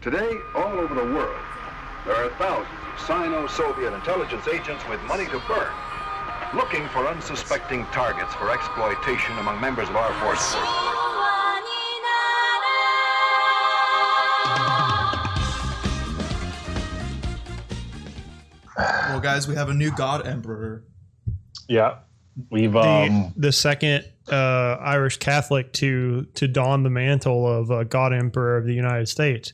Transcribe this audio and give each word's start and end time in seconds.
Today, 0.00 0.38
all 0.54 0.78
over 0.78 0.94
the 0.94 1.04
world, 1.12 1.36
there 2.06 2.14
are 2.14 2.30
thousands 2.38 2.68
of 2.94 3.00
Sino-Soviet 3.06 3.92
intelligence 3.92 4.48
agents 4.48 4.82
with 4.88 4.98
money 5.02 5.26
to 5.26 5.38
burn, 5.46 5.70
looking 6.54 6.88
for 6.88 7.06
unsuspecting 7.06 7.84
targets 7.92 8.32
for 8.36 8.50
exploitation 8.50 9.36
among 9.36 9.60
members 9.60 9.90
of 9.90 9.96
our 9.96 10.10
forces. 10.22 10.54
Well, 18.78 19.20
guys, 19.20 19.46
we 19.46 19.54
have 19.54 19.68
a 19.68 19.74
new 19.74 19.94
God 19.94 20.26
Emperor. 20.26 20.82
Yeah, 21.68 21.96
we've 22.48 22.72
the, 22.72 22.80
um 22.80 23.34
the 23.36 23.52
second 23.52 24.06
uh, 24.32 24.78
Irish 24.80 25.18
Catholic 25.18 25.74
to 25.74 26.24
to 26.36 26.48
don 26.48 26.84
the 26.84 26.90
mantle 26.90 27.46
of 27.46 27.70
uh, 27.70 27.84
God 27.84 28.14
Emperor 28.14 28.56
of 28.56 28.64
the 28.64 28.72
United 28.72 29.06
States. 29.06 29.52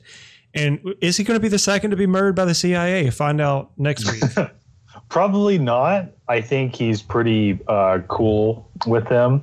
And 0.57 0.80
is 1.00 1.16
he 1.18 1.25
going 1.25 1.36
to 1.36 1.43
be 1.43 1.48
the 1.48 1.59
second 1.59 1.91
to 1.91 1.96
be 1.96 2.07
murdered 2.07 2.34
by 2.34 2.46
the 2.46 2.54
CIA? 2.54 3.11
Find 3.11 3.40
out 3.40 3.71
next 3.76 4.11
week. 4.11 4.22
probably 5.08 5.58
not. 5.58 6.08
I 6.29 6.40
think 6.40 6.75
he's 6.75 7.03
pretty 7.03 7.61
uh, 7.68 7.98
cool 8.08 8.68
with 8.86 9.07
them. 9.08 9.43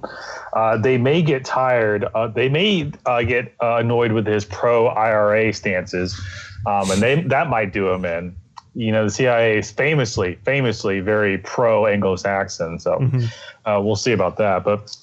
Uh, 0.53 0.77
they 0.77 0.97
may 0.97 1.21
get 1.21 1.45
tired. 1.45 2.05
Uh, 2.15 2.27
they 2.27 2.49
may 2.49 2.91
uh, 3.05 3.21
get 3.23 3.53
uh, 3.61 3.75
annoyed 3.77 4.11
with 4.11 4.25
his 4.25 4.43
pro 4.43 4.87
IRA 4.87 5.53
stances, 5.53 6.19
um, 6.65 6.89
and 6.91 7.01
they 7.01 7.21
that 7.21 7.47
might 7.47 7.71
do 7.71 7.89
him 7.89 8.05
in. 8.05 8.35
You 8.75 8.91
know, 8.91 9.05
the 9.05 9.11
CIA 9.11 9.59
is 9.59 9.69
famously, 9.71 10.39
famously 10.43 10.99
very 10.99 11.37
pro 11.37 11.85
Anglo-Saxon. 11.85 12.79
So 12.79 12.97
Mhm. 12.97 13.31
uh, 13.65 13.79
we'll 13.83 13.95
see 13.95 14.13
about 14.13 14.37
that. 14.37 14.63
But 14.63 14.95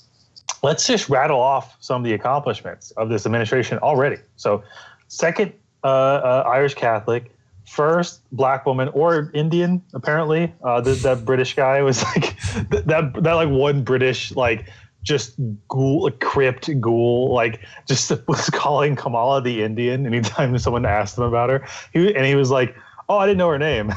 let's 0.65 0.89
just 0.89 1.09
rattle 1.09 1.41
off 1.41 1.77
some 1.81 2.03
of 2.03 2.05
the 2.05 2.13
accomplishments 2.15 2.91
of 2.93 3.09
this 3.11 3.27
administration 3.27 3.79
already. 3.79 4.17
So, 4.35 4.65
second 5.07 5.53
uh, 5.85 5.87
uh, 5.87 6.45
Irish 6.47 6.75
Catholic, 6.75 7.31
first 7.67 8.23
black 8.33 8.67
woman 8.67 8.89
or 8.89 9.31
Indian, 9.35 9.83
apparently. 9.95 10.53
Uh, 10.63 10.83
th- 10.83 11.03
that 11.03 11.25
British 11.25 11.55
guy 11.55 11.83
was 11.83 12.03
like 12.15 12.37
th- 12.71 12.85
that. 12.85 13.23
That 13.23 13.35
like 13.35 13.49
one 13.49 13.83
British 13.83 14.33
like 14.33 14.67
just 15.03 15.35
ghoul, 15.69 16.11
crypt 16.21 16.69
ghoul, 16.81 17.33
like 17.33 17.61
just 17.87 18.11
was 18.29 18.51
calling 18.51 18.97
Kamala 18.97 19.41
the 19.41 19.63
Indian 19.63 20.07
anytime 20.07 20.57
someone 20.59 20.85
asked 20.85 21.17
him 21.19 21.25
about 21.25 21.51
her. 21.51 21.67
He 21.93 22.15
and 22.15 22.27
he 22.27 22.35
was 22.35 22.51
like, 22.51 22.75
"Oh, 23.09 23.19
I 23.19 23.27
didn't 23.27 23.39
know 23.39 23.51
her 23.51 23.59
name." 23.59 23.93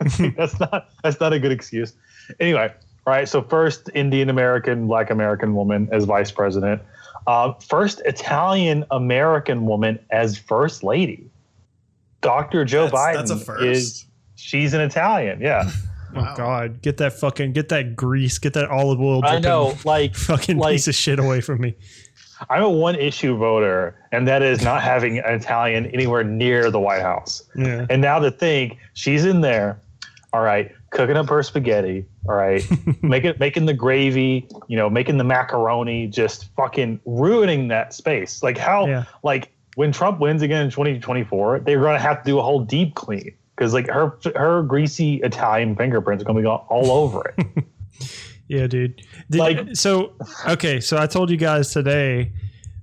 that's 0.36 0.58
not 0.58 0.88
that's 1.02 1.20
not 1.20 1.32
a 1.32 1.38
good 1.38 1.52
excuse. 1.52 1.92
Anyway, 2.38 2.72
right. 3.06 3.28
So 3.28 3.42
first 3.42 3.90
Indian 3.94 4.30
American, 4.30 4.86
Black 4.86 5.10
American 5.10 5.54
woman 5.54 5.88
as 5.92 6.04
vice 6.04 6.30
president. 6.30 6.80
Uh, 7.30 7.52
first 7.60 8.02
Italian 8.04 8.84
American 8.90 9.64
woman 9.66 9.98
as 10.10 10.36
first 10.36 10.82
lady. 10.82 11.30
Dr. 12.22 12.64
Joe 12.64 12.86
That's- 12.86 13.00
Biden 13.00 13.14
that's 13.14 13.30
a 13.30 13.36
first. 13.38 13.62
is 13.64 14.04
she's 14.34 14.74
an 14.74 14.80
Italian. 14.80 15.40
Yeah, 15.40 15.70
Oh 16.16 16.34
God, 16.36 16.82
get 16.82 16.96
that 16.96 17.12
fucking 17.12 17.52
get 17.52 17.68
that 17.68 17.94
grease, 17.94 18.38
get 18.38 18.54
that 18.54 18.68
olive 18.68 19.00
oil. 19.00 19.24
I 19.24 19.38
know. 19.38 19.74
Like 19.84 20.16
fucking 20.16 20.58
like- 20.58 20.72
piece 20.74 20.88
of 20.88 20.94
shit 20.96 21.18
away 21.20 21.40
from 21.40 21.60
me. 21.60 21.74
I'm 22.48 22.62
a 22.62 22.70
one 22.70 22.94
issue 22.96 23.36
voter, 23.36 23.94
and 24.12 24.26
that 24.26 24.42
is 24.42 24.62
not 24.62 24.82
having 24.82 25.18
an 25.18 25.34
Italian 25.34 25.86
anywhere 25.86 26.24
near 26.24 26.70
the 26.70 26.80
White 26.80 27.02
House. 27.02 27.44
Yeah. 27.54 27.86
And 27.90 28.00
now 28.02 28.18
to 28.18 28.30
think 28.30 28.78
she's 28.94 29.24
in 29.26 29.42
there, 29.42 29.78
all 30.32 30.40
right, 30.40 30.72
cooking 30.90 31.16
up 31.16 31.28
her 31.28 31.42
spaghetti, 31.42 32.04
all 32.28 32.34
right, 32.34 32.62
making 33.02 33.34
making 33.38 33.66
the 33.66 33.74
gravy, 33.74 34.46
you 34.68 34.76
know, 34.76 34.90
making 34.90 35.16
the 35.18 35.24
macaroni, 35.24 36.06
just 36.06 36.54
fucking 36.56 37.00
ruining 37.04 37.68
that 37.68 37.94
space. 37.94 38.42
Like 38.42 38.58
how, 38.58 38.86
Yeah. 38.86 39.04
like 39.22 39.52
when 39.76 39.92
Trump 39.92 40.18
wins 40.20 40.42
again 40.42 40.62
in 40.64 40.70
2024, 40.70 41.60
they're 41.60 41.80
gonna 41.80 41.98
have 41.98 42.22
to 42.24 42.30
do 42.30 42.38
a 42.38 42.42
whole 42.42 42.60
deep 42.64 42.94
clean 42.96 43.32
because 43.56 43.72
like 43.72 43.86
her 43.88 44.18
her 44.36 44.62
greasy 44.62 45.16
Italian 45.22 45.76
fingerprints 45.76 46.22
are 46.22 46.26
gonna 46.26 46.40
be 46.40 46.46
all, 46.46 46.66
all 46.68 46.90
over 46.90 47.32
it. 47.38 47.64
Yeah, 48.48 48.66
dude. 48.66 49.00
Did- 49.30 49.38
Like- 49.38 49.76
so 49.76 50.14
okay, 50.48 50.80
so 50.80 50.98
I 50.98 51.06
told 51.06 51.30
you 51.30 51.36
guys 51.36 51.72
today, 51.72 52.32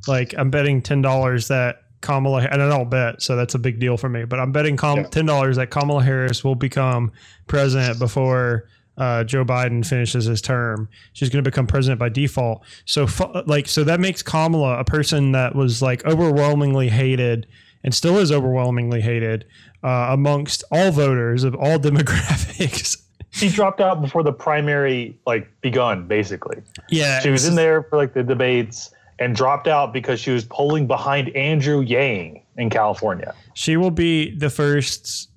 like 0.07 0.33
I'm 0.37 0.49
betting 0.49 0.81
ten 0.81 1.01
dollars 1.01 1.49
that 1.49 1.81
Kamala, 2.01 2.47
and 2.51 2.61
I 2.61 2.69
don't 2.69 2.89
bet, 2.89 3.21
so 3.21 3.35
that's 3.35 3.55
a 3.55 3.59
big 3.59 3.79
deal 3.79 3.97
for 3.97 4.09
me. 4.09 4.25
But 4.25 4.39
I'm 4.39 4.51
betting 4.51 4.77
Kam- 4.77 5.05
ten 5.09 5.25
dollars 5.25 5.55
that 5.57 5.69
Kamala 5.71 6.03
Harris 6.03 6.43
will 6.43 6.55
become 6.55 7.11
president 7.47 7.99
before 7.99 8.67
uh, 8.97 9.23
Joe 9.23 9.45
Biden 9.45 9.85
finishes 9.85 10.25
his 10.25 10.41
term. 10.41 10.89
She's 11.13 11.29
going 11.29 11.43
to 11.43 11.47
become 11.49 11.67
president 11.67 11.99
by 11.99 12.09
default. 12.09 12.63
So, 12.85 13.07
like, 13.45 13.67
so 13.67 13.83
that 13.83 13.99
makes 13.99 14.21
Kamala 14.21 14.79
a 14.79 14.83
person 14.83 15.31
that 15.33 15.55
was 15.55 15.81
like 15.81 16.05
overwhelmingly 16.05 16.89
hated 16.89 17.47
and 17.83 17.93
still 17.93 18.17
is 18.17 18.31
overwhelmingly 18.31 19.01
hated 19.01 19.45
uh, 19.83 20.07
amongst 20.11 20.63
all 20.71 20.91
voters 20.91 21.43
of 21.43 21.53
all 21.55 21.77
demographics. 21.79 22.97
she 23.31 23.49
dropped 23.49 23.81
out 23.81 24.01
before 24.01 24.23
the 24.23 24.33
primary 24.33 25.19
like 25.27 25.47
begun, 25.61 26.07
basically. 26.07 26.57
Yeah, 26.89 27.19
She 27.19 27.29
was 27.29 27.47
in 27.47 27.55
there 27.55 27.83
for 27.83 27.97
like 27.97 28.13
the 28.13 28.23
debates 28.23 28.91
and 29.19 29.35
dropped 29.35 29.67
out 29.67 29.93
because 29.93 30.19
she 30.19 30.31
was 30.31 30.45
polling 30.45 30.87
behind 30.87 31.29
Andrew 31.35 31.81
Yang 31.81 32.43
in 32.57 32.69
California. 32.69 33.33
she 33.55 33.77
will 33.77 33.91
be 33.91 34.35
the 34.35 34.49
first 34.49 35.29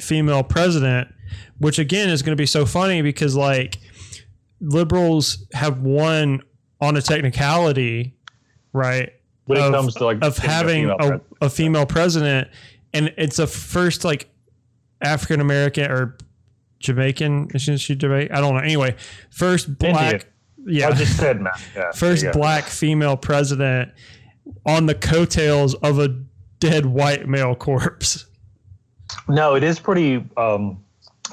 female 0.00 0.42
president, 0.42 1.08
which 1.58 1.78
again 1.78 2.08
is 2.08 2.22
going 2.22 2.36
to 2.36 2.40
be 2.40 2.46
so 2.46 2.64
funny 2.66 3.02
because 3.02 3.34
like 3.36 3.78
liberals 4.60 5.44
have 5.52 5.80
won 5.82 6.42
on 6.80 6.96
a 6.96 7.02
technicality, 7.02 8.14
right? 8.72 9.12
When 9.46 9.58
it 9.58 9.62
Of- 9.64 9.72
comes 9.72 9.94
to 9.94 10.04
like 10.04 10.18
Of 10.22 10.36
being 10.36 10.48
a 10.48 10.52
having 10.52 10.82
female 10.88 11.20
a, 11.40 11.46
a 11.46 11.50
female 11.50 11.86
president, 11.86 12.48
and 12.92 13.12
it's 13.16 13.38
a 13.38 13.46
first 13.46 14.04
like 14.04 14.28
African 15.00 15.40
American 15.40 15.90
or 15.90 16.16
Jamaican. 16.80 17.48
Isn't 17.54 17.78
she 17.78 17.94
Jamaican? 17.96 18.36
I 18.36 18.40
don't 18.40 18.54
know. 18.54 18.60
Anyway, 18.60 18.94
first 19.30 19.78
black. 19.78 20.12
Indian. 20.12 20.22
Yeah, 20.66 20.88
I 20.88 20.92
just 20.92 21.16
said, 21.16 21.40
Matt. 21.40 21.60
Yeah, 21.74 21.90
first 21.92 22.22
there 22.22 22.30
you 22.30 22.32
go. 22.34 22.38
black 22.38 22.64
female 22.64 23.16
president 23.16 23.92
on 24.66 24.86
the 24.86 24.94
coattails 24.94 25.74
of 25.74 25.98
a 25.98 26.08
dead 26.58 26.86
white 26.86 27.28
male 27.28 27.54
corpse. 27.54 28.26
No, 29.28 29.54
it 29.54 29.62
is 29.62 29.78
pretty 29.78 30.24
um, 30.36 30.82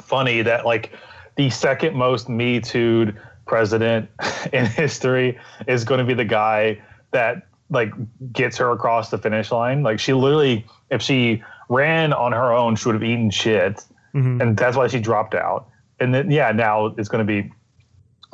funny 0.04 0.42
that 0.42 0.66
like 0.66 0.92
the 1.36 1.50
second 1.50 1.96
most 1.96 2.30
Me 2.30 2.60
Too'd 2.60 3.18
president 3.46 4.10
in 4.54 4.66
history 4.66 5.38
is 5.68 5.84
going 5.84 6.00
to 6.00 6.06
be 6.06 6.14
the 6.14 6.26
guy 6.26 6.82
that 7.12 7.48
like 7.70 7.92
gets 8.32 8.58
her 8.58 8.72
across 8.72 9.10
the 9.10 9.18
finish 9.18 9.52
line. 9.52 9.84
Like 9.84 10.00
she 10.00 10.14
literally, 10.14 10.66
if 10.92 11.02
she 11.02 11.44
ran 11.70 12.14
on 12.14 12.32
her 12.32 12.54
own, 12.54 12.76
she 12.76 12.88
would 12.88 12.96
have 12.96 13.04
eaten 13.04 13.30
shit, 13.32 13.84
Mhm. 14.14 14.40
and 14.42 14.56
that's 14.58 14.78
why 14.78 14.88
she 14.88 15.00
dropped 15.00 15.34
out. 15.36 15.68
And 16.00 16.14
then 16.14 16.30
yeah, 16.32 16.52
now 16.52 16.88
it's 16.98 17.10
going 17.10 17.26
to 17.26 17.42
be. 17.42 17.52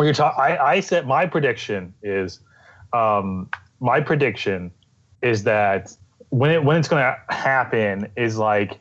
When 0.01 0.07
you're 0.07 0.15
talking, 0.15 0.41
I, 0.41 0.57
I 0.57 0.79
said 0.79 1.05
my 1.05 1.27
prediction 1.27 1.93
is, 2.01 2.39
um, 2.91 3.47
my 3.79 4.01
prediction 4.01 4.71
is 5.21 5.43
that 5.43 5.95
when 6.29 6.49
it 6.49 6.63
when 6.63 6.77
it's 6.77 6.87
going 6.87 7.03
to 7.03 7.35
happen 7.35 8.07
is 8.17 8.35
like 8.35 8.79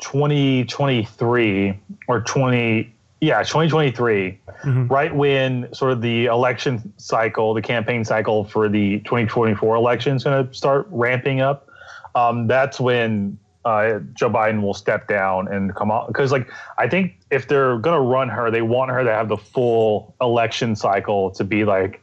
2023 0.00 1.78
or 2.08 2.20
20 2.20 2.92
yeah 3.20 3.44
2023 3.44 4.40
Mhm. 4.64 4.90
right 4.90 5.14
when 5.14 5.72
sort 5.72 5.92
of 5.92 6.00
the 6.00 6.26
election 6.26 6.92
cycle 6.96 7.54
the 7.54 7.62
campaign 7.62 8.04
cycle 8.04 8.42
for 8.42 8.68
the 8.68 8.98
2024 9.00 9.76
election 9.76 10.16
is 10.16 10.24
going 10.24 10.48
to 10.48 10.52
start 10.52 10.88
ramping 10.90 11.40
up 11.40 11.68
um, 12.16 12.48
that's 12.48 12.80
when 12.80 13.38
uh, 13.66 13.98
joe 14.14 14.30
biden 14.30 14.62
will 14.62 14.72
step 14.74 15.08
down 15.08 15.48
and 15.48 15.74
come 15.74 15.90
out 15.90 16.06
because 16.06 16.30
like 16.32 16.48
i 16.78 16.88
think 16.88 17.18
if 17.30 17.48
they're 17.48 17.78
going 17.78 17.96
to 17.96 18.00
run 18.00 18.28
her 18.28 18.50
they 18.50 18.62
want 18.62 18.90
her 18.90 19.02
to 19.04 19.10
have 19.10 19.28
the 19.28 19.36
full 19.36 20.14
election 20.20 20.74
cycle 20.76 21.30
to 21.30 21.44
be 21.44 21.64
like 21.64 22.00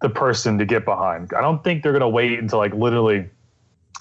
the 0.00 0.08
person 0.08 0.58
to 0.58 0.64
get 0.64 0.84
behind 0.84 1.30
i 1.36 1.40
don't 1.40 1.62
think 1.62 1.82
they're 1.82 1.92
going 1.92 2.00
to 2.00 2.08
wait 2.08 2.38
until 2.38 2.58
like 2.58 2.74
literally 2.74 3.28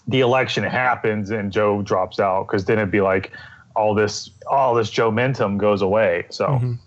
the 0.08 0.22
election 0.22 0.64
happens 0.64 1.30
and 1.30 1.52
Joe 1.52 1.82
drops 1.84 2.20
out 2.20 2.48
because 2.48 2.66
then 2.66 2.80
it'd 2.80 2.92
be 2.92 3.02
like 3.02 3.32
all 3.76 3.94
this 3.94 4.32
all 4.50 4.74
this 4.74 4.90
Joementum 4.90 5.58
goes 5.58 5.82
away. 5.82 6.26
So 6.30 6.48
Mhm. 6.48 6.80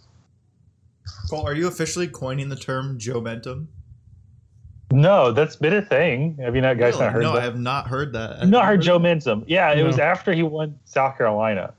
Cole, 1.31 1.47
are 1.47 1.55
you 1.55 1.69
officially 1.69 2.09
coining 2.09 2.49
the 2.49 2.57
term 2.57 2.99
Joementum? 2.99 3.69
No, 4.95 5.33
that's 5.33 5.57
been 5.57 5.75
a 5.75 5.83
thing. 5.83 6.37
Have 6.41 6.55
you 6.55 6.63
not 6.63 6.79
guys 6.79 6.95
Really? 6.95 7.05
not 7.07 7.13
heard 7.13 7.23
that? 7.23 7.27
no, 7.27 7.33
that? 7.35 7.41
I 7.43 7.45
have 7.45 7.59
not 7.59 7.87
heard 7.89 8.13
that. 8.15 8.41
You've 8.43 8.51
not 8.51 8.61
Have 8.63 8.69
heard 8.71 8.83
Joe 8.83 8.99
Mentum. 8.99 9.45
Yeah, 9.47 9.73
it 9.73 9.83
was 9.83 9.99
after 9.99 10.33
he 10.33 10.43
won 10.43 10.79
South 10.85 11.17
Carolina. 11.19 11.75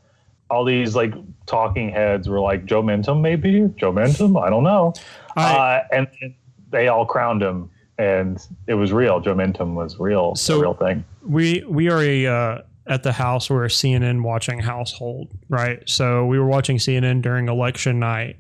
All 0.50 0.64
these 0.64 0.96
like 0.96 1.14
talking 1.48 1.90
heads 1.90 2.30
were 2.30 2.40
like 2.40 2.66
Joementum, 2.66 3.22
maybe 3.22 3.62
Joementum. 3.62 4.42
I 4.42 4.50
don't 4.50 4.64
know. 4.64 4.94
I- 5.36 5.54
uh, 5.56 5.84
and 5.92 6.08
and 6.22 6.34
they 6.70 6.88
all 6.88 7.06
crowned 7.06 7.42
him, 7.42 7.70
and 7.98 8.38
it 8.68 8.76
was 8.76 8.92
real. 8.94 9.22
Joementum 9.22 9.74
was 9.74 9.98
real, 10.00 10.36
So- 10.36 10.58
a 10.58 10.62
real 10.62 10.74
thing. 10.76 11.04
we 11.28 11.64
we 11.68 11.90
are 11.90 12.02
a 12.02 12.26
uh, 12.28 12.62
at 12.88 13.02
the 13.02 13.12
house 13.12 13.50
we're 13.50 13.66
a 13.66 13.70
CNN 13.70 14.22
watching 14.22 14.60
household, 14.60 15.30
right? 15.50 15.82
So 15.90 16.26
we 16.28 16.38
were 16.38 16.46
watching 16.48 16.78
CNN 16.78 17.22
during 17.24 17.48
election 17.50 17.98
night, 18.00 18.38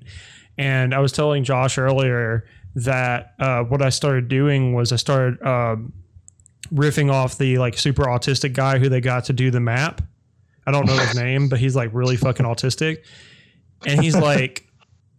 and 0.60 0.94
I 0.94 1.00
was 1.00 1.12
telling 1.12 1.44
Josh 1.44 1.78
earlier 1.80 2.45
that 2.75 3.33
uh, 3.39 3.63
what 3.63 3.81
I 3.81 3.89
started 3.89 4.27
doing 4.27 4.74
was 4.74 4.92
I 4.92 4.98
started 4.98 5.42
um, 5.42 5.94
riffing 6.74 7.12
off 7.12 7.38
the 7.38 7.57
like 7.57 7.77
super 7.77 8.04
autistic 8.04 8.54
guy 8.54 8.80
who 8.80 8.89
they 8.89 9.01
got 9.01 9.25
to 9.25 9.33
do 9.33 9.51
the 9.51 9.60
map. 9.60 10.01
I 10.68 10.72
don't 10.72 10.86
know 10.86 10.98
his 10.98 11.16
name, 11.19 11.48
but 11.50 11.60
he's 11.60 11.75
like 11.75 11.89
really 11.94 12.18
fucking 12.18 12.45
autistic. 12.45 12.98
And 13.86 14.01
he's 14.01 14.16
like, 14.16 14.68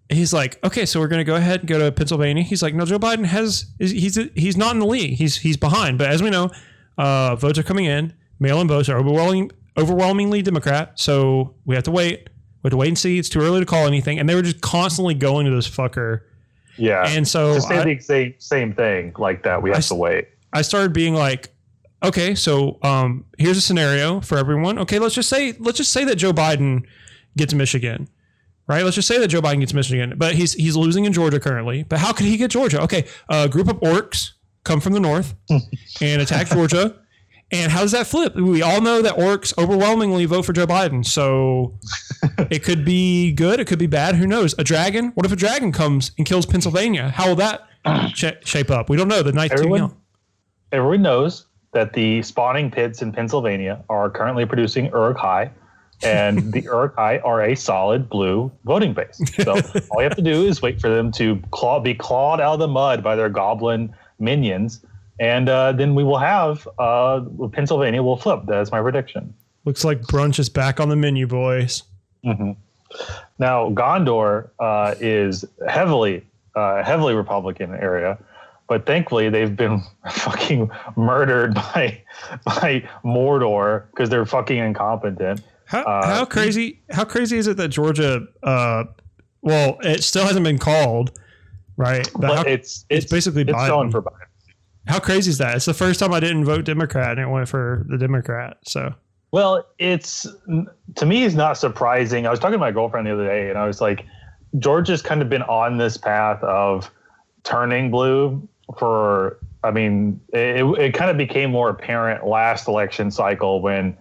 he's 0.08 0.32
like, 0.32 0.62
okay, 0.64 0.86
so 0.86 1.00
we're 1.00 1.08
gonna 1.08 1.24
go 1.24 1.36
ahead 1.36 1.60
and 1.60 1.68
go 1.68 1.78
to 1.78 1.92
Pennsylvania. 1.92 2.42
He's 2.42 2.62
like, 2.62 2.74
no, 2.74 2.84
Joe 2.84 2.98
Biden 2.98 3.24
has 3.24 3.66
is- 3.78 3.92
he's 3.92 4.18
he's 4.34 4.56
not 4.56 4.72
in 4.74 4.80
the 4.80 4.86
league. 4.86 5.14
He's 5.16 5.36
he's 5.36 5.56
behind. 5.56 5.98
But 5.98 6.08
as 6.10 6.22
we 6.22 6.30
know, 6.30 6.50
uh, 6.98 7.36
votes 7.36 7.58
are 7.58 7.62
coming 7.62 7.84
in. 7.84 8.12
Mail-in 8.38 8.68
votes 8.68 8.88
are 8.88 8.98
overwhelming 8.98 9.50
overwhelmingly 9.78 10.42
Democrat. 10.42 10.98
So 10.98 11.54
we 11.64 11.74
have 11.74 11.84
to 11.84 11.90
wait. 11.90 12.28
We 12.62 12.68
have 12.68 12.70
to 12.72 12.76
wait 12.78 12.88
and 12.88 12.98
see. 12.98 13.18
It's 13.18 13.28
too 13.28 13.40
early 13.40 13.60
to 13.60 13.66
call 13.66 13.86
anything. 13.86 14.18
And 14.18 14.28
they 14.28 14.34
were 14.34 14.42
just 14.42 14.60
constantly 14.60 15.14
going 15.14 15.46
to 15.46 15.54
this 15.54 15.68
fucker. 15.68 16.22
Yeah. 16.78 17.04
And 17.08 17.26
so 17.26 17.54
to 17.54 17.60
say 17.60 17.78
I- 17.78 17.84
the 17.84 18.00
same 18.00 18.34
same 18.38 18.72
thing 18.74 19.12
like 19.18 19.42
that, 19.44 19.62
we 19.62 19.70
have 19.70 19.78
s- 19.78 19.88
to 19.88 19.94
wait. 19.94 20.28
I 20.52 20.62
started 20.62 20.92
being 20.92 21.14
like, 21.14 21.48
okay, 22.02 22.34
so 22.34 22.78
um, 22.82 23.24
here's 23.38 23.56
a 23.56 23.60
scenario 23.60 24.20
for 24.20 24.38
everyone. 24.38 24.78
Okay, 24.80 24.98
let's 24.98 25.14
just 25.14 25.28
say 25.28 25.54
let's 25.58 25.78
just 25.78 25.92
say 25.92 26.04
that 26.04 26.16
Joe 26.16 26.32
Biden 26.32 26.82
gets 27.36 27.52
Michigan, 27.54 28.08
right? 28.66 28.82
Let's 28.84 28.96
just 28.96 29.08
say 29.08 29.18
that 29.18 29.28
Joe 29.28 29.42
Biden 29.42 29.60
gets 29.60 29.74
Michigan, 29.74 30.14
but 30.16 30.34
he's 30.34 30.54
he's 30.54 30.76
losing 30.76 31.04
in 31.04 31.12
Georgia 31.12 31.40
currently. 31.40 31.82
But 31.82 31.98
how 31.98 32.12
could 32.12 32.26
he 32.26 32.36
get 32.36 32.50
Georgia? 32.50 32.80
Okay, 32.82 33.04
a 33.28 33.48
group 33.48 33.68
of 33.68 33.76
orcs 33.80 34.32
come 34.64 34.80
from 34.80 34.92
the 34.94 35.00
north 35.00 35.34
and 36.00 36.22
attack 36.22 36.48
Georgia. 36.48 36.96
And 37.52 37.70
how 37.70 37.82
does 37.82 37.92
that 37.92 38.06
flip? 38.08 38.34
We 38.34 38.60
all 38.62 38.80
know 38.80 39.02
that 39.02 39.14
orcs 39.16 39.56
overwhelmingly 39.56 40.24
vote 40.24 40.42
for 40.44 40.52
Joe 40.52 40.66
Biden. 40.66 41.06
So 41.06 41.78
it 42.50 42.64
could 42.64 42.84
be 42.84 43.32
good, 43.32 43.60
it 43.60 43.66
could 43.66 43.78
be 43.78 43.86
bad. 43.86 44.16
Who 44.16 44.26
knows? 44.26 44.54
A 44.58 44.64
dragon? 44.64 45.12
What 45.14 45.24
if 45.26 45.32
a 45.32 45.36
dragon 45.36 45.70
comes 45.70 46.10
and 46.18 46.26
kills 46.26 46.44
Pennsylvania? 46.44 47.10
How 47.10 47.28
will 47.28 47.36
that 47.36 47.68
sh- 48.14 48.24
shape 48.44 48.70
up? 48.70 48.90
We 48.90 48.96
don't 48.96 49.08
know. 49.08 49.22
The 49.22 49.32
night's 49.32 49.54
too 49.54 49.60
Everyone- 49.60 49.78
young. 49.80 49.96
Everyone 50.72 51.02
knows 51.02 51.46
that 51.72 51.92
the 51.92 52.22
spawning 52.22 52.70
pits 52.70 53.00
in 53.02 53.12
Pennsylvania 53.12 53.84
are 53.88 54.10
currently 54.10 54.44
producing 54.46 54.86
Uruk-hai, 54.86 55.50
and 56.02 56.52
the 56.52 56.62
Uruk-hai 56.62 57.18
are 57.18 57.42
a 57.42 57.54
solid 57.54 58.08
blue 58.08 58.50
voting 58.64 58.92
base. 58.92 59.20
So 59.44 59.52
all 59.90 60.02
you 60.02 60.08
have 60.08 60.16
to 60.16 60.22
do 60.22 60.44
is 60.46 60.60
wait 60.60 60.80
for 60.80 60.88
them 60.90 61.12
to 61.12 61.40
claw, 61.52 61.78
be 61.78 61.94
clawed 61.94 62.40
out 62.40 62.54
of 62.54 62.58
the 62.58 62.68
mud 62.68 63.04
by 63.04 63.14
their 63.14 63.28
goblin 63.28 63.94
minions, 64.18 64.84
and 65.18 65.48
uh, 65.48 65.72
then 65.72 65.94
we 65.94 66.04
will 66.04 66.18
have 66.18 66.68
uh, 66.78 67.20
Pennsylvania 67.52 68.02
will 68.02 68.16
flip. 68.16 68.40
That's 68.46 68.70
my 68.70 68.80
prediction. 68.80 69.34
Looks 69.64 69.84
like 69.84 70.00
brunch 70.02 70.38
is 70.38 70.48
back 70.48 70.78
on 70.80 70.88
the 70.88 70.96
menu, 70.96 71.26
boys. 71.26 71.82
Now, 73.38 73.70
Gondor 73.70 74.50
uh, 74.58 74.94
is 75.00 75.44
heavily, 75.68 76.24
uh, 76.54 76.82
heavily 76.82 77.14
Republican 77.14 77.74
area, 77.74 78.18
but 78.68 78.86
thankfully 78.86 79.28
they've 79.28 79.54
been 79.54 79.82
fucking 80.10 80.70
murdered 80.96 81.54
by 81.54 82.02
by 82.44 82.88
Mordor 83.04 83.84
because 83.90 84.08
they're 84.08 84.26
fucking 84.26 84.58
incompetent. 84.58 85.42
How, 85.66 85.82
Uh, 85.82 86.06
how 86.06 86.24
crazy? 86.24 86.80
How 86.90 87.04
crazy 87.04 87.38
is 87.38 87.46
it 87.48 87.56
that 87.56 87.68
Georgia? 87.68 88.26
Uh, 88.42 88.84
well, 89.42 89.78
it 89.82 90.02
still 90.02 90.24
hasn't 90.24 90.44
been 90.44 90.58
called, 90.58 91.18
right? 91.76 92.08
But, 92.18 92.36
how, 92.36 92.42
it's, 92.42 92.84
it's 92.88 93.06
basically 93.06 93.42
it's 93.42 93.52
Biden. 93.52 93.90
for 93.92 94.02
Biden. 94.02 94.26
How 94.86 95.00
crazy 95.00 95.30
is 95.30 95.38
that? 95.38 95.56
It's 95.56 95.66
the 95.66 95.74
first 95.74 96.00
time 96.00 96.12
I 96.12 96.20
didn't 96.20 96.44
vote 96.44 96.64
Democrat 96.64 97.12
and 97.12 97.20
it 97.20 97.28
went 97.28 97.48
for 97.48 97.84
the 97.88 97.98
Democrat. 97.98 98.58
So 98.66 98.94
Well, 99.32 99.66
it's 99.78 100.26
to 100.96 101.06
me, 101.06 101.24
it's 101.24 101.34
not 101.34 101.58
surprising. 101.58 102.26
I 102.26 102.30
was 102.30 102.38
talking 102.38 102.52
to 102.52 102.58
my 102.58 102.70
girlfriend 102.70 103.06
the 103.06 103.12
other 103.12 103.26
day, 103.26 103.50
and 103.50 103.58
I 103.58 103.66
was 103.66 103.80
like, 103.80 104.06
Georgia's 104.58 105.02
kind 105.02 105.20
of 105.20 105.28
been 105.28 105.42
on 105.42 105.78
this 105.78 105.96
path 105.96 106.42
of 106.42 106.90
turning 107.42 107.90
blue 107.90 108.48
for. 108.78 109.38
I 109.64 109.72
mean, 109.72 110.20
it, 110.32 110.64
it 110.78 110.94
kind 110.94 111.10
of 111.10 111.16
became 111.16 111.50
more 111.50 111.68
apparent 111.68 112.24
last 112.24 112.68
election 112.68 113.10
cycle 113.10 113.60
when 113.60 113.96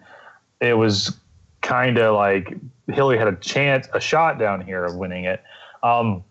it 0.61 0.75
was 0.75 1.17
kind 1.61 1.97
of 1.97 2.15
like 2.15 2.55
Hillary 2.87 3.17
had 3.17 3.27
a 3.27 3.35
chance, 3.37 3.87
a 3.93 3.99
shot 3.99 4.37
down 4.37 4.61
here 4.61 4.85
of 4.85 4.95
winning 4.95 5.25
it. 5.25 5.41
Um, 5.81 6.23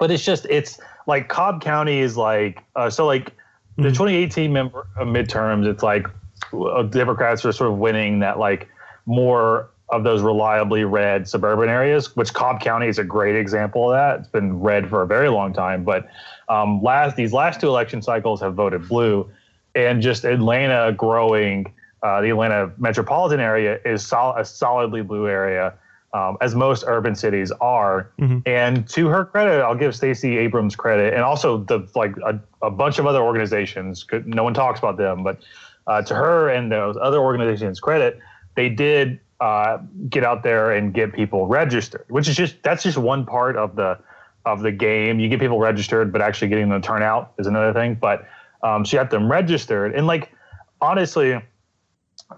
but 0.00 0.10
it's 0.10 0.24
just, 0.24 0.46
it's 0.50 0.80
like 1.06 1.28
Cobb 1.28 1.62
County 1.62 2.00
is 2.00 2.16
like, 2.16 2.64
uh, 2.74 2.90
so 2.90 3.06
like 3.06 3.35
the 3.76 3.88
Mhm. 3.88 3.94
2018 3.96 4.52
member, 4.52 4.86
uh, 4.98 5.04
midterms, 5.04 5.66
it's 5.66 5.82
like 5.82 6.06
uh, 6.52 6.82
Democrats 6.82 7.44
are 7.44 7.52
sort 7.52 7.70
of 7.70 7.78
winning 7.78 8.18
that 8.20 8.38
like 8.38 8.68
more 9.06 9.68
of 9.88 10.02
those 10.04 10.20
reliably 10.22 10.84
red 10.84 11.28
suburban 11.28 11.68
areas, 11.68 12.14
which 12.16 12.34
Cobb 12.34 12.60
County 12.60 12.88
is 12.88 12.98
a 12.98 13.04
great 13.04 13.36
example 13.36 13.90
of 13.90 13.96
that. 13.96 14.20
It's 14.20 14.28
been 14.28 14.60
red 14.60 14.88
for 14.88 15.02
a 15.02 15.06
very 15.06 15.28
long 15.28 15.52
time, 15.52 15.84
but 15.84 16.08
um, 16.48 16.82
last 16.82 17.16
these 17.16 17.32
last 17.32 17.60
two 17.60 17.68
election 17.68 18.02
cycles 18.02 18.40
have 18.40 18.54
voted 18.54 18.88
blue, 18.88 19.28
and 19.74 20.02
just 20.02 20.24
Atlanta 20.24 20.92
growing. 20.92 21.72
Uh, 22.02 22.20
the 22.20 22.30
Atlanta 22.30 22.70
metropolitan 22.78 23.40
area 23.40 23.78
is 23.84 24.04
sol- 24.06 24.36
a 24.36 24.44
solidly 24.44 25.02
blue 25.02 25.28
area, 25.28 25.72
um, 26.16 26.38
as 26.40 26.54
most 26.54 26.82
urban 26.86 27.14
cities 27.14 27.52
are. 27.60 28.10
Mhm. 28.18 28.42
And 28.46 28.88
to 28.88 29.08
her 29.08 29.24
credit, 29.26 29.62
I'll 29.62 29.74
give 29.74 29.94
Stacey 29.94 30.38
Abrams 30.38 30.74
credit, 30.74 31.12
and 31.12 31.22
also 31.22 31.58
the 31.58 31.86
like 31.94 32.16
a, 32.24 32.40
a 32.62 32.70
bunch 32.70 32.98
of 32.98 33.06
other 33.06 33.20
organizations. 33.20 34.02
Could, 34.02 34.26
no 34.26 34.42
one 34.42 34.54
talks 34.54 34.78
about 34.78 34.96
them, 34.96 35.22
but 35.22 35.40
uh, 35.86 36.00
to 36.02 36.14
her 36.14 36.48
and 36.48 36.72
those 36.72 36.96
other 37.00 37.18
organizations 37.18 37.80
credit, 37.80 38.18
they 38.54 38.70
did 38.70 39.20
uh, 39.40 39.76
get 40.08 40.24
out 40.24 40.42
there 40.42 40.72
and 40.72 40.94
get 40.94 41.12
people 41.12 41.46
registered, 41.46 42.06
which 42.08 42.28
is 42.28 42.36
just 42.36 42.62
that's 42.62 42.82
just 42.82 42.96
one 42.96 43.26
part 43.26 43.56
of 43.56 43.76
the 43.76 43.98
of 44.46 44.62
the 44.62 44.72
game. 44.72 45.20
You 45.20 45.28
get 45.28 45.38
people 45.38 45.58
registered, 45.58 46.12
but 46.12 46.22
actually 46.22 46.48
getting 46.48 46.70
them 46.70 46.80
to 46.80 46.86
turn 46.86 47.02
out 47.02 47.34
is 47.38 47.46
another 47.46 47.74
thing. 47.74 47.94
But 47.94 48.26
um, 48.62 48.84
she 48.84 48.96
got 48.96 49.10
them 49.10 49.30
registered, 49.30 49.94
and 49.94 50.06
like 50.06 50.32
honestly, 50.80 51.38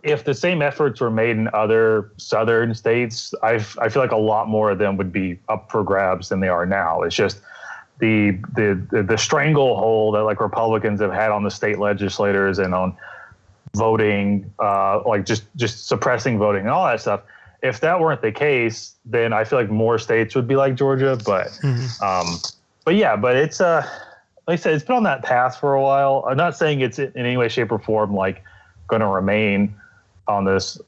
if 0.03 0.25
the 0.25 0.35
same 0.35 0.63
efforts 0.63 1.01
were 1.01 1.11
made 1.11 1.37
in 1.37 1.49
other 1.53 2.13
southern 2.17 2.75
states, 2.75 3.35
I 3.43 3.55
I 3.79 3.89
feel 3.89 4.03
like 4.03 4.13
a 4.13 4.17
lot 4.17 4.49
more 4.49 4.71
of 4.71 4.79
them 4.79 4.97
would 4.97 5.13
be 5.13 5.39
up 5.49 5.71
for 5.71 5.83
grabs 5.83 6.29
than 6.29 6.41
they 6.41 6.49
are 6.49 6.67
now. 6.67 7.03
It's 7.03 7.17
just 7.17 7.41
the 7.99 8.33
the 8.55 8.81
the, 8.91 9.03
the 9.03 9.19
stranglehold 9.19 10.15
that 10.15 10.25
like 10.25 10.41
Republicans 10.41 11.01
have 11.01 11.13
had 11.13 11.31
on 11.31 11.43
the 11.43 11.51
state 11.51 11.79
legislators 11.79 12.59
and 12.59 12.75
on 12.75 12.97
voting, 13.77 14.53
uh, 14.59 15.03
like 15.07 15.25
just 15.25 15.45
just 15.57 15.89
suppressing 15.89 16.39
voting 16.39 16.63
and 16.63 16.71
all 16.71 16.87
that 16.87 17.01
stuff. 17.01 17.23
If 17.63 17.81
that 17.81 17.99
weren't 17.99 18.23
the 18.23 18.31
case, 18.31 18.95
then 19.05 19.33
I 19.33 19.45
feel 19.45 19.59
like 19.59 19.71
more 19.71 19.99
states 19.99 20.35
would 20.35 20.47
be 20.47 20.55
like 20.55 20.75
Georgia. 20.75 21.19
But 21.25 21.49
um, 22.03 22.27
but 22.85 22.95
yeah, 22.95 23.17
but 23.17 23.37
it's 23.37 23.61
uh, 23.61 23.83
like 24.47 24.61
I 24.61 24.63
said, 24.63 24.75
it's 24.75 24.85
been 24.85 24.97
on 24.97 25.03
that 25.05 25.23
path 25.23 25.59
for 25.59 25.75
a 25.75 25.83
while. 25.83 26.25
I'm 26.29 26.37
not 26.37 26.57
saying 26.57 26.81
it's 26.81 26.99
in 26.99 27.13
any 27.17 27.37
way, 27.37 27.49
shape, 27.49 27.73
or 27.73 27.79
form 27.79 28.15
like 28.15 28.45
going 28.89 29.01
to 29.01 29.07
remain 29.07 29.75
on 30.27 30.45
this 30.45 30.81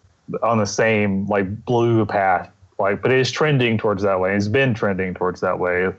on 0.43 0.59
the 0.59 0.67
same 0.67 1.27
like 1.27 1.65
blue 1.65 2.05
path. 2.07 2.51
Like, 2.79 3.03
but 3.03 3.13
it 3.13 3.19
is 3.21 3.31
trending 3.31 3.77
towards 3.79 4.03
that 4.03 4.19
way. 4.21 4.35
It's 4.35 4.49
been 4.49 4.75
trending 4.75 5.15
towards 5.15 5.41
that 5.43 5.59
way. 5.59 5.85
At 5.87 5.95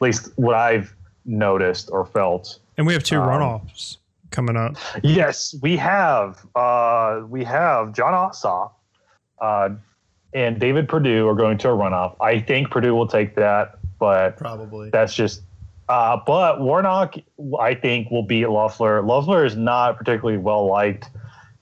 least 0.00 0.30
what 0.36 0.54
I've 0.56 0.94
noticed 1.24 1.90
or 1.92 2.04
felt. 2.04 2.58
and 2.76 2.86
we 2.86 2.92
have 2.92 3.04
two 3.04 3.20
Um, 3.20 3.28
runoffs 3.28 3.98
coming 4.30 4.56
up. 4.56 4.74
Yes, 5.02 5.54
we 5.62 5.76
have. 5.76 6.44
Uh, 6.56 7.22
we 7.28 7.44
have 7.44 7.92
Jon 7.92 8.12
Ossoff 8.12 8.72
uh, 9.40 9.70
and 10.32 10.58
David 10.58 10.88
Perdue 10.88 11.28
are 11.28 11.34
going 11.36 11.56
to 11.58 11.68
a 11.68 11.72
runoff. 11.72 12.16
I 12.20 12.40
think 12.40 12.70
Perdue 12.70 12.94
will 12.94 13.06
take 13.06 13.36
that, 13.36 13.78
but 14.00 14.36
Probably. 14.36 14.90
that's 14.90 15.14
just. 15.14 15.42
Uh, 15.88 16.18
but 16.26 16.60
Warnock, 16.62 17.14
I 17.60 17.74
think, 17.74 18.10
will 18.10 18.22
beat 18.22 18.46
Loeffler. 18.48 19.02
Loeffler 19.02 19.44
is 19.44 19.54
not 19.54 19.98
particularly 19.98 20.38
well 20.38 20.66
liked, 20.66 21.10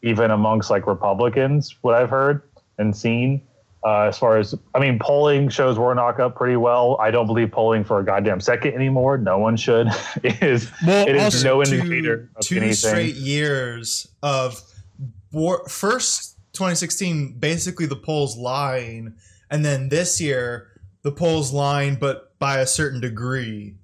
even 0.02 0.30
amongst 0.30 0.70
like 0.70 0.86
Republicans. 0.86 1.76
What 1.82 1.94
I've 1.94 2.10
heard 2.10 2.42
and 2.78 2.96
seen, 2.96 3.42
uh, 3.84 4.02
as 4.02 4.18
far 4.18 4.38
as 4.38 4.54
I 4.74 4.80
mean, 4.80 4.98
polling 4.98 5.48
shows 5.48 5.78
Warnock 5.78 6.20
up 6.20 6.36
pretty 6.36 6.56
well. 6.56 6.96
I 7.00 7.10
don't 7.10 7.26
believe 7.26 7.50
polling 7.50 7.84
for 7.84 8.00
a 8.00 8.04
goddamn 8.04 8.40
second 8.40 8.74
anymore. 8.74 9.18
No 9.18 9.38
one 9.38 9.56
should. 9.56 9.88
it 10.22 10.42
is 10.42 10.70
Well, 10.86 11.08
it 11.08 11.16
is 11.16 11.42
no 11.44 11.62
two, 11.64 11.72
indicator 11.72 12.30
of 12.36 12.42
two 12.44 12.56
anything. 12.56 12.74
straight 12.74 13.14
years 13.14 14.08
of 14.22 14.60
war, 15.32 15.66
first 15.68 16.36
2016 16.52 17.38
basically 17.38 17.86
the 17.86 17.96
polls 17.96 18.36
lying 18.36 19.14
and 19.50 19.64
then 19.64 19.88
this 19.88 20.20
year 20.20 20.68
the 21.02 21.10
polls 21.10 21.50
lying 21.50 21.94
but 21.94 22.38
by 22.38 22.58
a 22.58 22.66
certain 22.66 23.00
degree 23.00 23.74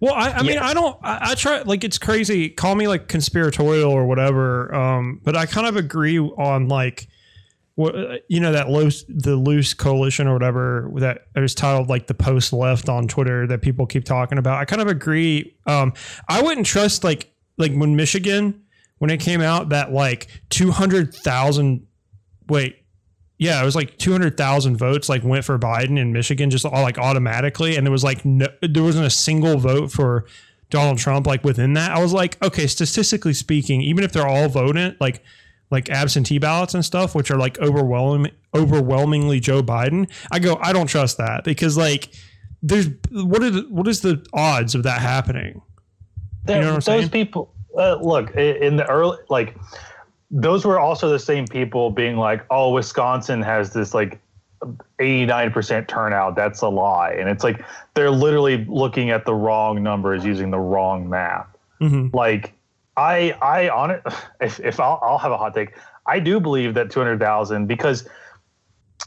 Well, 0.00 0.14
I, 0.14 0.30
I 0.30 0.42
mean, 0.42 0.58
I 0.58 0.74
don't. 0.74 0.98
I, 1.02 1.30
I 1.30 1.34
try 1.34 1.62
like 1.62 1.84
it's 1.84 1.98
crazy. 1.98 2.48
Call 2.48 2.74
me 2.74 2.88
like 2.88 3.08
conspiratorial 3.08 3.90
or 3.90 4.06
whatever. 4.06 4.74
Um, 4.74 5.20
but 5.22 5.36
I 5.36 5.46
kind 5.46 5.66
of 5.66 5.76
agree 5.76 6.18
on 6.18 6.68
like, 6.68 7.08
what 7.78 7.94
you 8.28 8.40
know 8.40 8.50
that 8.50 8.68
loose 8.68 9.04
the 9.08 9.36
loose 9.36 9.72
coalition 9.72 10.26
or 10.26 10.32
whatever 10.32 10.90
that 10.96 11.26
is 11.36 11.54
titled 11.54 11.88
like 11.88 12.08
the 12.08 12.14
post 12.14 12.52
left 12.52 12.88
on 12.88 13.06
Twitter 13.06 13.46
that 13.46 13.62
people 13.62 13.86
keep 13.86 14.04
talking 14.04 14.36
about. 14.36 14.58
I 14.58 14.64
kind 14.64 14.82
of 14.82 14.88
agree. 14.88 15.56
Um, 15.64 15.92
I 16.28 16.42
wouldn't 16.42 16.66
trust 16.66 17.04
like 17.04 17.32
like 17.56 17.72
when 17.72 17.94
Michigan 17.94 18.64
when 18.98 19.10
it 19.10 19.20
came 19.20 19.40
out 19.40 19.68
that 19.68 19.92
like 19.92 20.26
two 20.50 20.72
hundred 20.72 21.14
thousand. 21.14 21.86
Wait, 22.48 22.82
yeah, 23.38 23.62
it 23.62 23.64
was 23.64 23.76
like 23.76 23.96
200,000 23.98 24.76
votes 24.76 25.08
like 25.08 25.22
went 25.22 25.44
for 25.44 25.58
Biden 25.58 25.96
in 25.96 26.12
Michigan 26.12 26.50
just 26.50 26.66
all 26.66 26.82
like 26.82 26.98
automatically 26.98 27.76
and 27.76 27.86
there 27.86 27.92
was 27.92 28.02
like 28.02 28.24
no 28.24 28.48
there 28.62 28.82
wasn't 28.82 29.06
a 29.06 29.10
single 29.10 29.56
vote 29.58 29.92
for 29.92 30.26
Donald 30.70 30.98
Trump 30.98 31.26
like 31.26 31.44
within 31.44 31.74
that. 31.74 31.92
I 31.92 32.02
was 32.02 32.12
like, 32.12 32.42
okay, 32.42 32.66
statistically 32.66 33.32
speaking, 33.32 33.80
even 33.80 34.04
if 34.04 34.12
they're 34.12 34.26
all 34.26 34.48
voting 34.48 34.96
like 35.00 35.22
like 35.70 35.88
absentee 35.88 36.38
ballots 36.38 36.74
and 36.74 36.84
stuff, 36.84 37.14
which 37.14 37.30
are 37.30 37.38
like 37.38 37.58
overwhelming 37.60 38.32
overwhelmingly 38.54 39.38
Joe 39.38 39.62
Biden, 39.62 40.10
I 40.32 40.40
go, 40.40 40.58
I 40.60 40.72
don't 40.72 40.88
trust 40.88 41.18
that 41.18 41.44
because 41.44 41.76
like 41.76 42.10
there's 42.60 42.88
what 43.12 43.42
are 43.42 43.50
the, 43.50 43.66
what 43.70 43.86
is 43.86 44.00
the 44.00 44.26
odds 44.32 44.74
of 44.74 44.82
that 44.82 45.00
happening? 45.00 45.62
You 46.48 46.54
know 46.54 46.60
what 46.60 46.66
I'm 46.66 46.74
those 46.74 46.84
saying? 46.84 47.10
people 47.10 47.54
uh, 47.78 47.98
look 48.00 48.34
in 48.34 48.76
the 48.76 48.86
early 48.86 49.18
like 49.28 49.56
those 50.30 50.64
were 50.64 50.78
also 50.78 51.08
the 51.08 51.18
same 51.18 51.46
people 51.46 51.90
being 51.90 52.16
like, 52.16 52.44
oh, 52.50 52.72
Wisconsin 52.72 53.42
has 53.42 53.72
this 53.72 53.94
like 53.94 54.20
89% 54.98 55.88
turnout. 55.88 56.36
That's 56.36 56.60
a 56.60 56.68
lie. 56.68 57.12
And 57.12 57.28
it's 57.28 57.44
like 57.44 57.64
they're 57.94 58.10
literally 58.10 58.64
looking 58.66 59.10
at 59.10 59.24
the 59.24 59.34
wrong 59.34 59.82
numbers 59.82 60.24
using 60.24 60.50
the 60.50 60.58
wrong 60.58 61.08
math. 61.08 61.46
Mm-hmm. 61.80 62.14
Like, 62.16 62.52
I, 62.96 63.30
I 63.40 63.68
on 63.68 63.90
it, 63.90 64.02
if, 64.40 64.60
if 64.60 64.80
I'll, 64.80 64.98
I'll 65.02 65.18
have 65.18 65.32
a 65.32 65.38
hot 65.38 65.54
take, 65.54 65.74
I 66.06 66.18
do 66.18 66.40
believe 66.40 66.74
that 66.74 66.90
200,000 66.90 67.66
because 67.66 68.08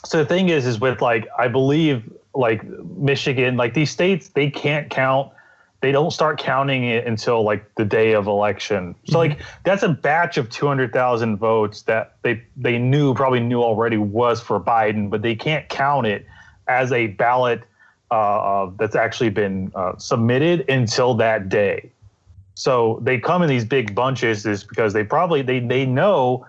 so 0.05 0.17
the 0.17 0.25
thing 0.25 0.49
is, 0.49 0.65
is 0.65 0.79
with 0.79 1.01
like, 1.01 1.27
I 1.37 1.47
believe 1.47 2.11
like 2.33 2.63
Michigan, 2.63 3.57
like 3.57 3.73
these 3.73 3.91
states, 3.91 4.29
they 4.29 4.49
can't 4.49 4.89
count 4.89 5.31
they 5.81 5.91
don't 5.91 6.11
start 6.11 6.39
counting 6.39 6.85
it 6.85 7.05
until 7.05 7.43
like 7.43 7.75
the 7.75 7.85
day 7.85 8.13
of 8.13 8.27
election. 8.27 8.95
So 9.05 9.13
mm-hmm. 9.13 9.17
like 9.17 9.39
that's 9.63 9.83
a 9.83 9.89
batch 9.89 10.37
of 10.37 10.49
200,000 10.49 11.37
votes 11.37 11.81
that 11.83 12.15
they 12.21 12.43
they 12.55 12.77
knew 12.77 13.13
probably 13.13 13.39
knew 13.39 13.61
already 13.61 13.97
was 13.97 14.41
for 14.41 14.59
Biden, 14.59 15.09
but 15.09 15.21
they 15.21 15.35
can't 15.35 15.67
count 15.69 16.07
it 16.07 16.25
as 16.67 16.91
a 16.91 17.07
ballot 17.07 17.63
uh, 18.11 18.13
uh, 18.13 18.71
that's 18.77 18.95
actually 18.95 19.29
been 19.29 19.71
uh, 19.75 19.97
submitted 19.97 20.69
until 20.69 21.15
that 21.15 21.49
day. 21.49 21.91
So 22.53 22.99
they 23.01 23.17
come 23.17 23.41
in 23.41 23.49
these 23.49 23.65
big 23.65 23.95
bunches 23.95 24.45
is 24.45 24.63
because 24.63 24.93
they 24.93 25.03
probably 25.03 25.41
they 25.41 25.59
they 25.59 25.85
know 25.85 26.45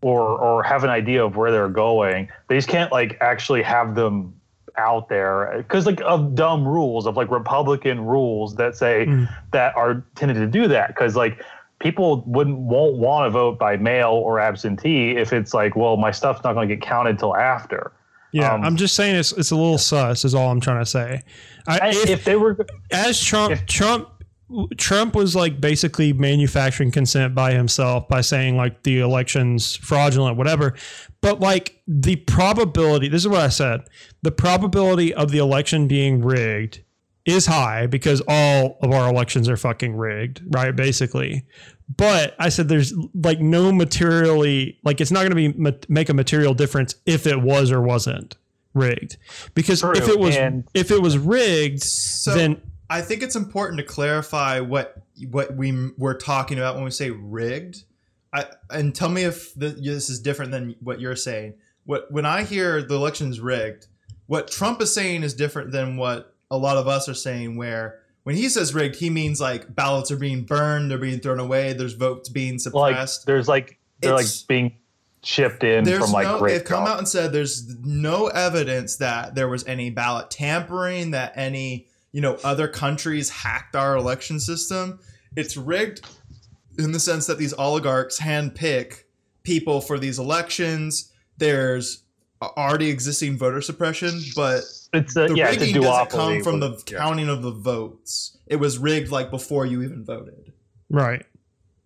or 0.00 0.22
or 0.22 0.62
have 0.62 0.82
an 0.82 0.90
idea 0.90 1.24
of 1.24 1.36
where 1.36 1.50
they're 1.50 1.68
going. 1.68 2.30
They 2.48 2.56
just 2.56 2.68
can't 2.68 2.90
like 2.90 3.18
actually 3.20 3.62
have 3.62 3.94
them 3.94 4.32
out 4.78 5.08
there 5.08 5.54
because 5.58 5.86
like 5.86 6.00
of 6.02 6.34
dumb 6.34 6.66
rules 6.66 7.06
of 7.06 7.16
like 7.16 7.30
Republican 7.30 8.00
rules 8.00 8.56
that 8.56 8.76
say 8.76 9.06
mm. 9.06 9.28
that 9.52 9.76
are 9.76 10.04
tended 10.14 10.36
to 10.36 10.46
do 10.46 10.68
that 10.68 10.88
because 10.88 11.16
like 11.16 11.42
people 11.78 12.22
wouldn't 12.26 12.58
won't 12.58 12.96
want 12.96 13.26
to 13.26 13.30
vote 13.30 13.58
by 13.58 13.76
mail 13.76 14.10
or 14.10 14.38
absentee 14.40 15.12
if 15.12 15.32
it's 15.32 15.54
like 15.54 15.76
well 15.76 15.96
my 15.96 16.10
stuff's 16.10 16.42
not 16.44 16.54
going 16.54 16.68
to 16.68 16.74
get 16.74 16.82
counted 16.82 17.18
till 17.18 17.36
after. 17.36 17.92
Yeah, 18.32 18.52
um, 18.52 18.64
I'm 18.64 18.76
just 18.76 18.94
saying 18.94 19.16
it's 19.16 19.32
it's 19.32 19.50
a 19.50 19.56
little 19.56 19.78
sus 19.78 20.24
is 20.24 20.34
all 20.34 20.50
I'm 20.50 20.60
trying 20.60 20.80
to 20.80 20.90
say. 20.90 21.22
I, 21.66 21.88
if, 21.88 22.08
if, 22.08 22.24
they 22.24 22.36
were 22.36 22.66
as 22.90 23.20
Trump 23.20 23.52
if, 23.52 23.66
Trump 23.66 24.08
Trump 24.76 25.14
was 25.14 25.34
like 25.34 25.60
basically 25.60 26.12
manufacturing 26.12 26.92
consent 26.92 27.34
by 27.34 27.52
himself 27.52 28.08
by 28.08 28.20
saying 28.20 28.56
like 28.56 28.84
the 28.84 29.00
election's 29.00 29.76
fraudulent, 29.76 30.36
whatever. 30.36 30.74
But 31.20 31.40
like 31.40 31.82
the 31.88 32.16
probability, 32.16 33.08
this 33.08 33.22
is 33.22 33.28
what 33.28 33.40
I 33.40 33.48
said 33.48 33.88
the 34.22 34.30
probability 34.30 35.12
of 35.14 35.30
the 35.30 35.38
election 35.38 35.88
being 35.88 36.22
rigged 36.22 36.80
is 37.24 37.46
high 37.46 37.88
because 37.88 38.22
all 38.28 38.78
of 38.82 38.92
our 38.92 39.08
elections 39.08 39.48
are 39.48 39.56
fucking 39.56 39.96
rigged, 39.96 40.42
right? 40.54 40.74
Basically. 40.74 41.44
But 41.96 42.36
I 42.38 42.48
said 42.48 42.68
there's 42.68 42.94
like 43.14 43.40
no 43.40 43.72
materially, 43.72 44.78
like 44.84 45.00
it's 45.00 45.10
not 45.10 45.28
going 45.28 45.52
to 45.52 45.70
be 45.70 45.76
make 45.88 46.08
a 46.08 46.14
material 46.14 46.54
difference 46.54 46.94
if 47.04 47.26
it 47.26 47.40
was 47.40 47.72
or 47.72 47.80
wasn't 47.80 48.36
rigged. 48.74 49.16
Because 49.54 49.80
True. 49.80 49.92
if 49.92 50.08
it 50.08 50.18
was 50.18 50.36
and 50.36 50.64
if 50.72 50.92
it 50.92 51.02
was 51.02 51.18
rigged, 51.18 51.82
so 51.82 52.34
then 52.34 52.60
I 52.88 53.00
think 53.00 53.22
it's 53.22 53.36
important 53.36 53.78
to 53.78 53.84
clarify 53.84 54.60
what 54.60 55.02
what 55.30 55.54
we 55.56 55.90
we're 55.96 56.16
talking 56.16 56.58
about 56.58 56.74
when 56.76 56.84
we 56.84 56.90
say 56.90 57.10
rigged. 57.10 57.84
I, 58.32 58.46
and 58.70 58.94
tell 58.94 59.08
me 59.08 59.22
if 59.22 59.54
the, 59.54 59.68
this 59.70 60.10
is 60.10 60.20
different 60.20 60.52
than 60.52 60.76
what 60.80 61.00
you're 61.00 61.16
saying. 61.16 61.54
What 61.84 62.10
when 62.10 62.26
I 62.26 62.42
hear 62.42 62.82
the 62.82 62.94
election's 62.94 63.40
rigged, 63.40 63.86
what 64.26 64.50
Trump 64.50 64.80
is 64.82 64.92
saying 64.92 65.22
is 65.22 65.34
different 65.34 65.72
than 65.72 65.96
what 65.96 66.34
a 66.50 66.56
lot 66.56 66.76
of 66.76 66.86
us 66.86 67.08
are 67.08 67.14
saying. 67.14 67.56
Where 67.56 68.00
when 68.24 68.36
he 68.36 68.48
says 68.48 68.74
rigged, 68.74 68.96
he 68.96 69.10
means 69.10 69.40
like 69.40 69.74
ballots 69.74 70.10
are 70.10 70.16
being 70.16 70.42
burned, 70.42 70.90
they're 70.90 70.98
being 70.98 71.20
thrown 71.20 71.40
away, 71.40 71.72
there's 71.72 71.94
votes 71.94 72.28
being 72.28 72.58
suppressed. 72.58 73.22
Like, 73.22 73.26
there's 73.26 73.48
like 73.48 73.78
they're 74.00 74.14
it's, 74.14 74.40
like 74.40 74.48
being 74.48 74.76
chipped 75.22 75.64
in 75.64 75.84
from 75.84 76.12
like 76.12 76.26
no, 76.26 76.46
they've 76.46 76.62
come 76.62 76.86
out 76.86 76.98
and 76.98 77.08
said 77.08 77.32
there's 77.32 77.76
no 77.84 78.28
evidence 78.28 78.96
that 78.96 79.34
there 79.34 79.48
was 79.48 79.66
any 79.66 79.90
ballot 79.90 80.30
tampering, 80.30 81.12
that 81.12 81.32
any 81.36 81.88
you 82.16 82.22
know 82.22 82.38
other 82.44 82.66
countries 82.66 83.28
hacked 83.28 83.76
our 83.76 83.94
election 83.94 84.40
system. 84.40 84.98
It's 85.36 85.54
rigged 85.54 86.00
in 86.78 86.92
the 86.92 86.98
sense 86.98 87.26
that 87.26 87.36
these 87.36 87.52
oligarchs 87.52 88.18
handpick 88.18 89.02
people 89.42 89.82
for 89.82 89.98
these 89.98 90.18
elections. 90.18 91.12
There's 91.36 92.04
already 92.40 92.88
existing 92.88 93.36
voter 93.36 93.60
suppression, 93.60 94.18
but 94.34 94.62
it's 94.94 95.14
a, 95.14 95.28
the 95.28 95.34
yeah, 95.36 95.50
rigging 95.50 95.74
doesn't 95.74 96.08
come 96.08 96.42
from 96.42 96.60
the 96.60 96.82
yeah. 96.90 96.96
counting 96.96 97.28
of 97.28 97.42
the 97.42 97.50
votes. 97.50 98.38
It 98.46 98.56
was 98.56 98.78
rigged 98.78 99.12
like 99.12 99.30
before 99.30 99.66
you 99.66 99.82
even 99.82 100.02
voted. 100.02 100.54
Right. 100.88 101.22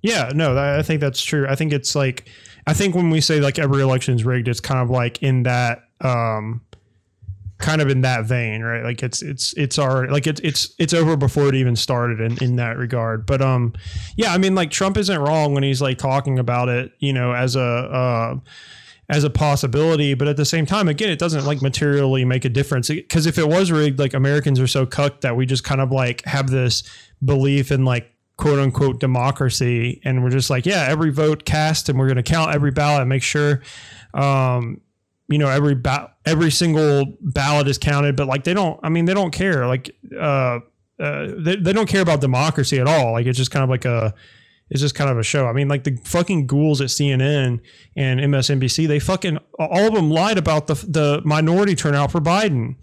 Yeah. 0.01 0.31
No, 0.33 0.57
I 0.57 0.83
think 0.83 1.01
that's 1.01 1.25
true. 1.25 1.45
I 1.49 1.57
think 1.57 1.73
it's 1.73 1.97
like 1.97 2.29
I 2.69 2.73
think 2.73 2.95
when 2.95 3.11
we 3.11 3.21
say 3.21 3.41
like 3.41 3.59
every 3.59 3.83
election 3.83 4.15
is 4.15 4.25
rigged, 4.25 4.47
it's 4.47 4.61
kind 4.61 4.79
of 4.79 4.91
like 4.91 5.25
in 5.25 5.43
that 5.43 5.83
um 6.03 6.61
kind 7.61 7.81
of 7.81 7.89
in 7.89 8.01
that 8.01 8.25
vein, 8.25 8.63
right? 8.63 8.83
Like 8.83 9.03
it's 9.03 9.23
it's 9.23 9.53
it's 9.55 9.79
already 9.79 10.13
like 10.13 10.27
it's 10.27 10.41
it's 10.41 10.75
it's 10.79 10.95
over 10.95 11.17
before 11.17 11.49
it 11.49 11.55
even 11.55 11.77
started 11.77 12.21
in 12.21 12.43
in 12.43 12.57
that 12.57 12.77
regard. 12.77 13.27
But 13.27 13.43
um, 13.43 13.75
yeah, 14.17 14.33
I 14.33 14.39
mean, 14.39 14.55
like 14.55 14.71
Trump 14.71 14.97
isn't 14.97 15.19
wrong 15.19 15.55
when 15.55 15.63
he's 15.63 15.81
like 15.81 15.99
talking 15.99 16.39
about 16.39 16.69
it, 16.69 16.93
you 16.99 17.13
know, 17.13 17.33
as 17.33 17.57
a 17.57 17.61
uh, 17.61 18.37
as 19.09 19.25
a 19.25 19.31
possibility. 19.31 20.15
But 20.15 20.29
at 20.29 20.37
the 20.37 20.45
same 20.45 20.67
time, 20.67 20.89
again, 20.89 21.11
it 21.11 21.19
doesn't 21.19 21.45
like 21.45 21.63
materially 21.63 22.25
make 22.25 22.45
a 22.45 22.51
difference 22.51 22.89
because 22.89 23.27
if 23.27 23.39
it 23.39 23.47
was 23.49 23.71
rigged, 23.71 23.99
like 23.99 24.15
Americans 24.15 24.59
are 24.59 24.67
so 24.67 24.87
cucked 24.87 25.21
that 25.21 25.37
we 25.37 25.47
just 25.47 25.65
kind 25.65 25.81
of 25.81 25.93
like 25.93 26.25
have 26.25 26.51
this 26.51 26.83
belief 27.25 27.71
in 27.71 27.85
like 27.85 28.13
quote 28.39 28.59
unquote 28.59 28.99
democracy 29.01 30.01
and 30.03 30.25
we're 30.25 30.31
just 30.31 30.49
like 30.49 30.65
yeah 30.65 30.87
every 30.89 31.11
vote 31.11 31.45
cast 31.45 31.91
and 31.91 31.99
we're 31.99 32.07
going 32.07 32.17
to 32.17 32.23
count 32.23 32.55
every 32.55 32.71
ballot 32.71 33.03
and 33.03 33.09
make 33.11 33.23
sure 33.23 33.61
um 34.15 34.81
you 35.31 35.39
know 35.39 35.49
every 35.49 35.75
ba- 35.75 36.13
every 36.27 36.51
single 36.51 37.17
ballot 37.21 37.69
is 37.69 37.79
counted 37.79 38.17
but 38.17 38.27
like 38.27 38.45
they 38.45 38.53
don't 38.53 38.79
i 38.83 38.89
mean 38.89 39.05
they 39.05 39.15
don't 39.15 39.31
care 39.31 39.67
like 39.67 39.95
uh, 40.19 40.59
uh 40.99 41.29
they, 41.39 41.57
they 41.57 41.73
don't 41.73 41.89
care 41.89 42.03
about 42.03 42.21
democracy 42.21 42.79
at 42.79 42.87
all. 42.87 43.13
Like 43.13 43.27
it's 43.27 43.39
just 43.39 43.51
kind 43.51 43.63
of 43.63 43.71
like 43.71 43.87
a 43.87 44.13
it's 44.69 44.83
just 44.83 44.95
kind 44.95 45.11
of 45.11 45.19
a 45.19 45.23
show. 45.23 45.47
I 45.47 45.53
mean 45.53 45.69
like 45.69 45.85
the 45.85 45.97
fucking 46.05 46.47
ghouls 46.47 46.81
at 46.81 46.89
cnn 46.89 47.61
and 47.97 48.21
msnbc 48.21 48.87
they 48.87 48.99
fucking 48.99 49.39
all 49.59 49.87
of 49.87 49.95
them 49.95 50.11
lied 50.11 50.37
about 50.37 50.67
the 50.67 50.75
the 50.75 51.23
minority 51.25 51.75
turnout 51.75 52.13
for 52.13 52.21
biden. 52.21 52.77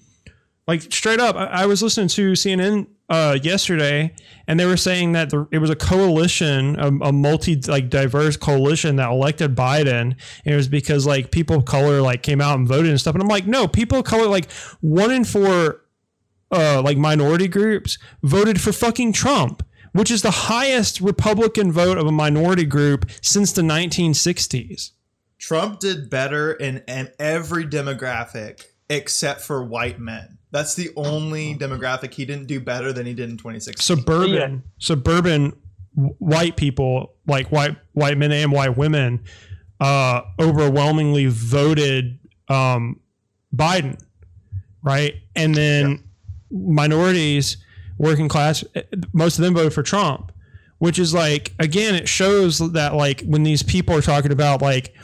Like 0.67 0.81
straight 0.81 1.19
up 1.19 1.35
I, 1.35 1.45
I 1.45 1.65
was 1.67 1.83
listening 1.83 2.07
to 2.09 2.31
cnn 2.31 2.87
uh, 3.09 3.37
yesterday, 3.41 4.13
and 4.47 4.59
they 4.59 4.65
were 4.65 4.77
saying 4.77 5.13
that 5.13 5.29
the, 5.29 5.47
it 5.51 5.59
was 5.59 5.69
a 5.69 5.75
coalition, 5.75 6.77
a, 6.77 6.87
a, 6.87 7.13
multi 7.13 7.55
like 7.67 7.89
diverse 7.89 8.35
coalition 8.35 8.97
that 8.97 9.09
elected 9.09 9.55
Biden, 9.55 10.01
and 10.01 10.17
it 10.45 10.55
was 10.55 10.67
because 10.67 11.05
like 11.05 11.31
people 11.31 11.57
of 11.57 11.65
color 11.65 12.01
like 12.01 12.21
came 12.21 12.41
out 12.41 12.57
and 12.57 12.67
voted 12.67 12.89
and 12.89 12.99
stuff. 12.99 13.15
And 13.15 13.21
I'm 13.21 13.29
like, 13.29 13.47
no, 13.47 13.67
people 13.67 13.99
of 13.99 14.05
color 14.05 14.27
like 14.27 14.51
one 14.81 15.11
in 15.11 15.23
four, 15.23 15.85
uh, 16.51 16.81
like 16.81 16.97
minority 16.97 17.47
groups 17.47 17.97
voted 18.23 18.59
for 18.59 18.73
fucking 18.73 19.13
Trump, 19.13 19.65
which 19.93 20.11
is 20.11 20.21
the 20.21 20.31
highest 20.31 20.99
Republican 20.99 21.71
vote 21.71 21.97
of 21.97 22.07
a 22.07 22.11
minority 22.11 22.65
group 22.65 23.09
since 23.21 23.53
the 23.53 23.61
1960s. 23.61 24.91
Trump 25.39 25.79
did 25.79 26.09
better 26.09 26.51
in, 26.51 26.83
in 26.87 27.09
every 27.19 27.63
demographic 27.63 28.65
except 28.89 29.41
for 29.41 29.63
white 29.63 29.99
men. 29.99 30.37
That's 30.57 30.73
the 30.73 30.89
only 30.95 31.53
demographic 31.53 32.15
he 32.15 32.25
didn't 32.25 32.47
do 32.47 32.59
better 32.59 32.91
than 32.91 33.05
he 33.05 33.13
did 33.13 33.29
in 33.29 33.37
2016. 33.37 33.79
Suburban, 33.79 34.53
yeah. 34.53 34.59
suburban 34.79 35.55
white 36.17 36.55
people, 36.55 37.13
like 37.27 37.51
white 37.51 37.75
white 37.93 38.17
men 38.17 38.31
and 38.31 38.51
white 38.51 38.75
women, 38.75 39.23
uh, 39.79 40.21
overwhelmingly 40.39 41.27
voted 41.27 42.17
um, 42.49 42.99
Biden, 43.55 44.01
right? 44.81 45.13
And 45.35 45.53
then 45.53 45.91
yeah. 45.91 45.97
minorities, 46.49 47.57
working 47.99 48.27
class, 48.27 48.63
most 49.13 49.37
of 49.37 49.45
them 49.45 49.53
voted 49.53 49.73
for 49.73 49.83
Trump, 49.83 50.31
which 50.79 50.97
is 50.97 51.13
like 51.13 51.53
again, 51.59 51.93
it 51.93 52.09
shows 52.09 52.57
that 52.71 52.95
like 52.95 53.21
when 53.21 53.43
these 53.43 53.61
people 53.61 53.95
are 53.95 54.01
talking 54.01 54.31
about 54.31 54.63
like 54.63 54.95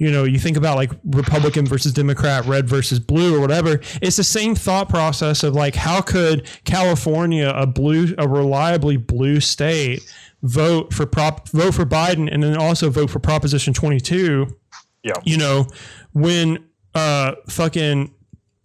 you 0.00 0.10
know, 0.10 0.24
you 0.24 0.38
think 0.38 0.56
about 0.56 0.76
like 0.76 0.90
Republican 1.04 1.66
versus 1.66 1.92
Democrat, 1.92 2.46
red 2.46 2.66
versus 2.66 2.98
blue, 2.98 3.36
or 3.36 3.40
whatever. 3.40 3.80
It's 4.00 4.16
the 4.16 4.24
same 4.24 4.54
thought 4.54 4.88
process 4.88 5.42
of 5.42 5.54
like, 5.54 5.74
how 5.74 6.00
could 6.00 6.48
California, 6.64 7.52
a 7.54 7.66
blue, 7.66 8.14
a 8.16 8.26
reliably 8.26 8.96
blue 8.96 9.40
state, 9.40 10.10
vote 10.42 10.94
for 10.94 11.04
prop, 11.04 11.50
vote 11.50 11.74
for 11.74 11.84
Biden, 11.84 12.32
and 12.32 12.42
then 12.42 12.56
also 12.56 12.88
vote 12.88 13.10
for 13.10 13.18
Proposition 13.18 13.74
Twenty 13.74 14.00
Two? 14.00 14.56
Yeah, 15.02 15.12
you 15.22 15.36
know, 15.36 15.66
when 16.14 16.64
uh, 16.94 17.34
fucking 17.50 18.14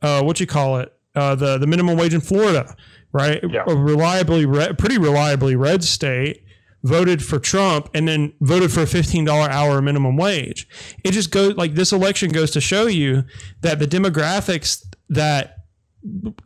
uh, 0.01 0.23
what 0.23 0.39
you 0.39 0.47
call 0.47 0.79
it, 0.79 0.93
uh, 1.15 1.35
the 1.35 1.57
the 1.57 1.67
minimum 1.67 1.97
wage 1.97 2.13
in 2.13 2.21
Florida 2.21 2.73
right? 3.11 3.39
Yeah. 3.49 3.63
A 3.65 3.73
reliably, 3.73 4.45
red, 4.45 4.77
pretty 4.77 4.97
reliably 4.97 5.55
red 5.55 5.85
state 5.85 6.43
voted 6.85 7.23
for 7.23 7.39
Trump 7.39 7.89
and 7.95 8.07
then 8.07 8.31
voted 8.41 8.71
for 8.71 8.81
a 8.81 8.85
$15 8.85 9.27
hour 9.27 9.81
minimum 9.81 10.15
wage. 10.15 10.67
It 11.03 11.11
just 11.11 11.31
goes 11.31 11.55
like 11.55 11.73
this 11.73 11.91
election 11.91 12.29
goes 12.29 12.51
to 12.51 12.61
show 12.61 12.85
you 12.85 13.23
that 13.61 13.79
the 13.79 13.87
demographics 13.87 14.85
that 15.09 15.57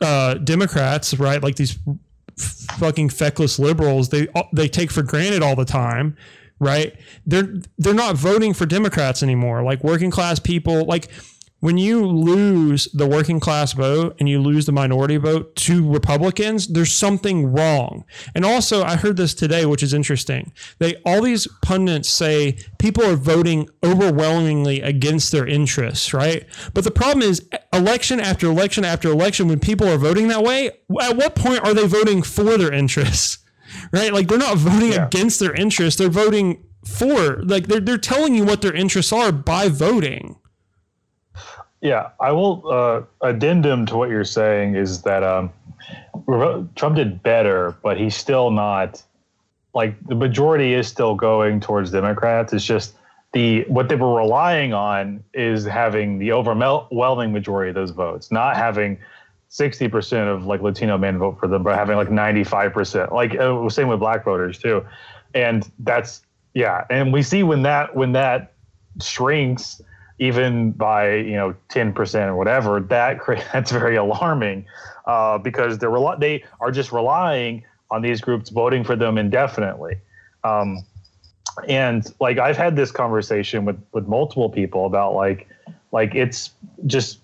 uh, 0.00 0.34
Democrats, 0.34 1.14
right, 1.14 1.42
like 1.42 1.56
these 1.56 1.78
fucking 2.78 3.10
feckless 3.10 3.58
liberals, 3.58 4.08
they 4.08 4.28
they 4.54 4.66
take 4.66 4.90
for 4.90 5.02
granted 5.02 5.42
all 5.42 5.56
the 5.56 5.66
time, 5.66 6.16
right? 6.58 6.98
They're 7.26 7.56
they're 7.76 7.92
not 7.92 8.16
voting 8.16 8.54
for 8.54 8.64
Democrats 8.64 9.22
anymore. 9.22 9.62
Like 9.62 9.84
working 9.84 10.10
class 10.10 10.38
people, 10.38 10.86
like 10.86 11.08
when 11.60 11.76
you 11.78 12.06
lose 12.06 12.88
the 12.92 13.06
working 13.06 13.38
class 13.38 13.72
vote 13.74 14.16
and 14.18 14.28
you 14.28 14.40
lose 14.40 14.66
the 14.66 14.72
minority 14.72 15.16
vote 15.18 15.54
to 15.56 15.88
Republicans, 15.90 16.66
there's 16.68 16.96
something 16.96 17.52
wrong. 17.52 18.04
And 18.34 18.44
also, 18.44 18.82
I 18.82 18.96
heard 18.96 19.16
this 19.16 19.34
today, 19.34 19.66
which 19.66 19.82
is 19.82 19.92
interesting. 19.94 20.52
They 20.78 20.96
all 21.04 21.22
these 21.22 21.46
pundits 21.62 22.08
say 22.08 22.58
people 22.78 23.04
are 23.04 23.14
voting 23.16 23.68
overwhelmingly 23.84 24.80
against 24.80 25.32
their 25.32 25.46
interests, 25.46 26.12
right? 26.14 26.46
But 26.74 26.84
the 26.84 26.90
problem 26.90 27.22
is, 27.22 27.46
election 27.72 28.20
after 28.20 28.46
election 28.46 28.84
after 28.84 29.08
election, 29.10 29.48
when 29.48 29.60
people 29.60 29.88
are 29.88 29.98
voting 29.98 30.28
that 30.28 30.42
way, 30.42 30.66
at 31.00 31.16
what 31.16 31.34
point 31.34 31.62
are 31.64 31.74
they 31.74 31.86
voting 31.86 32.22
for 32.22 32.56
their 32.56 32.72
interests? 32.72 33.38
Right? 33.92 34.12
Like 34.12 34.26
they're 34.26 34.36
not 34.36 34.56
voting 34.58 34.92
Yeah. 34.92 35.06
against 35.06 35.38
their 35.38 35.54
interests; 35.54 35.96
they're 35.96 36.08
voting 36.08 36.64
for. 36.84 37.40
Like 37.44 37.68
they're 37.68 37.78
they're 37.78 37.98
telling 37.98 38.34
you 38.34 38.42
what 38.44 38.62
their 38.62 38.74
interests 38.74 39.12
are 39.12 39.30
by 39.30 39.68
voting. 39.68 40.39
Yeah, 41.80 42.10
I 42.20 42.32
will. 42.32 42.62
Uh, 42.70 43.02
addendum 43.22 43.86
to 43.86 43.96
what 43.96 44.10
you're 44.10 44.24
saying 44.24 44.74
is 44.74 45.02
that 45.02 45.22
um, 45.22 45.50
Trump 46.76 46.96
did 46.96 47.22
better, 47.22 47.76
but 47.82 47.98
he's 47.98 48.14
still 48.14 48.50
not 48.50 49.02
like 49.74 49.94
the 50.06 50.14
majority 50.14 50.74
is 50.74 50.88
still 50.88 51.14
going 51.14 51.60
towards 51.60 51.90
Democrats. 51.90 52.52
It's 52.52 52.64
just 52.64 52.94
the 53.32 53.62
what 53.68 53.88
they 53.88 53.94
were 53.94 54.14
relying 54.14 54.72
on 54.74 55.22
is 55.32 55.64
having 55.64 56.18
the 56.18 56.32
overwhelming 56.32 57.32
majority 57.32 57.70
of 57.70 57.74
those 57.76 57.90
votes, 57.92 58.30
not 58.30 58.56
having 58.56 58.98
sixty 59.48 59.88
percent 59.88 60.28
of 60.28 60.44
like 60.44 60.60
Latino 60.60 60.98
men 60.98 61.18
vote 61.18 61.38
for 61.38 61.46
them, 61.46 61.62
but 61.62 61.76
having 61.76 61.96
like 61.96 62.10
ninety 62.10 62.44
five 62.44 62.72
percent. 62.72 63.12
Like 63.12 63.38
uh, 63.38 63.68
same 63.70 63.88
with 63.88 64.00
black 64.00 64.24
voters 64.24 64.58
too, 64.58 64.84
and 65.34 65.70
that's 65.78 66.22
yeah. 66.52 66.84
And 66.90 67.12
we 67.12 67.22
see 67.22 67.42
when 67.42 67.62
that 67.62 67.94
when 67.96 68.12
that 68.12 68.52
shrinks 69.00 69.80
even 70.20 70.70
by 70.72 71.14
you 71.16 71.34
know 71.34 71.54
10% 71.70 72.26
or 72.28 72.36
whatever 72.36 72.78
that 72.80 73.18
that's 73.52 73.72
very 73.72 73.96
alarming 73.96 74.64
uh, 75.06 75.38
because 75.38 75.78
they're 75.78 75.90
rel- 75.90 76.18
they 76.18 76.44
are 76.60 76.70
just 76.70 76.92
relying 76.92 77.64
on 77.90 78.02
these 78.02 78.20
groups 78.20 78.50
voting 78.50 78.84
for 78.84 78.94
them 78.94 79.18
indefinitely. 79.18 79.96
Um, 80.44 80.84
and 81.66 82.14
like 82.20 82.38
i've 82.38 82.56
had 82.56 82.76
this 82.76 82.92
conversation 82.92 83.64
with 83.64 83.76
with 83.92 84.06
multiple 84.06 84.48
people 84.48 84.86
about 84.86 85.14
like 85.14 85.48
like 85.90 86.14
it's 86.14 86.50
just 86.86 87.18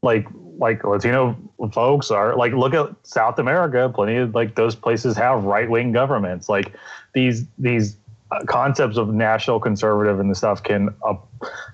like 0.00 0.26
like 0.56 0.82
latino 0.84 1.36
folks 1.72 2.10
are 2.10 2.34
like 2.34 2.52
look 2.54 2.72
at 2.72 2.88
south 3.02 3.38
america 3.38 3.92
plenty 3.94 4.16
of 4.16 4.34
like 4.34 4.54
those 4.54 4.74
places 4.74 5.16
have 5.16 5.44
right-wing 5.44 5.92
governments. 5.92 6.48
Like 6.48 6.72
these 7.14 7.44
these 7.58 7.96
uh, 8.30 8.44
concepts 8.46 8.96
of 8.96 9.12
national 9.12 9.60
conservative 9.60 10.20
and 10.20 10.30
the 10.30 10.34
stuff 10.34 10.62
can 10.62 10.94
uh, 11.04 11.14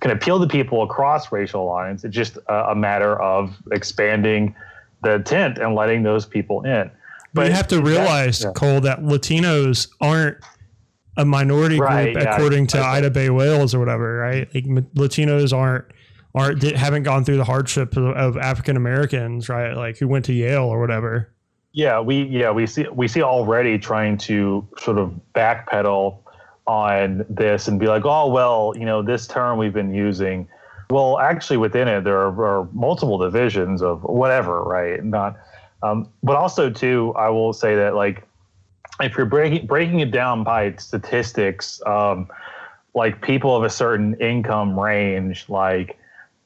can 0.00 0.11
appeal 0.11 0.40
to 0.40 0.47
people 0.47 0.83
across 0.83 1.33
racial 1.33 1.64
lines. 1.66 2.04
It's 2.04 2.14
just 2.14 2.38
a, 2.49 2.71
a 2.71 2.75
matter 2.75 3.21
of 3.21 3.56
expanding 3.73 4.54
the 5.02 5.18
tent 5.21 5.59
and 5.59 5.75
letting 5.75 6.02
those 6.02 6.26
people 6.26 6.62
in. 6.62 6.90
But 7.33 7.47
you 7.47 7.52
have 7.52 7.68
to 7.68 7.83
realize, 7.83 8.42
yeah. 8.42 8.52
Cole, 8.52 8.80
that 8.83 9.00
Latinos 9.00 9.88
aren't 10.00 10.38
a 11.16 11.25
minority 11.25 11.78
Right, 11.78 12.12
group 12.12 12.25
yeah, 12.25 12.35
according 12.35 12.68
to 12.68 12.80
Ida 12.80 13.11
Bae 13.11 13.28
Wells 13.28 13.75
or 13.75 13.78
whatever, 13.78 14.16
right? 14.18 14.49
Like 14.54 14.64
Latinos 14.94 15.56
aren't 15.56 15.85
aren't 16.35 16.62
haven't 16.62 17.04
gone 17.04 17.25
through 17.25 17.37
the 17.37 17.44
hardship 17.44 17.97
of, 17.97 18.04
of 18.16 18.37
African 18.37 18.76
Americans, 18.76 19.49
right? 19.49 19.75
Like 19.75 19.99
who 19.99 20.09
went 20.09 20.25
to 20.26 20.33
Yale 20.33 20.64
or 20.64 20.80
whatever. 20.80 21.32
Yeah, 21.73 22.00
we 22.00 22.23
yeah 22.25 22.50
we 22.50 22.67
see 22.67 22.86
we 22.93 23.08
see 23.08 23.23
already 23.23 23.78
trying 23.78 24.19
to 24.19 24.67
sort 24.78 24.99
of 24.99 25.12
backpedal 25.34 26.24
on 26.67 27.25
this 27.29 27.69
and 27.69 27.79
be 27.79 27.87
like, 27.87 28.05
oh 28.05 28.29
well, 28.29 28.73
you 28.77 28.87
know, 28.87 29.03
this 29.03 29.27
term 29.27 29.59
we've 29.59 29.73
been 29.73 29.95
using. 29.95 30.49
Well, 30.91 31.19
actually, 31.19 31.57
within 31.57 31.89
it 31.89 32.05
there 32.05 32.19
are, 32.19 32.45
are 32.45 32.69
multiple 32.73 33.19
divisions 33.19 33.83
of 33.83 34.03
whatever, 34.05 34.63
right? 34.63 35.03
Not, 35.03 35.37
um, 35.83 36.09
but 36.23 36.37
also 36.37 36.71
too, 36.71 37.13
I 37.17 37.29
will 37.31 37.53
say 37.53 37.75
that 37.77 37.95
like 37.95 38.27
if 39.00 39.17
you're 39.17 39.27
breaking 39.27 39.67
breaking 39.67 40.00
it 40.00 40.11
down 40.11 40.45
by 40.45 40.75
statistics, 40.77 41.81
um, 41.87 42.29
like 42.95 43.23
people 43.23 43.57
of 43.57 43.65
a 43.65 43.71
certain 43.71 44.15
income 44.21 44.79
range, 44.79 45.47
like 45.49 45.99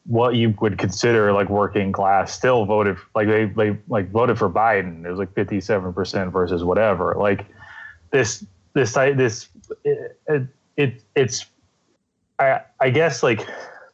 what 0.07 0.35
you 0.35 0.55
would 0.61 0.79
consider 0.79 1.33
like 1.33 1.51
working 1.51 1.93
class 1.93 2.33
still 2.33 2.65
voted 2.65 2.97
like 3.15 3.29
they 3.29 3.45
they 3.45 3.77
like 3.89 4.11
voted 4.11 4.39
for 4.39 4.49
Biden. 4.49 5.05
It 5.05 5.11
was 5.11 5.19
like 5.19 5.35
fifty 5.35 5.61
seven 5.61 5.93
percent 5.93 6.33
versus 6.33 6.65
whatever. 6.65 7.15
Like 7.19 7.45
this 8.11 8.45
this 8.73 8.95
this 8.95 9.49
it, 9.85 10.19
it, 10.27 10.43
it 10.77 11.03
it's 11.15 11.47
I 12.39 12.61
I 12.81 12.91
guess 12.91 13.23
like 13.23 13.47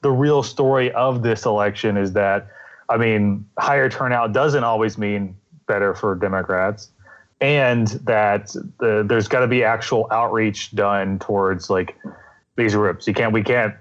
the 0.03 0.11
real 0.11 0.43
story 0.43 0.93
of 0.93 1.23
this 1.23 1.45
election 1.47 1.97
is 1.97 2.13
that 2.13 2.49
I 2.89 2.97
mean 2.97 3.47
higher 3.59 3.89
turnout 3.89 4.33
doesn't 4.33 4.65
always 4.65 4.99
mean 4.99 5.37
better 5.67 5.95
for 5.95 6.15
Democrats. 6.15 6.91
And 7.41 7.89
that 8.05 8.55
the, 8.79 9.05
there's 9.07 9.29
got 9.29 9.41
to 9.41 9.47
be 9.47 9.65
actual 9.65 10.07
outreach 10.11 10.75
done 10.75 11.19
towards 11.19 11.69
like 11.69 11.97
these 12.57 12.75
groups. 12.75 13.07
You 13.07 13.15
can't, 13.15 13.33
we 13.33 13.43
can't, 13.43 13.75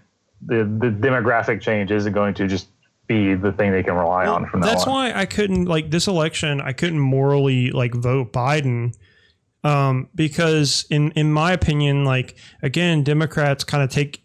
the, 0.45 0.63
the 0.63 0.87
demographic 0.87 1.61
change 1.61 1.91
isn't 1.91 2.13
going 2.13 2.33
to 2.35 2.47
just 2.47 2.67
be 3.07 3.35
the 3.35 3.51
thing 3.53 3.71
they 3.71 3.83
can 3.83 3.93
rely 3.93 4.25
on 4.25 4.47
from 4.47 4.61
That's 4.61 4.85
why 4.85 5.13
I 5.13 5.25
couldn't 5.25 5.65
like 5.65 5.91
this 5.91 6.07
election. 6.07 6.59
I 6.59 6.73
couldn't 6.73 6.99
morally 6.99 7.71
like 7.71 7.93
vote 7.93 8.33
Biden 8.33 8.95
um, 9.63 10.09
because 10.15 10.85
in 10.89 11.11
in 11.11 11.31
my 11.31 11.53
opinion, 11.53 12.05
like 12.05 12.35
again, 12.61 13.03
Democrats 13.03 13.63
kind 13.63 13.83
of 13.83 13.89
take 13.89 14.23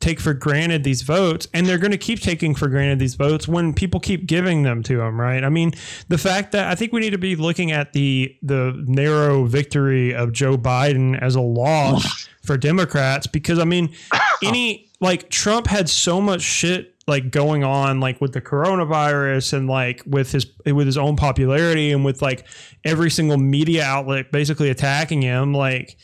take 0.00 0.20
for 0.20 0.32
granted 0.32 0.84
these 0.84 1.02
votes 1.02 1.48
and 1.52 1.66
they're 1.66 1.78
going 1.78 1.90
to 1.90 1.98
keep 1.98 2.20
taking 2.20 2.54
for 2.54 2.68
granted 2.68 3.00
these 3.00 3.16
votes 3.16 3.48
when 3.48 3.74
people 3.74 3.98
keep 3.98 4.26
giving 4.26 4.62
them 4.62 4.82
to 4.82 4.98
them 4.98 5.20
right? 5.20 5.42
I 5.42 5.48
mean 5.48 5.72
the 6.08 6.18
fact 6.18 6.52
that 6.52 6.68
i 6.68 6.74
think 6.74 6.92
we 6.92 7.00
need 7.00 7.10
to 7.10 7.18
be 7.18 7.36
looking 7.36 7.72
at 7.72 7.92
the 7.92 8.34
the 8.42 8.80
narrow 8.86 9.44
victory 9.44 10.14
of 10.14 10.32
joe 10.32 10.56
biden 10.56 11.20
as 11.20 11.34
a 11.34 11.40
loss 11.40 12.28
for 12.42 12.56
democrats 12.56 13.26
because 13.26 13.58
i 13.58 13.64
mean 13.64 13.94
any 14.42 14.88
like 15.00 15.28
trump 15.30 15.66
had 15.66 15.88
so 15.88 16.20
much 16.20 16.42
shit 16.42 16.94
like 17.08 17.30
going 17.30 17.64
on 17.64 17.98
like 18.00 18.20
with 18.20 18.32
the 18.32 18.40
coronavirus 18.40 19.54
and 19.54 19.68
like 19.68 20.02
with 20.06 20.30
his 20.32 20.46
with 20.66 20.86
his 20.86 20.96
own 20.98 21.16
popularity 21.16 21.90
and 21.90 22.04
with 22.04 22.20
like 22.22 22.46
every 22.84 23.10
single 23.10 23.38
media 23.38 23.82
outlet 23.82 24.30
basically 24.30 24.68
attacking 24.70 25.22
him 25.22 25.52
like 25.54 25.96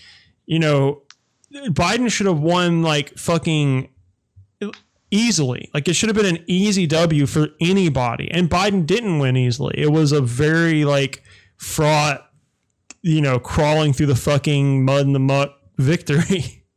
you 0.46 0.58
know 0.58 1.02
Biden 1.52 2.10
should 2.10 2.26
have 2.26 2.40
won 2.40 2.82
like 2.82 3.16
fucking 3.16 3.88
easily. 5.10 5.70
Like 5.72 5.86
it 5.88 5.94
should 5.94 6.08
have 6.08 6.16
been 6.16 6.34
an 6.36 6.42
easy 6.46 6.86
W 6.86 7.26
for 7.26 7.48
anybody. 7.60 8.30
And 8.30 8.50
Biden 8.50 8.84
didn't 8.86 9.18
win 9.20 9.36
easily. 9.36 9.74
It 9.76 9.92
was 9.92 10.10
a 10.12 10.20
very 10.20 10.84
like 10.84 11.22
fraught, 11.56 12.28
you 13.02 13.20
know, 13.20 13.38
crawling 13.38 13.92
through 13.92 14.06
the 14.06 14.16
fucking 14.16 14.84
mud 14.84 15.06
and 15.06 15.14
the 15.14 15.20
muck 15.20 15.52
victory. 15.78 16.62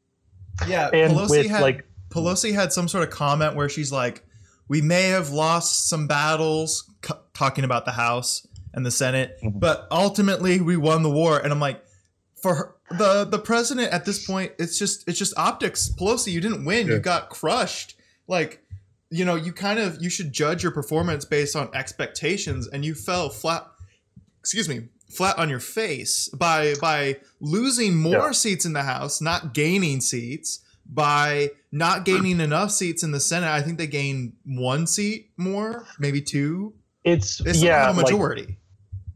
Yeah, 0.67 0.89
And 0.91 1.13
Pelosi 1.13 1.29
with, 1.29 1.47
had 1.47 1.61
like- 1.61 1.85
Pelosi 2.09 2.53
had 2.53 2.71
some 2.73 2.87
sort 2.87 3.03
of 3.03 3.09
comment 3.13 3.55
where 3.55 3.69
she's 3.69 3.91
like, 3.91 4.23
"We 4.67 4.81
may 4.81 5.09
have 5.09 5.29
lost 5.29 5.87
some 5.89 6.07
battles," 6.07 6.89
c- 7.05 7.13
talking 7.33 7.63
about 7.63 7.85
the 7.85 7.91
House 7.91 8.45
and 8.73 8.85
the 8.85 8.91
Senate, 8.91 9.37
Mhm. 9.43 9.59
but 9.59 9.87
ultimately 9.91 10.59
we 10.61 10.77
won 10.77 11.03
the 11.03 11.09
war. 11.09 11.39
And 11.39 11.51
I'm 11.51 11.59
like, 11.59 11.83
for 12.41 12.55
her, 12.55 12.75
the 12.97 13.25
the 13.25 13.39
president 13.39 13.91
at 13.91 14.05
this 14.05 14.25
point, 14.25 14.51
it's 14.59 14.77
just 14.77 15.03
it's 15.07 15.19
just 15.19 15.33
optics. 15.37 15.89
Pelosi, 15.99 16.31
you 16.31 16.39
didn't 16.41 16.63
win. 16.65 16.87
You 16.87 16.99
got 16.99 17.29
crushed. 17.29 17.95
Like, 18.27 18.63
you 19.09 19.25
know, 19.25 19.35
you 19.35 19.51
kind 19.53 19.79
of 19.79 20.01
you 20.01 20.09
should 20.09 20.31
judge 20.31 20.63
your 20.63 20.71
performance 20.71 21.25
based 21.25 21.55
on 21.55 21.69
expectations, 21.73 22.67
and 22.67 22.85
you 22.85 22.93
fell 22.95 23.29
flat. 23.29 23.65
Excuse 24.39 24.69
me. 24.69 24.87
Flat 25.09 25.37
on 25.37 25.49
your 25.49 25.59
face 25.61 26.27
by 26.29 26.75
by 26.81 27.17
losing 27.39 27.97
more 27.97 28.11
Yeah. 28.27 28.31
seats 28.33 28.65
in 28.65 28.73
the 28.73 28.83
House, 28.83 29.19
not 29.21 29.53
gaining 29.53 29.99
seats, 30.01 30.59
by 30.85 31.51
not 31.71 32.05
gaining 32.05 32.39
enough 32.39 32.71
seats 32.71 33.03
in 33.03 33.11
the 33.11 33.19
Senate. 33.19 33.49
I 33.49 33.61
think 33.61 33.77
they 33.77 33.87
gained 33.87 34.33
one 34.45 34.87
seat 34.87 35.31
more, 35.37 35.85
maybe 35.99 36.21
two. 36.21 36.73
It's, 37.03 37.29
still 37.29 37.55
yeah, 37.55 37.89
a 37.89 37.93
like, 37.93 38.05
majority. 38.05 38.57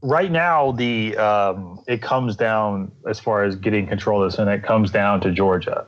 right 0.02 0.32
now 0.32 0.72
the 0.72 1.18
um, 1.18 1.80
it 1.88 2.02
comes 2.02 2.36
down 2.36 2.92
as 3.08 3.20
far 3.20 3.44
as 3.44 3.56
getting 3.56 3.88
control 3.88 4.24
of 4.24 4.32
the 4.32 4.36
Senate 4.36 4.64
comes 4.64 4.92
down 4.92 5.22
to 5.22 5.32
Georgia, 5.32 5.86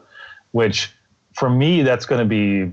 which 0.51 0.91
for 1.33 1.49
me 1.49 1.81
that's 1.81 2.05
going 2.05 2.19
to 2.19 2.25
be 2.25 2.71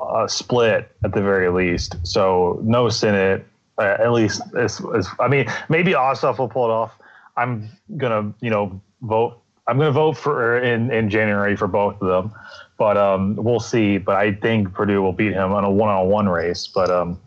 a 0.00 0.28
split 0.28 0.90
at 1.04 1.12
the 1.12 1.22
very 1.22 1.50
least. 1.50 1.96
So 2.02 2.60
no 2.62 2.88
Senate 2.88 3.46
Uh, 3.78 3.96
at 4.00 4.10
least, 4.10 4.42
as, 4.58 4.82
as, 4.96 5.06
I 5.20 5.28
mean, 5.28 5.46
maybe 5.68 5.92
Ossoff 5.92 6.38
will 6.38 6.48
pull 6.48 6.64
it 6.64 6.72
off. 6.72 6.98
I'm 7.36 7.70
gonna, 7.96 8.34
you 8.40 8.50
know, 8.50 8.80
vote. 9.02 9.40
I'm 9.68 9.78
gonna 9.78 9.92
vote 9.92 10.16
for 10.16 10.58
in 10.58 10.90
in 10.90 11.10
January 11.10 11.56
for 11.56 11.68
both 11.68 12.00
of 12.00 12.08
them, 12.08 12.34
but 12.78 12.96
um, 12.96 13.36
we'll 13.36 13.60
see. 13.60 13.98
But 13.98 14.16
I 14.16 14.32
think 14.32 14.72
Perdue 14.72 15.02
will 15.02 15.12
beat 15.12 15.32
him 15.32 15.52
on 15.52 15.64
a 15.64 15.70
one-on-one 15.70 16.28
race. 16.28 16.66
But 16.66 16.90
um, 16.90 17.20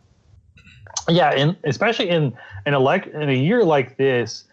yeah, 1.08 1.30
and 1.30 1.56
especially 1.63 2.10
in 2.10 2.34
an 2.65 2.73
elect 2.73 3.08
in 3.08 3.30
a 3.30 3.36
year 3.36 3.63
like 3.63 3.97
this, 3.97 4.45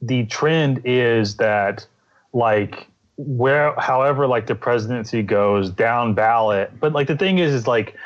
the 0.00 0.24
trend 0.26 0.80
is 0.84 1.36
that 1.36 1.86
like 2.32 2.88
where 3.16 3.74
however 3.78 4.26
like 4.26 4.46
the 4.46 4.54
presidency 4.54 5.22
goes 5.22 5.70
down 5.70 6.12
ballot 6.12 6.70
but 6.80 6.92
like 6.92 7.06
the 7.06 7.16
thing 7.16 7.38
is 7.38 7.54
is 7.54 7.66
like 7.66 7.96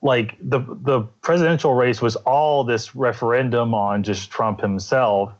like 0.00 0.36
the 0.40 0.60
the 0.82 1.02
presidential 1.20 1.74
race 1.74 2.00
was 2.00 2.16
all 2.16 2.64
this 2.64 2.94
referendum 2.94 3.74
on 3.74 4.02
just 4.02 4.30
Trump 4.30 4.60
himself 4.60 5.32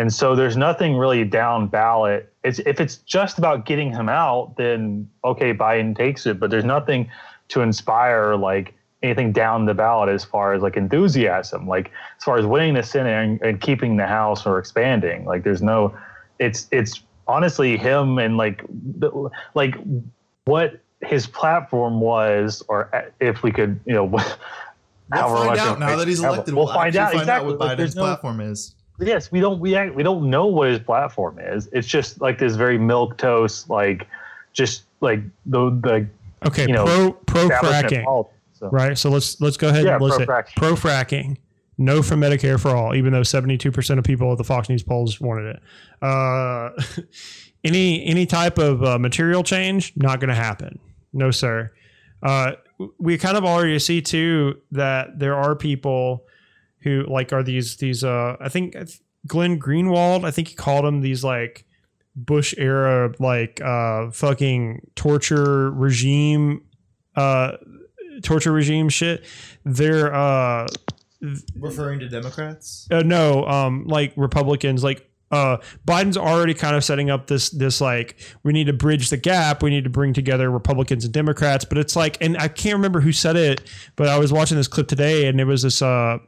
and 0.00 0.12
so 0.12 0.34
there's 0.34 0.56
nothing 0.56 0.96
really 0.96 1.24
down 1.24 1.66
ballot 1.66 2.32
it's 2.44 2.58
if 2.60 2.80
it's 2.80 2.96
just 2.96 3.38
about 3.38 3.66
getting 3.66 3.92
him 3.92 4.08
out 4.08 4.54
then 4.56 5.08
okay 5.24 5.52
Biden 5.52 5.96
takes 5.96 6.26
it 6.26 6.40
but 6.40 6.50
there's 6.50 6.64
nothing 6.64 7.10
to 7.48 7.60
inspire 7.60 8.36
like 8.36 8.74
anything 9.02 9.32
down 9.32 9.64
the 9.64 9.74
ballot 9.74 10.08
as 10.08 10.24
far 10.24 10.54
as 10.54 10.62
like 10.62 10.76
enthusiasm 10.76 11.66
like 11.66 11.90
as 12.18 12.24
far 12.24 12.38
as 12.38 12.46
winning 12.46 12.74
the 12.74 12.82
senate 12.82 13.12
and, 13.12 13.40
and 13.42 13.60
keeping 13.60 13.96
the 13.96 14.06
house 14.06 14.46
or 14.46 14.58
expanding 14.58 15.24
like 15.24 15.42
there's 15.42 15.62
no 15.62 15.96
it's 16.38 16.68
it's 16.70 17.02
honestly 17.26 17.76
him 17.76 18.18
and 18.18 18.36
like 18.36 18.64
like 19.54 19.74
what 20.44 20.80
his 21.02 21.26
platform 21.26 22.00
was, 22.00 22.62
or 22.68 22.94
uh, 22.94 23.02
if 23.20 23.42
we 23.42 23.52
could, 23.52 23.80
you 23.86 23.94
know, 23.94 24.04
we'll 24.04 24.20
find 25.10 25.58
out 25.58 25.78
now 25.78 25.96
that 25.96 26.08
he's 26.08 26.22
elected. 26.22 26.54
We'll, 26.54 26.66
we'll 26.66 26.74
find 26.74 26.94
out 26.96 27.14
exactly 27.14 27.52
out 27.52 27.58
what 27.58 27.78
Biden's 27.78 27.96
no, 27.96 28.02
platform 28.02 28.40
is. 28.40 28.74
Yes, 29.00 29.32
we 29.32 29.40
don't 29.40 29.60
we 29.60 29.74
act, 29.74 29.94
we 29.94 30.02
don't 30.02 30.28
know 30.28 30.46
what 30.46 30.68
his 30.68 30.78
platform 30.78 31.38
is. 31.38 31.68
It's 31.72 31.88
just 31.88 32.20
like 32.20 32.38
this 32.38 32.56
very 32.56 32.78
milquetoast, 32.78 33.68
like 33.68 34.06
just 34.52 34.84
like 35.00 35.20
the 35.46 35.70
the 35.70 36.06
okay 36.46 36.66
you 36.66 36.72
know, 36.72 36.84
pro 36.84 37.12
pro 37.12 37.48
fracking. 37.48 38.26
So. 38.52 38.68
Right. 38.68 38.96
So 38.98 39.08
let's 39.10 39.40
let's 39.40 39.56
go 39.56 39.68
ahead 39.68 39.84
yeah, 39.84 39.94
and 39.94 40.02
listen. 40.02 40.26
Pro 40.26 40.36
fracking. 40.36 40.56
Pro 40.56 40.72
fracking 40.74 41.36
no 41.80 42.02
from 42.02 42.20
Medicare 42.20 42.60
for 42.60 42.76
all, 42.76 42.94
even 42.94 43.12
though 43.12 43.22
72% 43.22 43.98
of 43.98 44.04
people 44.04 44.30
at 44.30 44.38
the 44.38 44.44
Fox 44.44 44.68
News 44.68 44.82
polls 44.82 45.18
wanted 45.18 45.56
it. 45.56 45.62
Uh, 46.02 46.70
any 47.64 48.04
any 48.04 48.26
type 48.26 48.58
of 48.58 48.84
uh, 48.84 48.98
material 48.98 49.42
change, 49.42 49.94
not 49.96 50.20
going 50.20 50.28
to 50.28 50.34
happen. 50.34 50.78
No, 51.14 51.30
sir. 51.30 51.72
Uh, 52.22 52.52
we 52.98 53.16
kind 53.16 53.36
of 53.36 53.44
already 53.46 53.78
see 53.78 54.02
too 54.02 54.60
that 54.72 55.18
there 55.18 55.34
are 55.34 55.56
people 55.56 56.26
who 56.82 57.04
like 57.08 57.32
are 57.32 57.42
these 57.42 57.76
these 57.76 58.04
uh 58.04 58.36
I 58.40 58.48
think 58.48 58.76
Glenn 59.26 59.58
Greenwald 59.58 60.24
I 60.24 60.30
think 60.30 60.48
he 60.48 60.54
called 60.54 60.84
them 60.84 61.00
these 61.00 61.24
like 61.24 61.64
Bush 62.16 62.54
era 62.58 63.12
like 63.18 63.60
uh 63.60 64.10
fucking 64.10 64.88
torture 64.94 65.70
regime 65.70 66.64
uh 67.16 67.52
torture 68.22 68.52
regime 68.52 68.88
shit. 68.88 69.24
They're 69.64 70.14
uh 70.14 70.66
referring 71.58 72.00
to 72.00 72.08
Democrats? 72.08 72.86
Uh, 72.90 73.02
no, 73.04 73.44
um, 73.46 73.86
like 73.86 74.12
Republicans. 74.16 74.82
Like 74.82 75.08
uh, 75.30 75.58
Biden's 75.86 76.16
already 76.16 76.54
kind 76.54 76.76
of 76.76 76.84
setting 76.84 77.10
up 77.10 77.26
this 77.26 77.50
this 77.50 77.80
like 77.80 78.20
we 78.42 78.52
need 78.52 78.66
to 78.66 78.72
bridge 78.72 79.10
the 79.10 79.16
gap. 79.16 79.62
We 79.62 79.70
need 79.70 79.84
to 79.84 79.90
bring 79.90 80.12
together 80.12 80.50
Republicans 80.50 81.04
and 81.04 81.12
Democrats. 81.12 81.64
But 81.64 81.78
it's 81.78 81.96
like, 81.96 82.18
and 82.20 82.36
I 82.38 82.48
can't 82.48 82.74
remember 82.74 83.00
who 83.00 83.12
said 83.12 83.36
it, 83.36 83.62
but 83.96 84.08
I 84.08 84.18
was 84.18 84.32
watching 84.32 84.56
this 84.56 84.68
clip 84.68 84.88
today, 84.88 85.26
and 85.26 85.40
it 85.40 85.44
was 85.44 85.62
this 85.62 85.82
uh 85.82 86.18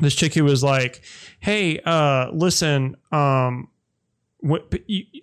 this 0.00 0.14
chick 0.14 0.34
who 0.34 0.44
was 0.44 0.62
like, 0.62 1.02
"Hey, 1.40 1.80
uh, 1.80 2.30
listen, 2.32 2.96
um." 3.12 3.68
What, 4.40 4.72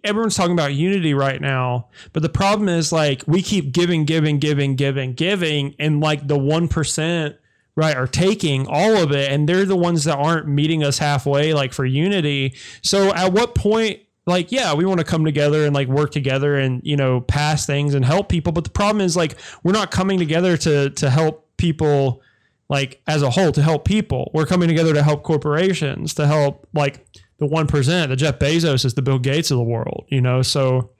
everyone's 0.04 0.36
talking 0.36 0.52
about 0.52 0.74
unity 0.74 1.14
right 1.14 1.40
now, 1.40 1.88
but 2.12 2.24
the 2.24 2.30
problem 2.30 2.68
is 2.68 2.92
like 2.92 3.24
we 3.26 3.42
keep 3.42 3.72
giving, 3.72 4.04
giving, 4.04 4.38
giving, 4.38 4.76
giving, 4.76 5.14
giving, 5.14 5.76
and 5.80 6.02
like 6.02 6.28
the 6.28 6.38
one 6.38 6.68
percent 6.68 7.38
right 7.76 7.96
are 7.96 8.08
taking 8.08 8.68
all 8.68 8.98
of 8.98 9.12
it 9.12 9.32
and 9.32 9.48
they're 9.50 9.66
the 9.66 9.76
ones 9.76 10.04
that 10.04 10.18
aren't 10.18 10.48
meeting 10.48 10.84
us 10.84 10.98
halfway 10.98 11.54
like 11.54 11.74
for 11.74 11.86
unity 11.86 12.56
so 12.82 13.14
at 13.14 13.34
what 13.34 13.56
point 13.56 14.00
like 14.26 14.52
yeah 14.52 14.74
we 14.74 14.86
want 14.86 15.00
to 15.00 15.06
come 15.06 15.26
together 15.26 15.66
and 15.66 15.74
like 15.74 15.88
work 15.88 16.12
together 16.12 16.56
and 16.56 16.82
you 16.84 16.96
know 16.96 17.22
pass 17.22 17.66
things 17.66 17.94
and 17.94 18.06
help 18.06 18.30
people 18.30 18.52
but 18.52 18.64
the 18.64 18.70
problem 18.70 19.02
is 19.02 19.18
like 19.18 19.36
we're 19.64 19.74
not 19.74 19.92
coming 19.92 20.20
together 20.20 20.56
to 20.56 20.90
to 20.92 21.10
help 21.10 21.50
people 21.58 22.22
like 22.70 23.02
as 23.08 23.22
a 23.22 23.30
whole 23.30 23.52
to 23.52 23.62
help 23.62 23.86
people 23.86 24.32
we're 24.34 24.46
coming 24.46 24.68
together 24.68 24.94
to 24.94 25.04
help 25.04 25.24
corporations 25.24 26.14
to 26.14 26.28
help 26.28 26.68
like 26.74 27.06
the 27.40 27.46
1% 27.46 28.08
the 28.08 28.16
jeff 28.16 28.40
bezos 28.40 28.86
is 28.86 28.94
the 28.94 29.02
bill 29.02 29.20
gates 29.20 29.52
of 29.52 29.58
the 29.58 29.64
world 29.64 30.06
you 30.10 30.22
know 30.22 30.42
so 30.42 30.92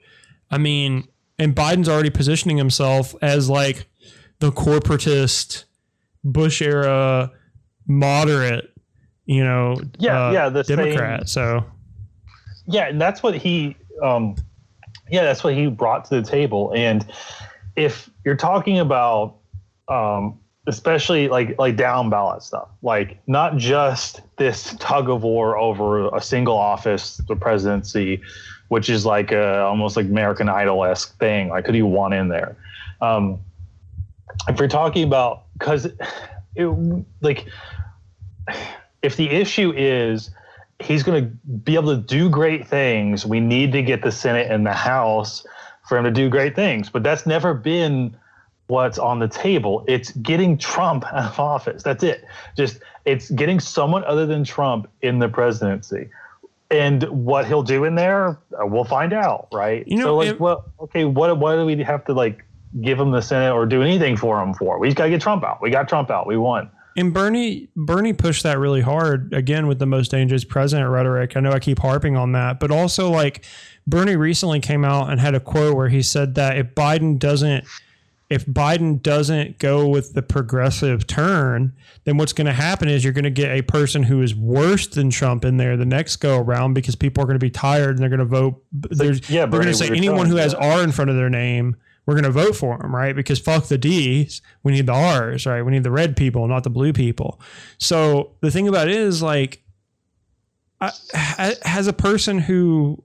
i 0.50 0.58
mean 0.58 1.06
and 1.38 1.54
biden's 1.54 1.88
already 1.88 2.10
positioning 2.10 2.56
himself 2.56 3.14
as 3.22 3.48
like 3.48 3.86
the 4.40 4.50
corporatist 4.50 5.64
Bush 6.24 6.62
era 6.62 7.30
moderate, 7.86 8.70
you 9.26 9.44
know, 9.44 9.76
yeah, 9.98 10.28
uh, 10.28 10.32
yeah, 10.32 10.48
the 10.48 10.62
Democrat. 10.62 11.28
Same, 11.28 11.60
so 11.60 11.64
yeah, 12.66 12.88
and 12.88 13.00
that's 13.00 13.22
what 13.22 13.34
he, 13.34 13.76
um, 14.02 14.34
yeah, 15.10 15.22
that's 15.22 15.44
what 15.44 15.54
he 15.54 15.66
brought 15.66 16.06
to 16.06 16.20
the 16.20 16.22
table. 16.22 16.72
And 16.74 17.06
if 17.76 18.08
you're 18.24 18.36
talking 18.36 18.78
about, 18.78 19.36
um, 19.88 20.40
especially 20.66 21.28
like 21.28 21.58
like 21.58 21.76
down 21.76 22.10
ballot 22.10 22.42
stuff, 22.42 22.68
like 22.82 23.18
not 23.26 23.56
just 23.56 24.22
this 24.36 24.74
tug 24.78 25.08
of 25.10 25.22
war 25.22 25.56
over 25.56 26.08
a 26.08 26.20
single 26.20 26.56
office, 26.56 27.18
the 27.28 27.36
presidency, 27.36 28.22
which 28.68 28.88
is 28.88 29.04
like 29.04 29.32
a 29.32 29.60
almost 29.62 29.96
like 29.96 30.06
American 30.06 30.48
Idol 30.48 30.84
esque 30.84 31.18
thing. 31.18 31.48
Like, 31.48 31.66
who 31.66 31.72
do 31.72 31.78
you 31.78 31.86
want 31.86 32.14
in 32.14 32.28
there? 32.28 32.56
Um, 33.00 33.40
if 34.48 34.58
you're 34.58 34.68
talking 34.68 35.04
about 35.04 35.44
because 35.54 35.86
it 36.54 36.66
like 37.20 37.46
if 39.02 39.16
the 39.16 39.28
issue 39.28 39.72
is 39.76 40.30
he's 40.80 41.02
going 41.02 41.24
to 41.24 41.30
be 41.46 41.74
able 41.74 41.94
to 41.94 42.00
do 42.00 42.28
great 42.28 42.66
things 42.66 43.24
we 43.24 43.40
need 43.40 43.72
to 43.72 43.82
get 43.82 44.02
the 44.02 44.12
senate 44.12 44.50
and 44.50 44.66
the 44.66 44.72
house 44.72 45.46
for 45.88 45.96
him 45.96 46.04
to 46.04 46.10
do 46.10 46.28
great 46.28 46.54
things 46.54 46.90
but 46.90 47.02
that's 47.02 47.26
never 47.26 47.54
been 47.54 48.16
what's 48.66 48.98
on 48.98 49.18
the 49.18 49.28
table 49.28 49.84
it's 49.86 50.10
getting 50.12 50.56
trump 50.56 51.04
out 51.12 51.32
of 51.32 51.40
office 51.40 51.82
that's 51.82 52.02
it 52.02 52.24
just 52.56 52.80
it's 53.04 53.30
getting 53.30 53.60
someone 53.60 54.04
other 54.04 54.26
than 54.26 54.44
trump 54.44 54.88
in 55.02 55.18
the 55.18 55.28
presidency 55.28 56.08
and 56.70 57.04
what 57.04 57.46
he'll 57.46 57.62
do 57.62 57.84
in 57.84 57.94
there 57.94 58.38
uh, 58.60 58.66
we'll 58.66 58.84
find 58.84 59.12
out 59.12 59.48
right 59.52 59.86
you 59.86 59.96
know, 59.96 60.04
so 60.04 60.16
like 60.16 60.28
it, 60.28 60.40
well 60.40 60.64
okay 60.80 61.04
what 61.04 61.36
what 61.38 61.56
do 61.56 61.64
we 61.64 61.76
have 61.82 62.04
to 62.04 62.12
like 62.12 62.44
give 62.80 62.98
him 62.98 63.10
the 63.10 63.20
Senate 63.20 63.52
or 63.52 63.66
do 63.66 63.82
anything 63.82 64.16
for 64.16 64.40
him 64.42 64.54
for. 64.54 64.78
We 64.78 64.88
just 64.88 64.96
got 64.96 65.04
to 65.04 65.10
get 65.10 65.20
Trump 65.20 65.44
out. 65.44 65.62
We 65.62 65.70
got 65.70 65.88
Trump 65.88 66.10
out. 66.10 66.26
We 66.26 66.36
won. 66.36 66.70
And 66.96 67.12
Bernie 67.12 67.68
Bernie 67.74 68.12
pushed 68.12 68.44
that 68.44 68.58
really 68.58 68.80
hard 68.80 69.32
again 69.34 69.66
with 69.66 69.80
the 69.80 69.86
most 69.86 70.12
dangerous 70.12 70.44
president 70.44 70.88
rhetoric. 70.90 71.36
I 71.36 71.40
know 71.40 71.50
I 71.50 71.58
keep 71.58 71.80
harping 71.80 72.16
on 72.16 72.32
that, 72.32 72.60
but 72.60 72.70
also 72.70 73.10
like 73.10 73.44
Bernie 73.86 74.14
recently 74.14 74.60
came 74.60 74.84
out 74.84 75.10
and 75.10 75.20
had 75.20 75.34
a 75.34 75.40
quote 75.40 75.76
where 75.76 75.88
he 75.88 76.02
said 76.02 76.36
that 76.36 76.56
if 76.56 76.68
Biden 76.74 77.18
doesn't 77.18 77.64
if 78.30 78.46
Biden 78.46 79.02
doesn't 79.02 79.58
go 79.58 79.86
with 79.86 80.14
the 80.14 80.22
progressive 80.22 81.06
turn, 81.06 81.74
then 82.04 82.16
what's 82.16 82.32
going 82.32 82.46
to 82.46 82.52
happen 82.52 82.88
is 82.88 83.04
you're 83.04 83.12
going 83.12 83.24
to 83.24 83.30
get 83.30 83.50
a 83.50 83.62
person 83.62 84.02
who 84.02 84.22
is 84.22 84.34
worse 84.34 84.86
than 84.86 85.10
Trump 85.10 85.44
in 85.44 85.56
there 85.56 85.76
the 85.76 85.84
next 85.84 86.16
go 86.16 86.38
around 86.38 86.74
because 86.74 86.96
people 86.96 87.22
are 87.22 87.26
going 87.26 87.38
to 87.38 87.44
be 87.44 87.50
tired 87.50 87.90
and 87.90 87.98
they're 87.98 88.08
going 88.08 88.18
to 88.18 88.24
vote. 88.24 88.62
There's, 88.72 89.28
yeah, 89.28 89.46
they're 89.46 89.60
going 89.60 89.72
to 89.72 89.74
say 89.74 89.88
anyone 89.88 90.26
who 90.26 90.36
has 90.36 90.54
R 90.54 90.82
in 90.82 90.92
front 90.92 91.10
of 91.10 91.16
their 91.16 91.30
name 91.30 91.76
we're 92.06 92.14
going 92.14 92.24
to 92.24 92.30
vote 92.30 92.54
for 92.54 92.76
them, 92.78 92.94
right? 92.94 93.16
Because 93.16 93.38
fuck 93.38 93.66
the 93.66 93.78
D's, 93.78 94.42
we 94.62 94.72
need 94.72 94.86
the 94.86 94.92
R's, 94.92 95.46
right? 95.46 95.62
We 95.62 95.72
need 95.72 95.84
the 95.84 95.90
red 95.90 96.16
people, 96.16 96.46
not 96.46 96.62
the 96.62 96.70
blue 96.70 96.92
people. 96.92 97.40
So 97.78 98.32
the 98.40 98.50
thing 98.50 98.68
about 98.68 98.88
it 98.88 98.96
is, 98.96 99.22
like, 99.22 99.62
I, 100.80 100.92
as 101.64 101.86
a 101.86 101.92
person 101.92 102.38
who, 102.38 103.02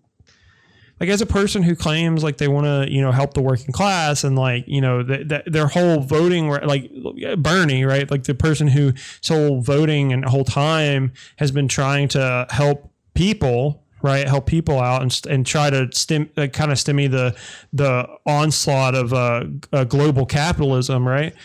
like, 1.00 1.10
as 1.10 1.22
a 1.22 1.26
person 1.26 1.64
who 1.64 1.76
claims 1.76 2.24
like 2.24 2.38
they 2.38 2.48
want 2.48 2.66
to, 2.66 2.92
you 2.92 3.02
know, 3.02 3.12
help 3.12 3.34
the 3.34 3.42
working 3.42 3.72
class 3.72 4.24
and 4.24 4.38
like, 4.38 4.66
you 4.68 4.82
know, 4.82 5.04
the, 5.04 5.24
the, 5.24 5.44
their 5.46 5.68
whole 5.68 6.02
voting, 6.02 6.50
like 6.50 6.92
Bernie, 7.38 7.86
right? 7.86 8.10
Like 8.10 8.24
the 8.24 8.36
person 8.36 8.68
whose 8.68 9.28
whole 9.28 9.62
voting 9.62 10.12
and 10.14 10.26
whole 10.26 10.46
time 10.46 11.14
has 11.38 11.52
been 11.52 11.68
trying 11.68 12.08
to 12.10 12.48
help 12.50 12.92
people 13.14 13.84
right? 14.02 14.28
Help 14.28 14.46
people 14.46 14.80
out 14.80 15.02
and, 15.02 15.22
and 15.30 15.46
try 15.46 15.70
to 15.70 15.90
stim, 15.92 16.30
uh, 16.38 16.48
kind 16.48 16.72
of 16.72 16.78
stimmy 16.78 17.10
the 17.10 17.36
the 17.74 18.08
onslaught 18.26 18.96
of 18.96 19.14
uh, 19.14 19.46
uh, 19.74 19.84
global 19.84 20.26
capitalism, 20.26 21.08
right? 21.08 21.36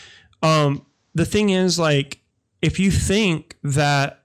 Um, 0.42 0.86
the 1.14 1.24
thing 1.24 1.50
is, 1.50 1.78
like, 1.78 2.20
if 2.62 2.78
you 2.78 2.90
think 2.90 3.56
that 3.62 4.23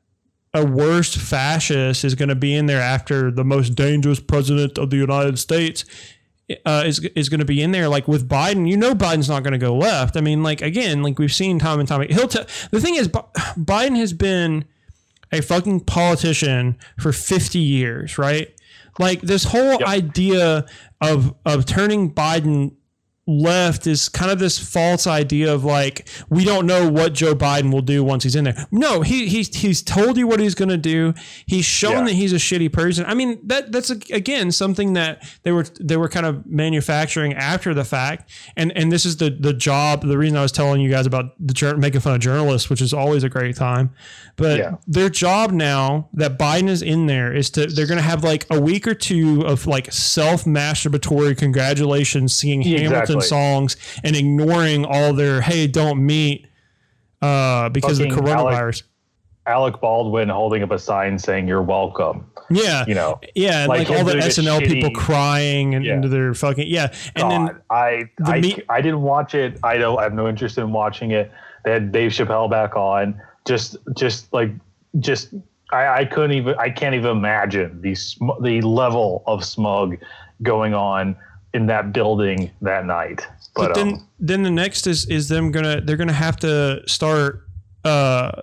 a 0.53 0.65
worst 0.65 1.17
fascist 1.17 2.03
is 2.03 2.15
going 2.15 2.29
to 2.29 2.35
be 2.35 2.55
in 2.55 2.65
there 2.65 2.81
after 2.81 3.31
the 3.31 3.43
most 3.43 3.75
dangerous 3.75 4.19
president 4.19 4.77
of 4.77 4.89
the 4.89 4.97
United 4.97 5.37
States 5.37 5.85
uh, 6.65 6.83
is 6.85 6.99
is 7.15 7.29
going 7.29 7.39
to 7.39 7.45
be 7.45 7.61
in 7.61 7.71
there. 7.71 7.87
Like 7.87 8.07
with 8.07 8.27
Biden, 8.27 8.67
you 8.67 8.77
know 8.77 8.93
Biden's 8.93 9.29
not 9.29 9.43
going 9.43 9.53
to 9.53 9.59
go 9.59 9.75
left. 9.75 10.17
I 10.17 10.21
mean, 10.21 10.41
like 10.41 10.61
again, 10.61 11.03
like 11.03 11.19
we've 11.19 11.33
seen 11.33 11.59
time 11.59 11.79
and 11.79 11.87
time. 11.87 12.07
He'll 12.09 12.27
t- 12.27 12.43
the 12.71 12.81
thing 12.81 12.95
is, 12.95 13.07
Biden 13.07 13.97
has 13.97 14.13
been 14.13 14.65
a 15.31 15.41
fucking 15.41 15.81
politician 15.81 16.77
for 16.97 17.11
50 17.11 17.59
years, 17.59 18.17
right? 18.17 18.53
Like 18.97 19.21
this 19.21 19.43
whole 19.45 19.85
idea 19.85 20.65
of 21.01 21.35
of 21.45 21.65
turning 21.65 22.13
Biden 22.13 22.75
left 23.29 23.85
is 23.85 24.09
kind 24.09 24.31
of 24.31 24.39
this 24.39 24.57
false 24.57 25.05
idea 25.05 25.53
of 25.53 25.63
like 25.63 26.07
we 26.29 26.43
don't 26.43 26.65
know 26.65 26.89
what 26.89 27.13
Joe 27.13 27.35
Biden 27.35 27.71
will 27.71 27.81
do 27.83 28.03
once 28.03 28.23
he's 28.23 28.35
in 28.35 28.43
there. 28.45 28.67
No, 28.71 29.01
he 29.01 29.27
he's 29.27 29.55
he's 29.55 29.81
told 29.83 30.17
you 30.17 30.27
what 30.27 30.39
he's 30.39 30.55
going 30.55 30.69
to 30.69 30.77
do. 30.77 31.13
He's 31.45 31.65
shown 31.65 31.91
Yeah. 31.99 32.03
that 32.05 32.13
he's 32.13 32.33
a 32.33 32.37
shitty 32.37 32.73
person. 32.73 33.05
I 33.05 33.13
mean 33.13 33.39
that 33.45 33.71
that's 33.71 33.89
again 33.91 34.51
something 34.51 34.93
that 34.93 35.23
they 35.43 35.51
were 35.51 35.65
they 35.79 35.95
were 35.97 36.09
kind 36.09 36.25
of 36.25 36.45
manufacturing 36.47 37.33
after 37.33 37.73
the 37.73 37.85
fact. 37.85 38.31
And 38.57 38.75
and 38.75 38.91
this 38.91 39.05
is 39.05 39.17
the 39.17 39.29
the 39.29 39.53
job. 39.53 40.01
The 40.01 40.17
reason 40.17 40.37
I 40.37 40.41
was 40.41 40.51
telling 40.51 40.81
you 40.81 40.89
guys 40.89 41.05
about 41.05 41.33
the 41.39 41.75
making 41.77 42.01
fun 42.01 42.15
of 42.15 42.19
journalists, 42.21 42.69
which 42.69 42.81
is 42.81 42.93
always 42.93 43.23
a 43.23 43.29
great 43.29 43.55
time. 43.55 43.91
But 44.37 44.57
Yeah. 44.57 44.75
their 44.87 45.09
job 45.09 45.51
now 45.51 46.09
that 46.13 46.39
Biden 46.39 46.69
is 46.69 46.81
in 46.81 47.05
there 47.05 47.33
is 47.35 47.49
to 47.51 47.67
they're 47.67 47.85
going 47.87 47.97
to 47.97 48.03
have 48.03 48.23
like 48.23 48.45
a 48.49 48.59
week 48.59 48.87
or 48.87 48.95
two 48.95 49.41
of 49.45 49.67
like 49.67 49.91
self 49.91 50.45
masturbatory 50.45 51.37
congratulations 51.37 52.33
singing 52.33 52.61
Hamilton 52.61 52.85
Exactly. 53.01 53.18
Songs 53.21 53.77
and 54.03 54.15
ignoring 54.15 54.85
all 54.85 55.13
their 55.13 55.41
hey 55.41 55.67
don't 55.67 56.05
meet 56.05 56.47
uh 57.21 57.69
because 57.69 57.99
of 57.99 58.07
the 58.09 58.15
Fucking 58.15 58.29
Alec- 58.29 58.55
coronavirus. 58.55 58.83
Alec 59.45 59.81
Baldwin 59.81 60.29
holding 60.29 60.61
up 60.61 60.69
a 60.71 60.77
sign 60.77 61.17
saying 61.17 61.47
"You're 61.47 61.63
welcome." 61.63 62.29
yeah. 62.51 62.85
You 62.87 62.93
know, 62.93 63.19
yeah, 63.35 63.61
and 63.61 63.69
like 63.69 63.89
like, 63.89 63.97
all 63.99 64.05
the 64.05 64.13
SNL 64.15 64.59
people 64.67 64.91
crying 64.91 65.73
and 65.75 65.83
Yeah. 65.83 65.95
into 65.95 66.07
their 66.07 66.33
fucking 66.35 66.67
yeah, 66.67 66.93
and 67.15 67.21
God, 67.23 67.31
then 67.31 67.61
I 67.71 68.09
the 68.19 68.31
I, 68.31 68.41
meat- 68.41 68.65
I 68.69 68.81
didn't 68.81 69.01
watch 69.01 69.33
it. 69.33 69.57
I 69.63 69.77
don't 69.77 69.97
I 69.99 70.03
have 70.03 70.13
no 70.13 70.27
interest 70.27 70.57
in 70.59 70.71
watching 70.71 71.11
it. 71.11 71.31
They 71.65 71.71
had 71.71 71.91
Dave 71.91 72.11
Chappelle 72.11 72.49
back 72.49 72.75
on. 72.75 73.19
Just 73.47 73.77
just 73.97 74.31
like 74.33 74.51
just 74.99 75.33
I, 75.71 76.01
I 76.01 76.05
couldn't 76.05 76.33
even 76.33 76.55
I 76.59 76.69
can't 76.69 76.93
even 76.93 77.09
imagine 77.11 77.81
the 77.81 77.95
sm- 77.95 78.41
the 78.41 78.61
level 78.61 79.23
of 79.25 79.43
smug 79.43 79.97
going 80.43 80.73
on 80.75 81.15
in 81.53 81.65
that 81.67 81.93
building 81.93 82.51
that 82.61 82.85
night. 82.85 83.27
But, 83.55 83.69
but 83.69 83.75
then 83.75 83.87
um, 83.89 84.07
then 84.19 84.43
the 84.43 84.51
next 84.51 84.87
is 84.87 85.05
is 85.05 85.27
them 85.27 85.51
gonna 85.51 85.81
they're 85.81 85.97
gonna 85.97 86.13
have 86.13 86.37
to 86.37 86.81
start 86.87 87.47
uh 87.83 88.41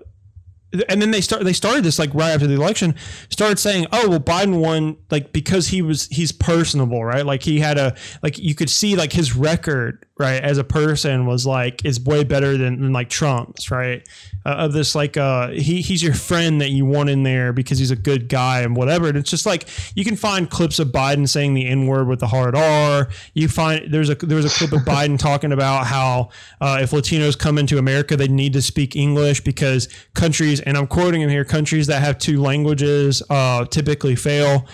and 0.89 1.01
then 1.01 1.11
they 1.11 1.21
start 1.21 1.45
they 1.45 1.53
started 1.53 1.85
this 1.85 1.99
like 1.99 2.13
right 2.15 2.31
after 2.31 2.47
the 2.47 2.55
election 2.55 2.95
started 3.31 3.59
saying 3.59 3.87
oh 3.93 4.09
well 4.09 4.21
biden 4.21 4.61
won 4.61 4.97
like 5.11 5.33
because 5.33 5.69
he 5.69 5.81
was 5.81 6.07
he's 6.09 6.33
personable 6.33 7.05
right 7.05 7.25
like 7.25 7.43
he 7.43 7.61
had 7.61 7.79
a 7.79 7.95
like 8.23 8.39
you 8.39 8.55
could 8.55 8.69
see 8.69 8.97
like 8.97 9.13
his 9.13 9.37
record 9.37 10.06
right 10.19 10.43
as 10.43 10.57
a 10.57 10.65
person 10.65 11.27
was 11.27 11.47
like 11.47 11.85
is 11.85 12.01
way 12.01 12.25
better 12.25 12.57
than, 12.57 12.81
than 12.81 12.93
like 12.93 13.11
trump's 13.11 13.71
right? 13.71 14.07
Uh, 14.47 14.51
of 14.51 14.73
this 14.73 14.95
like 14.95 15.17
uh 15.17 15.49
he 15.49 15.83
he's 15.83 16.03
your 16.03 16.15
friend 16.15 16.61
that 16.61 16.71
you 16.71 16.87
want 16.87 17.11
in 17.11 17.23
there 17.23 17.53
because 17.53 17.79
he's 17.79 17.91
a 17.91 17.97
good 17.97 18.29
guy 18.29 18.61
and 18.61 18.77
whatever. 18.77 19.09
And 19.09 19.19
it's 19.19 19.31
just 19.31 19.45
like 19.45 19.69
you 19.95 20.05
can 20.05 20.17
find 20.17 20.49
clips 20.49 20.79
of 20.79 20.89
biden 20.89 21.29
saying 21.29 21.53
the 21.55 21.67
n-word 21.67 22.09
with 22.09 22.21
the 22.21 22.29
hard 22.29 22.55
r. 22.55 23.09
You 23.35 23.49
find 23.49 23.93
there's 23.93 24.09
a 24.09 24.15
there's 24.15 24.45
a 24.47 24.49
clip 24.49 24.73
of 24.73 24.81
biden 24.87 25.19
talking 25.19 25.53
about 25.53 25.87
how 25.87 26.31
uh, 26.61 26.79
if 26.81 26.93
latinos 26.93 27.39
come 27.39 27.59
into 27.59 27.77
america 27.79 28.17
they 28.17 28.29
need 28.29 28.53
to 28.53 28.63
speak 28.63 28.97
english 28.97 29.41
because 29.43 29.89
countries 30.15 30.61
and 30.61 30.77
i'm 30.77 30.87
quoting 30.87 31.21
him 31.21 31.29
here 31.29 31.45
countries 31.45 31.87
that 31.89 32.01
have 32.01 32.19
two 32.19 32.41
languages 32.41 33.23
uh 33.31 33.65
typically 33.67 34.17
fail. 34.17 34.67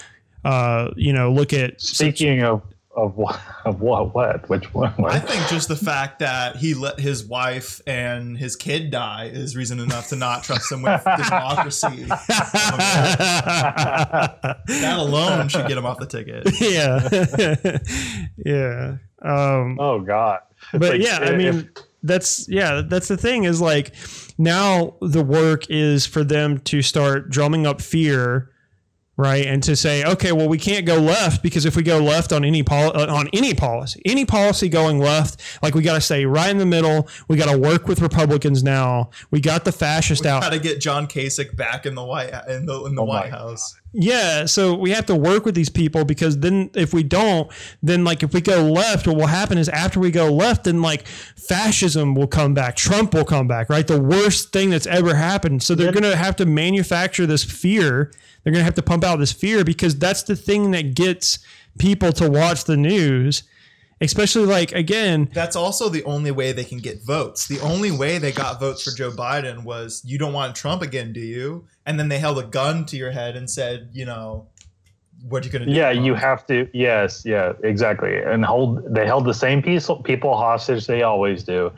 Uh 0.45 0.91
you 0.97 1.13
know 1.13 1.33
look 1.33 1.53
at 1.53 1.81
speaking 1.81 2.43
of 2.43 2.63
of 2.95 3.17
what 3.17 3.41
of 3.65 3.81
what 3.81 4.15
what 4.15 4.49
which 4.49 4.73
one? 4.75 4.93
I 5.05 5.19
think 5.19 5.47
just 5.49 5.69
the 5.69 5.77
fact 5.77 6.19
that 6.19 6.57
he 6.57 6.75
let 6.75 7.01
his 7.01 7.25
wife 7.25 7.81
and 7.87 8.37
his 8.37 8.55
kid 8.57 8.91
die 8.91 9.31
is 9.33 9.57
reason 9.57 9.81
enough 9.81 10.09
to 10.09 10.17
not 10.17 10.43
trust 10.45 10.71
him 10.71 10.83
with 10.83 11.03
democracy. 11.25 12.05
that 14.69 14.97
alone 14.99 15.49
should 15.49 15.67
get 15.69 15.79
him 15.79 15.87
off 15.87 15.99
the 15.99 16.07
ticket. 16.07 16.49
yeah 16.61 17.09
yeah 18.45 18.97
um 19.23 19.79
oh 19.81 20.01
God. 20.01 20.41
but 20.73 20.93
Like, 20.93 21.01
yeah 21.03 21.19
i 21.21 21.33
if- 21.33 21.39
mean 21.39 21.71
that's 22.03 22.49
yeah 22.49 22.83
that's 22.89 23.07
the 23.09 23.17
thing 23.17 23.45
is 23.45 23.61
like 23.61 23.95
now 24.39 24.97
the 25.01 25.23
work 25.23 25.71
is 25.71 26.05
for 26.05 26.25
them 26.25 26.59
to 26.61 26.83
start 26.83 27.31
drumming 27.31 27.65
up 27.67 27.81
fear 27.81 28.51
right 29.23 29.47
and 29.47 29.63
to 29.63 29.77
say 29.77 30.05
okay 30.05 30.33
well 30.33 30.49
we 30.49 30.59
can't 30.59 30.85
go 30.85 30.99
left 30.99 31.43
because 31.43 31.65
if 31.65 31.77
we 31.77 31.83
go 31.83 31.99
left 31.99 32.33
on 32.33 32.45
any 32.45 32.63
pol- 32.63 32.97
uh, 32.97 33.07
on 33.07 33.29
any 33.33 33.55
policy 33.55 34.03
any 34.05 34.25
policy 34.25 34.69
going 34.69 34.99
left 34.99 35.41
like 35.63 35.75
we 35.75 35.83
got 35.83 35.95
to 35.95 36.01
stay 36.01 36.25
right 36.27 36.51
in 36.51 36.59
the 36.59 36.67
middle 36.67 37.09
we 37.29 37.37
got 37.37 37.51
to 37.51 37.57
work 37.59 37.87
with 37.89 38.01
republicans 38.01 38.63
now 38.63 39.09
we 39.31 39.41
got 39.41 39.65
the 39.65 39.73
fascist 39.73 40.27
out 40.27 40.43
How 40.43 40.51
to 40.51 40.59
get 40.59 40.81
John 40.81 41.07
Kasich 41.07 41.55
back 41.57 41.87
in 41.87 41.95
the 41.95 42.05
White 42.05 42.33
in 42.49 42.67
the 42.67 42.85
in 42.85 42.95
the 42.95 43.03
Oh 43.03 43.07
White 43.07 43.31
House? 43.31 43.75
yeah, 43.95 44.47
so 44.47 44.75
we 44.75 44.91
have 44.93 45.05
to 45.07 45.15
work 45.15 45.45
with 45.45 45.55
these 45.55 45.69
people 45.69 46.05
because 46.07 46.39
then 46.39 46.71
if 46.75 46.95
we 46.95 47.03
don't, 47.03 47.51
then 47.83 48.05
like 48.05 48.23
if 48.23 48.33
we 48.33 48.41
go 48.41 48.63
left, 48.63 49.07
what 49.07 49.17
will 49.17 49.27
happen 49.27 49.59
is 49.59 49.69
after 49.69 50.01
we 50.01 50.11
go 50.11 50.33
left, 50.33 50.65
then 50.65 50.81
like 50.81 51.07
fascism 51.07 52.15
will 52.15 52.27
come 52.27 52.55
back, 52.55 52.75
Trump 52.77 53.13
will 53.15 53.25
come 53.25 53.47
back, 53.47 53.69
right? 53.69 53.87
The 53.87 54.01
worst 54.01 54.53
thing 54.53 54.71
that's 54.71 54.87
ever 54.87 55.15
happened. 55.15 55.63
So 55.63 55.75
they're 55.75 55.93
gonna 55.93 56.17
have 56.17 56.37
to 56.37 56.47
manufacture 56.47 57.27
this 57.27 57.45
fear. 57.45 58.11
They're 58.43 58.53
gonna 58.53 58.65
have 58.65 58.75
to 58.75 58.83
pump 58.83 59.05
out 59.05 59.19
this 59.19 59.33
fear 59.33 59.65
because 59.65 59.99
that's 59.99 60.23
the 60.23 60.37
thing 60.37 60.71
that 60.73 60.95
gets 60.95 61.39
people 61.79 62.13
to 62.15 62.31
watch 62.31 62.65
the 62.65 62.77
news. 62.77 63.45
Especially 64.01 64.45
like 64.45 64.73
again, 64.73 65.31
That's 65.33 65.55
also 65.55 65.89
the 65.89 66.03
only 66.03 66.33
way 66.33 66.51
they 66.51 66.65
can 66.65 66.79
get 66.79 67.05
votes. 67.05 67.47
The 67.47 67.61
only 67.61 67.93
way 67.93 68.19
they 68.19 68.33
got 68.33 68.59
votes 68.59 68.83
for 68.83 68.91
Joe 68.91 69.13
Biden 69.13 69.63
was 69.63 70.03
you 70.05 70.19
don't 70.19 70.33
want 70.33 70.57
Trump 70.57 70.83
again, 70.83 71.13
do 71.13 71.21
you? 71.21 71.69
And 71.87 72.01
then 72.01 72.09
they 72.09 72.19
held 72.19 72.37
a 72.41 72.43
gun 72.43 72.85
to 72.87 72.97
your 72.97 73.13
head 73.13 73.37
and 73.37 73.49
said, 73.49 73.91
you 73.93 74.05
know, 74.05 74.49
what 75.29 75.43
are 75.43 75.47
you 75.47 75.53
going 75.53 75.67
to 75.67 75.73
do? 75.73 75.77
Yeah, 75.77 75.91
you 75.91 76.15
have 76.15 76.47
to. 76.49 76.69
Yes, 76.73 77.25
yeah, 77.25 77.53
exactly. 77.63 78.17
And 78.17 78.45
hold 78.45 78.93
they 78.93 79.07
held 79.07 79.25
the 79.25 79.35
same 79.35 79.63
piece, 79.63 79.89
people 80.05 80.37
hostage 80.37 80.87
they 80.87 81.03
always 81.03 81.45
do, 81.45 81.71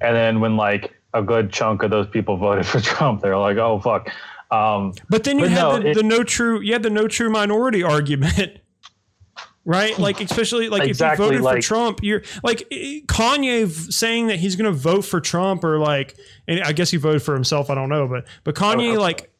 and 0.00 0.16
then 0.16 0.40
when 0.40 0.56
like 0.56 0.94
a 1.14 1.22
good 1.22 1.52
chunk 1.52 1.82
of 1.82 1.90
those 1.90 2.08
people 2.08 2.36
voted 2.46 2.66
for 2.66 2.80
Trump, 2.80 3.22
they're 3.22 3.38
like, 3.38 3.56
oh 3.56 3.80
fuck. 3.80 4.10
Um, 4.50 4.94
But 5.10 5.24
then 5.24 5.38
you 5.38 5.44
But 5.44 5.50
had 5.52 5.62
no, 5.62 5.78
the, 5.78 5.88
it- 5.90 5.94
the 5.94 6.02
no 6.02 6.22
true 6.24 6.60
you 6.60 6.72
had 6.72 6.82
the 6.82 6.90
no 6.90 7.06
true 7.08 7.30
minority 7.30 7.82
argument. 7.94 8.58
Right, 9.64 9.98
like 9.98 10.22
especially 10.22 10.70
like 10.70 10.88
Exactly, 10.88 11.26
if 11.26 11.32
you 11.32 11.38
voted 11.40 11.56
for 11.56 11.66
Trump, 11.66 11.98
you're 12.02 12.22
like 12.42 12.66
Kanye 12.70 13.68
saying 13.92 14.28
that 14.28 14.38
he's 14.38 14.56
going 14.56 14.72
to 14.72 14.78
vote 14.78 15.02
for 15.04 15.20
Trump, 15.20 15.62
or 15.62 15.78
like, 15.78 16.16
and 16.46 16.62
I 16.62 16.72
guess 16.72 16.90
he 16.90 16.96
voted 16.96 17.22
for 17.22 17.34
himself. 17.34 17.68
I 17.68 17.74
don't 17.74 17.90
know, 17.90 18.08
but 18.08 18.26
but 18.44 18.54
Kanye, 18.54 18.98
like 18.98 19.30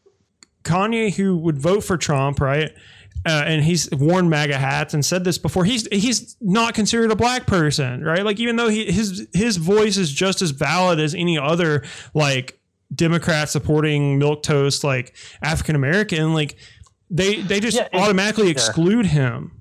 Kanye, 0.64 1.14
who 1.14 1.34
would 1.38 1.58
vote 1.58 1.82
for 1.82 1.96
Trump, 1.96 2.40
right? 2.42 2.70
Uh, 3.24 3.42
and 3.46 3.64
he's 3.64 3.90
worn 3.90 4.28
MAGA 4.28 4.58
hats 4.58 4.92
and 4.92 5.02
said 5.02 5.24
this 5.24 5.38
before. 5.38 5.64
He's 5.64 5.88
he's 5.90 6.36
not 6.42 6.74
considered 6.74 7.10
a 7.10 7.16
black 7.16 7.46
person, 7.46 8.04
right? 8.04 8.22
Like 8.22 8.38
even 8.38 8.56
though 8.56 8.68
he, 8.68 8.92
his 8.92 9.26
his 9.32 9.56
voice 9.56 9.96
is 9.96 10.12
just 10.12 10.42
as 10.42 10.50
valid 10.50 11.00
as 11.00 11.14
any 11.14 11.38
other 11.38 11.84
like 12.12 12.57
Democrat 12.94 13.48
supporting 13.48 14.18
milquetoast 14.18 14.82
like 14.84 15.14
African 15.42 15.74
American, 15.76 16.32
like 16.34 16.56
they 17.10 17.40
they 17.42 17.60
just 17.60 17.76
Yeah, 17.76 17.88
automatically 17.92 18.48
exclude 18.50 19.06
him. 19.06 19.52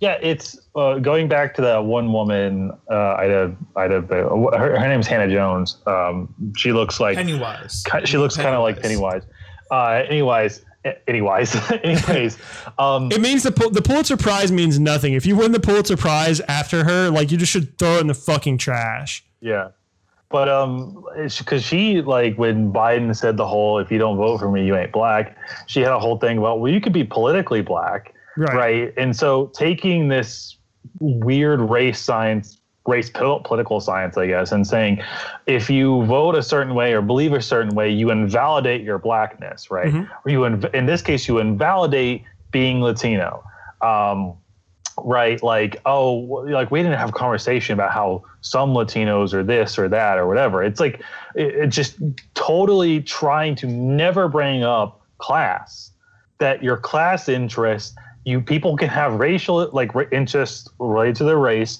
yeah, 0.00 0.18
it's 0.22 0.58
uh, 0.76 0.98
going 0.98 1.28
back 1.28 1.54
to 1.54 1.62
that 1.62 1.84
one 1.84 2.12
woman. 2.12 2.70
Uh, 2.90 3.14
Ida, 3.14 3.56
Ida, 3.76 4.00
her, 4.02 4.78
her 4.78 4.88
name's 4.88 5.06
Hannah 5.06 5.28
Jones. 5.32 5.78
Um, 5.86 6.34
she 6.56 6.72
looks 6.72 7.00
like 7.00 7.16
Pennywise. 7.16 7.82
ki- 7.90 8.06
she 8.06 8.18
looks 8.18 8.36
kind 8.36 8.54
of 8.54 8.62
like 8.62 8.80
Pennywise. 8.82 9.22
Uh, 9.70 10.02
anyways, 10.08 10.64
anyways, 11.08 11.56
anyways. 11.84 12.38
Um, 12.78 13.10
It 13.12 13.20
means 13.20 13.42
the 13.44 13.52
Pul- 13.52 13.70
the 13.70 13.82
Pulitzer 13.82 14.16
Prize 14.16 14.50
means 14.52 14.78
nothing. 14.78 15.14
If 15.14 15.26
you 15.26 15.36
win 15.36 15.52
the 15.52 15.60
Pulitzer 15.60 15.96
Prize 15.96 16.40
after 16.40 16.84
her, 16.84 17.08
like 17.10 17.30
you 17.30 17.38
just 17.38 17.52
should 17.52 17.78
throw 17.78 17.96
it 17.96 18.00
in 18.02 18.06
the 18.08 18.14
fucking 18.14 18.58
trash. 18.58 19.24
Yeah. 19.40 19.68
But 20.34 20.48
um, 20.48 21.04
because 21.38 21.62
she 21.62 22.00
like 22.02 22.36
when 22.36 22.72
Biden 22.72 23.14
said 23.14 23.36
the 23.36 23.46
whole 23.46 23.78
"if 23.78 23.92
you 23.92 23.98
don't 23.98 24.16
vote 24.16 24.38
for 24.38 24.50
me, 24.50 24.66
you 24.66 24.74
ain't 24.74 24.90
black," 24.90 25.36
she 25.68 25.80
had 25.80 25.92
a 25.92 25.98
whole 26.00 26.18
thing 26.18 26.38
about 26.38 26.58
well, 26.58 26.72
you 26.72 26.80
could 26.80 26.92
be 26.92 27.04
politically 27.04 27.62
black, 27.62 28.12
Right. 28.36 28.56
right? 28.56 28.94
And 28.96 29.14
so 29.14 29.46
taking 29.54 30.08
this 30.08 30.56
weird 30.98 31.60
race 31.60 32.00
science, 32.00 32.58
race 32.84 33.10
pol- 33.10 33.42
political 33.44 33.78
science, 33.78 34.16
I 34.18 34.26
guess, 34.26 34.50
and 34.50 34.66
saying 34.66 35.00
if 35.46 35.70
you 35.70 36.04
vote 36.06 36.34
a 36.34 36.42
certain 36.42 36.74
way 36.74 36.94
or 36.94 37.00
believe 37.00 37.32
a 37.32 37.40
certain 37.40 37.76
way, 37.76 37.88
you 37.90 38.10
invalidate 38.10 38.82
your 38.82 38.98
blackness, 38.98 39.70
right? 39.70 39.92
Mhm. 39.92 40.08
Or 40.24 40.30
you 40.32 40.40
inv- 40.40 40.74
in 40.74 40.86
this 40.86 41.00
case, 41.00 41.28
you 41.28 41.38
invalidate 41.38 42.24
being 42.50 42.82
Latino. 42.82 43.44
Um, 43.82 44.34
right 44.98 45.42
like 45.42 45.80
oh 45.86 46.12
like 46.48 46.70
we 46.70 46.80
didn't 46.82 46.98
have 46.98 47.08
a 47.08 47.12
conversation 47.12 47.72
about 47.72 47.90
how 47.90 48.22
some 48.42 48.70
latinos 48.70 49.32
are 49.32 49.42
this 49.42 49.78
or 49.78 49.88
that 49.88 50.18
or 50.18 50.26
whatever. 50.26 50.62
It's 50.62 50.80
like 50.80 51.00
it, 51.34 51.54
it 51.54 51.66
just 51.68 51.96
totally 52.34 53.00
trying 53.00 53.56
to 53.56 53.66
never 53.66 54.28
bring 54.28 54.62
up 54.62 55.00
class 55.18 55.90
that 56.38 56.62
your 56.62 56.76
class 56.76 57.28
interest 57.28 57.94
you 58.24 58.40
people 58.40 58.76
can 58.76 58.88
have 58.88 59.14
racial 59.14 59.68
like 59.72 59.90
interests 60.12 60.68
related 60.78 61.16
to 61.16 61.24
their 61.24 61.38
race 61.38 61.78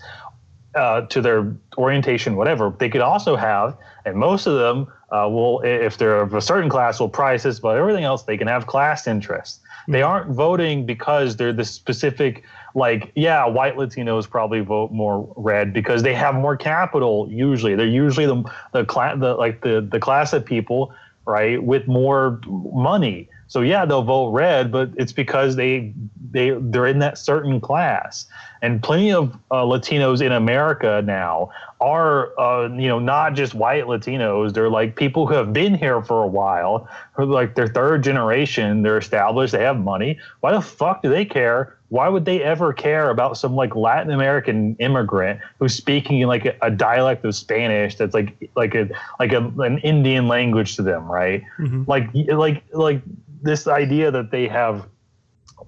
uh, 0.75 1.03
to 1.03 1.21
their 1.21 1.55
orientation 1.79 2.37
whatever. 2.37 2.75
They 2.79 2.89
could 2.89 3.01
also 3.01 3.37
have 3.37 3.77
and 4.05 4.17
most 4.17 4.47
of 4.47 4.59
them 4.59 4.93
uh, 5.11 5.29
will 5.29 5.61
if 5.61 5.99
they're 5.99 6.21
of 6.21 6.35
a 6.35 6.41
certain 6.41 6.69
class 6.69 7.01
will 7.01 7.09
prices, 7.09 7.61
but 7.61 7.77
everything 7.77 8.05
else 8.05 8.25
they 8.25 8.37
can 8.37 8.49
have 8.49 8.67
class 8.67 9.07
interests. 9.07 9.61
They 9.87 10.03
aren't 10.03 10.31
voting 10.31 10.87
because 10.87 11.37
they're 11.37 11.53
the 11.53 11.65
specific 11.65 12.45
like 12.75 13.13
yeah, 13.15 13.47
white 13.47 13.77
Latinos 13.77 14.29
probably 14.29 14.61
vote 14.61 14.91
more 14.91 15.33
red 15.37 15.73
because 15.73 16.03
they 16.03 16.15
have 16.15 16.35
more 16.35 16.57
capital. 16.57 17.29
Usually, 17.31 17.75
they're 17.75 17.87
usually 17.87 18.27
the 18.27 18.43
the 18.73 18.85
class 18.85 19.19
the 19.19 19.35
like 19.35 19.63
the 19.63 19.81
the 19.81 20.01
class 20.01 20.33
of 20.33 20.45
people 20.45 20.93
right 21.27 21.63
with 21.63 21.87
more 21.87 22.41
money. 22.47 23.29
So 23.47 23.61
yeah, 23.61 23.85
they'll 23.85 24.03
vote 24.03 24.31
red, 24.31 24.73
but 24.73 24.91
it's 24.97 25.13
because 25.13 25.55
they 25.57 25.93
they 26.33 26.51
they're 26.51 26.87
in 26.87 26.99
that 26.99 27.19
certain 27.19 27.61
class. 27.61 28.27
And 28.63 28.83
plenty 28.83 29.13
of 29.13 29.35
uh, 29.51 29.63
Latinos 29.63 30.23
in 30.23 30.33
America 30.33 31.03
now 31.05 31.51
are 31.81 32.39
uh, 32.41 32.69
you 32.75 32.89
know 32.89 32.99
not 32.99 33.35
just 33.35 33.55
white 33.55 33.85
Latinos. 33.85 34.55
They're 34.55 34.71
like 34.71 34.97
people 34.97 35.27
who 35.27 35.35
have 35.35 35.53
been 35.53 35.75
here 35.75 36.03
for 36.03 36.23
a 36.23 36.27
while, 36.27 36.89
who 37.13 37.27
like 37.27 37.55
their 37.55 37.69
third 37.69 38.03
generation. 38.03 38.83
They're 38.83 38.99
established. 38.99 39.53
They 39.53 39.63
have 39.63 39.79
money. 39.79 40.19
Why 40.41 40.53
the 40.53 40.61
fuck 40.61 41.03
do 41.03 41.09
they 41.09 41.25
care? 41.25 41.77
Why 41.95 42.09
would 42.09 42.25
they 42.25 42.43
ever 42.43 42.73
care 42.73 43.09
about 43.09 43.39
some 43.39 43.55
like 43.55 43.77
Latin 43.77 44.11
American 44.11 44.75
immigrant 44.81 45.39
who's 45.61 45.77
speaking 45.77 46.27
like 46.27 46.45
a, 46.45 46.57
a 46.61 46.69
dialect 46.69 47.25
of 47.25 47.37
Spanish 47.37 47.95
that's 47.95 48.13
like 48.13 48.51
like 48.57 48.75
a 48.75 48.89
like 49.21 49.33
a, 49.33 49.47
an 49.59 49.79
Indian 49.79 50.27
language 50.27 50.75
to 50.75 50.83
them, 50.83 51.05
right? 51.09 51.45
Mhm. 51.57 51.87
Like 51.87 52.09
like 52.13 52.65
like 52.73 53.01
this 53.43 53.69
idea 53.69 54.11
that 54.11 54.33
they 54.33 54.49
have 54.49 54.89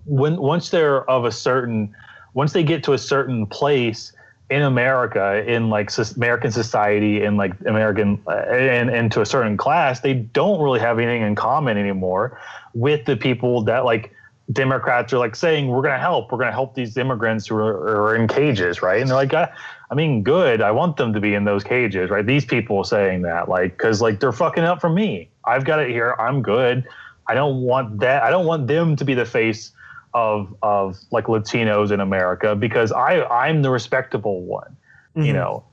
when 0.05 0.37
once 0.39 0.71
they're 0.71 1.09
of 1.09 1.25
a 1.27 1.31
certain 1.31 1.95
once 2.35 2.53
they 2.53 2.65
get 2.65 2.83
to 2.83 2.93
a 2.93 2.99
certain 2.99 3.47
place 3.47 4.13
in 4.51 4.63
America 4.63 5.45
in 5.47 5.71
like 5.71 5.93
American 6.17 6.51
society 6.51 7.23
in 7.23 7.37
like 7.37 7.53
American 7.67 8.21
uh, 8.27 8.33
and 8.51 8.91
and 8.91 9.13
to 9.13 9.21
a 9.21 9.27
certain 9.27 9.57
class 9.57 10.01
they 10.01 10.15
don't 10.15 10.61
really 10.61 10.81
have 10.81 10.99
anything 10.99 11.23
in 11.23 11.37
common 11.37 11.79
anymore 11.79 12.37
with 12.75 13.05
the 13.05 13.17
people 13.17 13.63
that 13.63 13.85
like 13.85 14.13
Democrats 14.53 15.13
are 15.13 15.19
like 15.19 15.35
saying 15.35 15.69
we're 15.69 15.83
going 15.83 15.95
to 15.95 15.99
help. 16.01 16.31
We're 16.31 16.39
going 16.39 16.49
to 16.49 16.53
help 16.53 16.75
these 16.75 16.97
immigrants 16.97 17.49
who 17.49 17.57
are, 17.57 18.11
are 18.11 18.17
in 18.17 18.29
cages 18.29 18.81
right? 18.83 19.01
And 19.01 19.11
they're 19.11 19.17
like 19.17 19.35
I, 19.35 19.51
I 19.91 19.95
mean 19.95 20.23
good. 20.23 20.63
I 20.63 20.71
want 20.71 20.97
them 20.97 21.13
to 21.15 21.21
be 21.21 21.35
in 21.35 21.45
those 21.45 21.65
cages 21.65 22.11
right? 22.11 22.25
These 22.25 22.45
people 22.45 22.85
saying 22.85 23.23
that 23.23 23.49
like 23.49 23.77
cuz 23.79 24.01
like 24.01 24.21
they're 24.21 24.33
fucking 24.33 24.65
up 24.65 24.81
for 24.81 24.89
me. 24.91 25.31
I've 25.45 25.65
got 25.65 25.81
it 25.81 25.91
here. 25.91 26.15
I'm 26.19 26.43
good. 26.43 26.87
I 27.29 27.35
don't 27.35 27.63
want 27.63 27.99
that. 28.01 28.23
I 28.23 28.31
don't 28.31 28.47
want 28.47 28.69
them 28.69 28.95
to 28.97 29.05
be 29.05 29.15
the 29.15 29.25
face 29.27 29.73
of 30.15 30.55
of 30.63 30.97
like 31.11 31.25
Latinos 31.25 31.91
in 31.91 32.01
America 32.01 32.55
because 32.55 32.93
I 32.93 33.25
I'm 33.25 33.63
the 33.63 33.71
respectable 33.71 34.43
one, 34.43 34.77
you 35.17 35.33
Mhm. 35.33 35.35
know. 35.35 35.65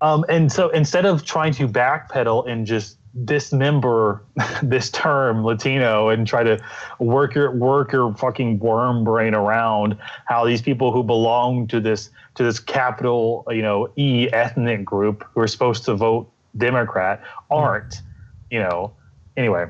Um, 0.00 0.24
and 0.28 0.50
so 0.50 0.68
instead 0.70 1.06
of 1.06 1.24
trying 1.24 1.52
to 1.54 1.68
backpedal 1.68 2.48
and 2.48 2.66
just 2.66 2.98
dismember 3.24 4.22
this 4.62 4.90
term 4.90 5.44
Latino 5.44 6.08
and 6.08 6.26
try 6.26 6.42
to 6.42 6.58
work 6.98 7.34
your 7.34 7.50
work 7.50 7.92
your 7.92 8.14
fucking 8.14 8.58
worm 8.58 9.04
brain 9.04 9.34
around 9.34 9.96
how 10.24 10.46
these 10.46 10.62
people 10.62 10.92
who 10.92 11.02
belong 11.02 11.66
to 11.66 11.78
this 11.80 12.10
to 12.34 12.42
this 12.42 12.58
capital 12.58 13.44
you 13.50 13.60
know 13.60 13.92
E 13.96 14.28
ethnic 14.32 14.84
group 14.84 15.24
who 15.34 15.40
are 15.40 15.46
supposed 15.46 15.84
to 15.84 15.94
vote 15.94 16.32
Democrat 16.56 17.22
aren't, 17.50 18.02
you 18.50 18.58
know. 18.58 18.92
Anyway, 19.36 19.66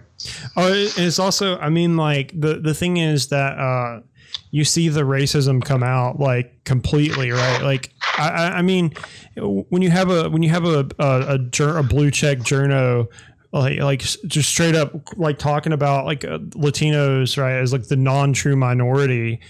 Oh, 0.57 0.73
it's 0.73 1.21
also. 1.21 1.57
I 1.59 1.69
mean, 1.69 1.97
like 1.97 2.33
the 2.39 2.59
the 2.59 2.75
thing 2.75 2.97
is 2.97 3.29
that 3.29 3.59
uh, 3.59 4.01
you 4.51 4.65
see 4.65 4.89
the 4.89 5.03
racism 5.03 5.65
come 5.65 5.85
out 5.85 6.19
like 6.19 6.65
completely, 6.65 7.31
right? 7.31 7.63
Like, 7.63 7.93
I, 8.19 8.55
I, 8.57 8.63
mean, 8.63 8.93
when 9.37 9.83
you 9.83 9.91
have 9.91 10.11
a 10.11 10.29
when 10.29 10.43
you 10.43 10.51
have 10.51 10.65
a 10.65 10.89
a, 10.99 11.39
a, 11.39 11.79
a 11.79 11.83
blue 11.83 12.11
check 12.11 12.39
journo. 12.39 13.09
Like, 13.53 13.81
like 13.81 14.01
just 14.01 14.49
straight 14.49 14.75
up, 14.75 14.93
like 15.17 15.39
talking 15.39 15.73
about 15.75 16.07
like 16.07 16.25
uh, 16.25 16.39
Latinos, 16.39 17.37
right, 17.37 17.53
as 17.59 17.73
like 17.73 17.87
the 17.89 17.97
non-true 17.97 18.57
minority, 18.57 19.41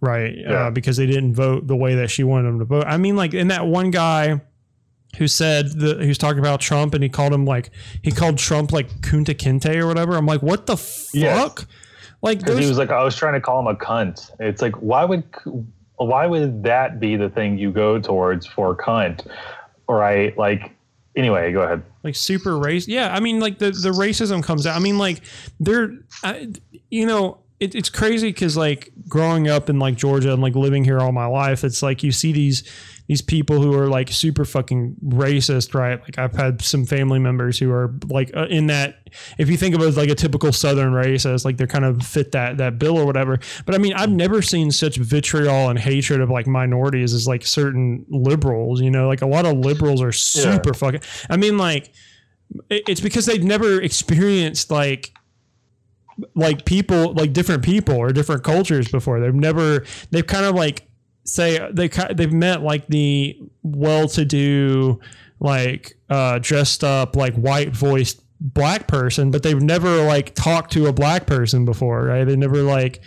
right, 0.00 0.32
Yeah. 0.36 0.66
uh, 0.66 0.70
because 0.70 0.96
they 0.96 1.06
didn't 1.06 1.34
vote 1.34 1.66
the 1.66 1.74
way 1.76 1.96
that 1.96 2.08
she 2.08 2.22
wanted 2.22 2.48
them 2.48 2.60
to 2.60 2.64
vote. 2.64 2.84
I 2.86 2.96
mean, 2.98 3.16
like, 3.16 3.34
in 3.34 3.48
that 3.48 3.66
one 3.66 3.90
guy 3.90 4.40
who 5.16 5.26
said 5.26 5.72
the 5.72 5.98
he 6.00 6.06
was 6.06 6.18
talking 6.18 6.38
about 6.38 6.60
Trump 6.60 6.94
and 6.94 7.02
he 7.02 7.08
called 7.08 7.32
him 7.32 7.46
like 7.46 7.70
he 8.02 8.12
called 8.12 8.38
Trump 8.38 8.72
like 8.72 8.88
Kunta 9.00 9.34
Kinte 9.34 9.74
or 9.76 9.86
whatever. 9.86 10.16
I'm 10.16 10.26
like, 10.26 10.42
what 10.42 10.66
the 10.66 10.76
fuck? 10.76 11.10
Yes. 11.14 11.66
Like, 12.22 12.38
because 12.40 12.58
he 12.58 12.66
was 12.66 12.78
like, 12.78 12.90
I 12.90 13.02
was 13.02 13.16
trying 13.16 13.34
to 13.34 13.40
call 13.40 13.58
him 13.60 13.66
a 13.68 13.74
cunt. 13.74 14.30
It's 14.38 14.60
like, 14.62 14.74
why 14.76 15.04
would 15.04 15.24
why 15.96 16.26
would 16.26 16.62
that 16.62 17.00
be 17.00 17.16
the 17.16 17.28
thing 17.28 17.58
you 17.58 17.72
go 17.72 17.98
towards 17.98 18.46
for 18.46 18.76
cunt, 18.76 19.26
right? 19.88 20.36
Like, 20.38 20.76
anyway, 21.16 21.52
go 21.52 21.62
ahead. 21.62 21.82
like 22.02 22.16
super 22.16 22.58
race. 22.58 22.88
Yeah, 22.88 23.14
I 23.14 23.20
mean, 23.20 23.40
like 23.40 23.58
the 23.58 23.70
the 23.70 23.90
racism 23.90 24.42
comes 24.42 24.66
out. 24.66 24.76
I 24.76 24.78
mean, 24.78 24.98
like 24.98 25.20
they're, 25.60 25.90
I, 26.22 26.48
you 26.90 27.06
know, 27.06 27.38
it, 27.60 27.74
it's 27.74 27.88
crazy 27.88 28.28
because 28.28 28.56
like 28.56 28.92
growing 29.08 29.48
up 29.48 29.68
in 29.68 29.78
like 29.78 29.96
Georgia 29.96 30.32
and 30.32 30.42
like 30.42 30.54
living 30.54 30.84
here 30.84 31.00
all 31.00 31.12
my 31.12 31.26
life, 31.26 31.64
it's 31.64 31.82
like 31.82 32.02
you 32.02 32.12
see 32.12 32.32
these 32.32 32.68
these 33.08 33.22
people 33.22 33.60
who 33.60 33.74
are 33.74 33.88
like 33.88 34.10
super 34.10 34.44
fucking 34.44 34.94
racist, 35.02 35.74
right? 35.74 35.98
Like 35.98 36.18
I've 36.18 36.34
had 36.34 36.60
some 36.60 36.84
family 36.84 37.18
members 37.18 37.58
who 37.58 37.72
are 37.72 37.94
like 38.08 38.30
uh, 38.36 38.46
in 38.48 38.66
that. 38.66 39.08
If 39.38 39.48
you 39.48 39.56
think 39.56 39.74
of 39.74 39.80
it 39.80 39.86
as 39.86 39.96
like 39.96 40.10
a 40.10 40.14
typical 40.14 40.52
Southern 40.52 40.92
racist, 40.92 41.46
like 41.46 41.56
they're 41.56 41.66
kind 41.66 41.86
of 41.86 42.06
fit 42.06 42.32
that 42.32 42.58
that 42.58 42.78
bill 42.78 42.98
or 42.98 43.06
whatever. 43.06 43.38
But 43.64 43.74
I 43.74 43.78
mean, 43.78 43.94
I've 43.94 44.10
never 44.10 44.42
seen 44.42 44.70
such 44.70 44.98
vitriol 44.98 45.70
and 45.70 45.78
hatred 45.78 46.20
of 46.20 46.28
like 46.28 46.46
minorities 46.46 47.14
as 47.14 47.26
like 47.26 47.46
certain 47.46 48.04
liberals. 48.10 48.82
You 48.82 48.90
know, 48.90 49.08
like 49.08 49.22
a 49.22 49.26
lot 49.26 49.46
of 49.46 49.56
liberals 49.56 50.02
are 50.02 50.12
super 50.12 50.74
fucking. 50.74 51.00
I 51.30 51.38
mean, 51.38 51.56
like 51.56 51.90
it's 52.68 53.00
because 53.00 53.24
they've 53.24 53.42
never 53.42 53.80
experienced 53.80 54.70
like 54.70 55.12
like 56.34 56.66
people 56.66 57.14
like 57.14 57.32
different 57.32 57.62
people 57.62 57.94
or 57.96 58.12
different 58.12 58.42
cultures 58.42 58.88
before 58.88 59.20
they've 59.20 59.34
never 59.34 59.84
they've 60.10 60.26
kind 60.26 60.44
of 60.44 60.54
like 60.54 60.87
say 61.28 61.68
they 61.72 61.88
they've 62.14 62.32
met 62.32 62.62
like 62.62 62.86
the 62.88 63.38
well-to-do 63.62 64.98
like 65.40 65.96
uh 66.10 66.38
dressed 66.40 66.82
up 66.82 67.14
like 67.16 67.34
white 67.34 67.70
voiced 67.70 68.22
black 68.40 68.86
person 68.88 69.30
but 69.30 69.42
they've 69.42 69.62
never 69.62 70.02
like 70.04 70.34
talked 70.34 70.72
to 70.72 70.86
a 70.86 70.92
black 70.92 71.26
person 71.26 71.64
before 71.64 72.04
right 72.04 72.24
they 72.24 72.36
never 72.36 72.62
like 72.62 73.00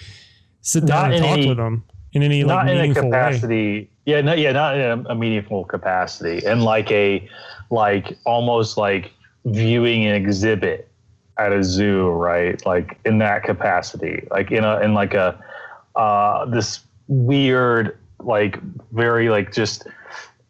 sit 0.61 0.85
down 0.85 1.09
Not 1.09 1.13
and 1.13 1.23
talk 1.23 1.37
any- 1.37 1.47
with 1.47 1.57
them 1.57 1.83
in 2.13 2.23
any 2.23 2.43
like 2.43 2.65
not 2.65 2.69
in 2.69 2.77
a 2.77 2.81
meaningful 2.81 3.03
way 3.03 3.09
capacity. 3.09 3.89
Yeah, 4.05 4.21
no, 4.21 4.33
yeah, 4.33 4.51
not 4.51 4.75
in 4.75 4.81
a, 4.81 5.09
a 5.09 5.15
meaningful 5.15 5.63
capacity, 5.63 6.43
and 6.45 6.63
like 6.63 6.91
a 6.91 7.27
like 7.69 8.17
almost 8.25 8.75
like 8.77 9.11
viewing 9.45 10.05
an 10.05 10.15
exhibit 10.15 10.89
at 11.37 11.53
a 11.53 11.63
zoo, 11.63 12.09
right? 12.09 12.63
Like 12.65 12.99
in 13.05 13.19
that 13.19 13.43
capacity, 13.43 14.27
like 14.31 14.51
in 14.51 14.63
a 14.63 14.79
in 14.81 14.93
like 14.93 15.13
a 15.13 15.41
uh, 15.95 16.45
this 16.45 16.81
weird, 17.07 17.97
like 18.25 18.59
very 18.91 19.29
like 19.29 19.51
just 19.51 19.87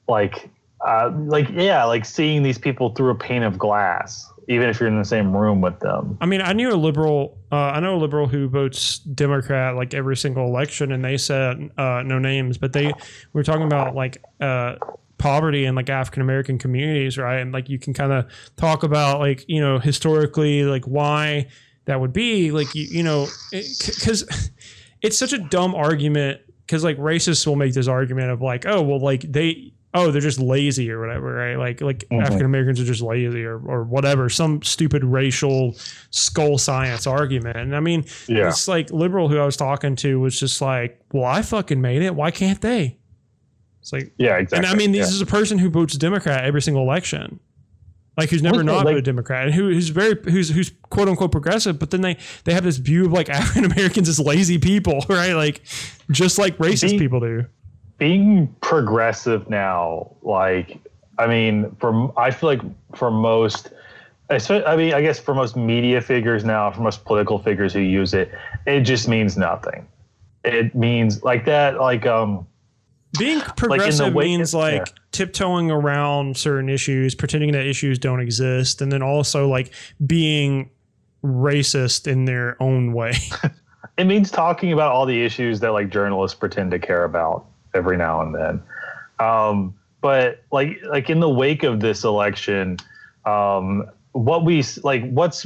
like 0.08 0.50
uh, 0.86 1.12
like 1.26 1.50
yeah, 1.52 1.84
like 1.84 2.06
seeing 2.06 2.44
these 2.44 2.58
people 2.58 2.90
through 2.90 3.12
a 3.12 3.16
pane 3.16 3.44
of 3.44 3.58
glass, 3.58 4.28
even 4.48 4.68
if 4.70 4.80
you're 4.80 4.90
in 4.90 4.98
the 4.98 5.06
same 5.06 5.36
room 5.36 5.62
with 5.62 5.80
them. 5.80 6.18
I 6.22 6.26
mean, 6.26 6.42
I 6.42 6.54
knew 6.54 6.72
a 6.72 6.76
liberal. 6.76 7.38
Uh, 7.52 7.56
I 7.56 7.80
know 7.80 7.96
a 7.96 7.98
liberal 7.98 8.28
who 8.28 8.48
votes 8.48 9.00
Democrat 9.00 9.76
like 9.76 9.94
every 9.94 10.18
single 10.18 10.46
election, 10.46 10.92
and 10.92 11.06
they 11.06 11.18
said 11.18 11.70
uh, 11.78 12.02
no 12.04 12.18
names, 12.20 12.58
but 12.58 12.74
they 12.74 12.88
we 12.88 12.94
were 13.34 13.44
talking 13.44 13.66
about 13.66 13.96
like 13.96 14.24
uh, 14.40 14.76
poverty 15.18 15.66
in 15.66 15.76
like 15.76 15.90
African 15.90 16.22
American 16.22 16.58
communities, 16.58 17.18
right? 17.18 17.40
And 17.40 17.52
like 17.52 17.70
you 17.70 17.78
can 17.78 17.94
kind 17.94 18.12
of 18.12 18.26
talk 18.58 18.84
about 18.84 19.20
like 19.20 19.46
you 19.48 19.62
know 19.62 19.78
historically 19.78 20.64
like 20.64 20.86
why 20.86 21.48
that 21.86 22.00
would 22.00 22.14
be 22.14 22.52
like 22.52 22.74
you 22.74 22.88
you 22.90 23.04
know 23.04 23.28
because 23.52 24.50
it's 25.02 25.18
such 25.18 25.34
a 25.34 25.38
dumb 25.38 25.76
argument 25.76 26.42
because 26.66 26.84
like 26.84 26.98
racists 26.98 27.46
will 27.48 27.56
make 27.56 27.74
this 27.74 27.88
argument 27.88 28.32
of 28.32 28.42
like 28.42 28.66
oh 28.66 28.82
well 28.82 29.00
like 29.00 29.22
they 29.24 29.74
oh 29.94 30.10
they're 30.10 30.22
just 30.22 30.40
lazy 30.40 30.90
or 30.90 31.00
whatever 31.02 31.34
right 31.34 31.56
like 31.58 31.82
like 31.82 32.06
Mhm. 32.10 32.22
African 32.22 32.46
Americans 32.46 32.80
are 32.80 32.86
just 32.86 33.02
lazy 33.02 33.44
or 33.44 33.60
or 33.60 33.84
whatever 33.84 34.30
some 34.30 34.62
stupid 34.62 35.04
racial 35.04 35.76
skull 36.12 36.58
science 36.58 37.06
argument 37.08 37.58
and 37.58 37.76
I 37.76 37.80
mean 37.82 38.06
Yeah, 38.28 38.46
this 38.46 38.68
like 38.68 38.90
liberal 38.92 39.28
who 39.28 39.38
I 39.38 39.46
was 39.46 39.58
talking 39.58 39.96
to 39.98 40.20
was 40.20 40.40
just 40.40 40.62
like 40.62 41.02
well 41.12 41.26
I 41.26 41.42
fucking 41.42 41.82
made 41.82 42.02
it 42.04 42.16
why 42.16 42.32
can't 42.32 42.62
they 42.62 42.98
it's 43.82 43.92
like 43.92 44.14
yeah, 44.18 44.38
exactly. 44.38 44.58
and 44.60 44.66
I 44.68 44.78
mean, 44.78 44.94
yeah. 44.94 45.02
this 45.02 45.12
is 45.12 45.22
a 45.22 45.26
person 45.26 45.58
who 45.58 45.68
votes 45.70 45.98
Democrat 45.98 46.46
every 46.46 46.62
single 46.62 46.84
election, 46.84 47.40
like 48.22 48.30
who's 48.30 48.42
never 48.42 48.64
not 48.64 48.78
like- 48.78 48.86
voted 48.86 49.04
Democrat, 49.06 49.46
and 49.48 49.54
who, 49.54 49.70
who's 49.70 49.90
very 49.90 50.16
who's 50.32 50.50
who's 50.50 50.72
quote 50.90 51.08
unquote 51.10 51.32
progressive. 51.32 51.78
But 51.80 51.92
then 51.92 52.02
they 52.02 52.18
they 52.46 52.54
have 52.54 52.64
this 52.64 52.78
view 52.78 53.06
of 53.06 53.12
like 53.12 53.30
African 53.40 53.66
Americans 53.72 54.08
as 54.08 54.20
lazy 54.20 54.58
people, 54.58 55.04
right? 55.10 55.34
Like 55.34 55.62
just 56.10 56.38
like 56.38 56.58
racist 56.58 56.90
Being- 56.90 57.00
people 57.00 57.20
do. 57.20 57.46
being 57.98 58.56
progressive 58.62 59.50
now, 59.50 60.12
like 60.22 60.78
I 61.18 61.28
mean, 61.28 61.76
for 61.80 62.12
I 62.18 62.32
feel 62.32 62.50
like 62.50 62.62
for 62.96 63.12
most, 63.12 63.70
I 64.30 64.76
mean, 64.76 64.94
I 64.94 65.02
guess 65.02 65.20
for 65.20 65.36
most 65.36 65.56
media 65.56 66.02
figures 66.02 66.44
now, 66.44 66.72
for 66.72 66.82
most 66.82 67.04
political 67.06 67.38
figures 67.38 67.74
who 67.74 67.80
use 67.82 68.14
it, 68.14 68.32
it 68.66 68.82
just 68.82 69.08
means 69.08 69.38
nothing. 69.38 69.88
It 70.44 70.74
means 70.74 71.22
like 71.24 71.46
that, 71.46 71.80
like 71.80 72.06
um, 72.08 72.48
being 73.18 73.42
progressive 73.42 74.14
wake- 74.14 74.26
means 74.28 74.54
yeah. 74.54 74.60
like 74.60 74.88
tiptoeing 75.12 75.72
around 75.72 76.38
certain 76.38 76.70
issues, 76.70 77.16
pretending 77.16 77.52
that 77.52 77.66
issues 77.66 78.00
don't 78.00 78.20
exist, 78.20 78.82
and 78.82 78.92
then 78.92 79.02
also 79.02 79.48
like 79.48 79.74
being 80.06 80.70
racist 81.24 82.08
in 82.08 82.26
their 82.26 82.62
own 82.62 82.94
way. 82.94 83.14
it 83.98 84.06
means 84.06 84.32
talking 84.32 84.72
about 84.74 84.92
all 84.92 85.06
the 85.06 85.24
issues 85.24 85.60
that 85.60 85.70
like 85.70 85.90
journalists 85.90 86.38
pretend 86.38 86.72
to 86.72 86.80
care 86.80 87.04
about 87.04 87.46
every 87.74 87.98
now 87.98 88.22
and 88.22 88.34
then. 88.34 88.64
Um, 89.20 89.76
but 90.02 90.44
like 90.52 90.80
like 90.84 91.10
in 91.10 91.20
the 91.20 91.30
wake 91.30 91.64
of 91.64 91.80
this 91.80 92.04
election, 92.04 92.78
um, 93.26 93.90
what 94.14 94.44
we 94.44 94.60
s- 94.60 94.84
like 94.84 95.10
what's 95.12 95.46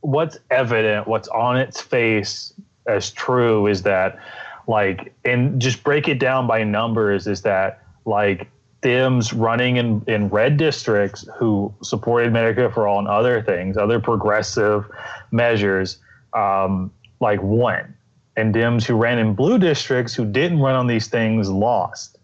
what's 0.00 0.38
evident, 0.50 1.06
what's 1.06 1.28
on 1.28 1.56
its 1.56 1.80
face 1.80 2.52
as 2.86 3.10
true 3.10 3.68
is 3.68 3.82
that 3.82 4.18
like 4.66 5.14
and 5.24 5.60
just 5.60 5.82
break 5.82 6.08
it 6.08 6.18
down 6.18 6.46
by 6.46 6.64
numbers 6.64 7.26
is 7.26 7.42
that 7.42 7.82
like 8.04 8.48
Dems 8.82 9.32
running 9.36 9.76
in, 9.76 10.02
in 10.08 10.28
red 10.28 10.56
districts 10.56 11.26
who 11.36 11.72
supported 11.82 12.32
Medicare 12.32 12.72
for 12.72 12.88
all 12.88 12.98
and 12.98 13.06
other 13.06 13.40
things, 13.40 13.76
other 13.76 14.00
progressive 14.00 14.84
measures, 15.30 15.98
um, 16.34 16.90
like 17.20 17.40
won. 17.42 17.94
And 18.36 18.52
Dems 18.54 18.84
who 18.84 18.96
ran 18.96 19.18
in 19.18 19.34
blue 19.34 19.58
districts 19.58 20.14
who 20.14 20.24
didn't 20.24 20.58
run 20.58 20.74
on 20.74 20.88
these 20.88 21.06
things 21.06 21.48
lost. 21.48 22.18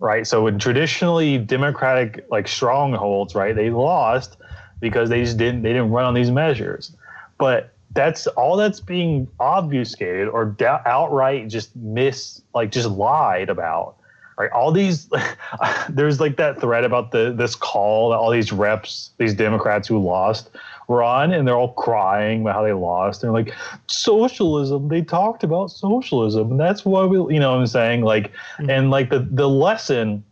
Right. 0.00 0.26
So 0.26 0.46
in 0.46 0.58
traditionally 0.58 1.38
democratic 1.38 2.26
like 2.30 2.48
strongholds, 2.48 3.34
right, 3.34 3.54
they 3.54 3.70
lost 3.70 4.38
because 4.80 5.10
they 5.10 5.22
just 5.22 5.36
didn't 5.36 5.62
they 5.62 5.74
didn't 5.74 5.90
run 5.90 6.06
on 6.06 6.14
these 6.14 6.30
measures. 6.30 6.96
But 7.38 7.74
that's 7.92 8.26
all 8.28 8.56
that's 8.56 8.80
being 8.80 9.26
obfuscated 9.40 10.28
or 10.28 10.44
da- 10.44 10.80
outright 10.86 11.48
just 11.48 11.74
miss 11.76 12.40
like 12.54 12.70
just 12.70 12.88
lied 12.88 13.48
about 13.50 13.96
right? 14.38 14.50
All 14.52 14.72
these 14.72 15.08
there's 15.90 16.18
like 16.18 16.36
that 16.38 16.60
thread 16.60 16.84
about 16.84 17.10
the 17.10 17.34
this 17.36 17.54
call 17.54 18.10
that 18.10 18.16
all 18.16 18.30
these 18.30 18.52
reps 18.52 19.10
these 19.18 19.34
democrats 19.34 19.86
who 19.86 19.98
lost 19.98 20.50
were 20.88 21.02
on 21.02 21.30
and 21.32 21.46
they're 21.46 21.56
all 21.56 21.74
crying 21.74 22.40
about 22.40 22.54
how 22.54 22.62
they 22.62 22.72
lost. 22.72 23.20
They're 23.20 23.32
like 23.32 23.52
socialism 23.86 24.88
they 24.88 25.02
talked 25.02 25.44
about 25.44 25.70
socialism 25.70 26.52
and 26.52 26.60
that's 26.60 26.84
why 26.84 27.04
we 27.04 27.34
you 27.34 27.40
know 27.40 27.52
what 27.52 27.60
i'm 27.60 27.66
saying? 27.66 28.02
Like 28.02 28.32
Mhm. 28.58 28.70
and 28.70 28.90
like 28.90 29.10
the 29.10 29.20
the 29.30 29.48
lesson 29.48 30.24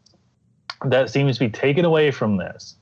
that 0.86 1.10
seems 1.10 1.38
to 1.38 1.44
be 1.44 1.50
taken 1.50 1.84
away 1.84 2.10
from 2.10 2.36
this 2.38 2.76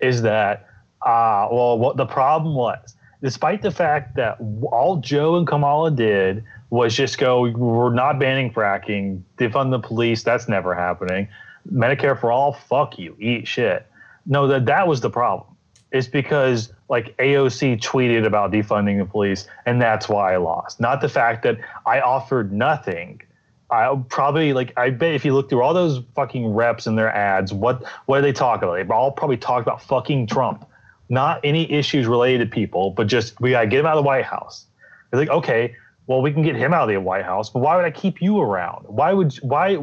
is 0.00 0.22
that 0.22 0.66
uh 1.02 1.48
well 1.50 1.78
what 1.78 1.96
the 1.96 2.06
problem 2.06 2.54
was 2.54 2.94
despite 3.22 3.62
the 3.62 3.70
fact 3.70 4.16
that 4.16 4.38
all 4.70 4.96
Joe 4.96 5.36
and 5.36 5.46
Kamala 5.46 5.90
did 5.90 6.44
was 6.70 6.94
just 6.94 7.18
go, 7.18 7.48
we're 7.50 7.92
not 7.92 8.18
banning 8.18 8.52
fracking, 8.52 9.22
defund 9.38 9.70
the 9.70 9.78
police, 9.78 10.22
that's 10.22 10.48
never 10.48 10.74
happening. 10.74 11.28
Medicare 11.72 12.18
for 12.18 12.30
all, 12.30 12.52
fuck 12.52 12.98
you, 12.98 13.16
eat 13.18 13.46
shit. 13.46 13.86
No, 14.26 14.46
that 14.48 14.66
that 14.66 14.88
was 14.88 15.00
the 15.00 15.10
problem. 15.10 15.56
It's 15.92 16.08
because 16.08 16.72
like 16.88 17.16
AOC 17.16 17.80
tweeted 17.80 18.26
about 18.26 18.52
defunding 18.52 18.98
the 18.98 19.04
police, 19.04 19.46
and 19.64 19.80
that's 19.80 20.08
why 20.08 20.34
I 20.34 20.36
lost. 20.36 20.80
Not 20.80 21.00
the 21.00 21.08
fact 21.08 21.42
that 21.44 21.58
I 21.86 22.00
offered 22.00 22.52
nothing. 22.52 23.22
I 23.70 23.96
probably 24.08 24.52
like 24.52 24.72
I 24.76 24.90
bet 24.90 25.14
if 25.14 25.24
you 25.24 25.34
look 25.34 25.48
through 25.48 25.62
all 25.62 25.74
those 25.74 26.02
fucking 26.14 26.48
reps 26.48 26.86
and 26.86 26.98
their 26.98 27.12
ads, 27.12 27.52
what 27.52 27.84
what 28.06 28.18
do 28.18 28.22
they 28.22 28.32
talk 28.32 28.62
about? 28.62 28.74
They 28.74 28.94
all 28.94 29.10
probably 29.10 29.36
talk 29.36 29.62
about 29.62 29.82
fucking 29.82 30.26
Trump 30.26 30.68
not 31.08 31.40
any 31.44 31.70
issues 31.70 32.06
related 32.06 32.50
to 32.50 32.54
people, 32.54 32.90
but 32.90 33.06
just 33.06 33.40
we 33.40 33.50
gotta 33.50 33.66
get 33.66 33.80
him 33.80 33.86
out 33.86 33.96
of 33.96 34.02
the 34.02 34.06
White 34.06 34.24
House. 34.24 34.66
They're 35.10 35.20
like, 35.20 35.30
okay, 35.30 35.74
well, 36.06 36.22
we 36.22 36.32
can 36.32 36.42
get 36.42 36.56
him 36.56 36.72
out 36.72 36.82
of 36.82 36.88
the 36.88 37.00
White 37.00 37.24
House, 37.24 37.50
but 37.50 37.60
why 37.60 37.76
would 37.76 37.84
I 37.84 37.90
keep 37.90 38.22
you 38.22 38.40
around? 38.40 38.84
Why 38.86 39.12
would 39.12 39.34
why 39.36 39.78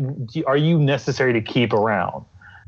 are 0.48 0.58
you 0.58 0.80
necessary 0.80 1.34
to 1.34 1.42
keep 1.42 1.74
around? 1.74 2.26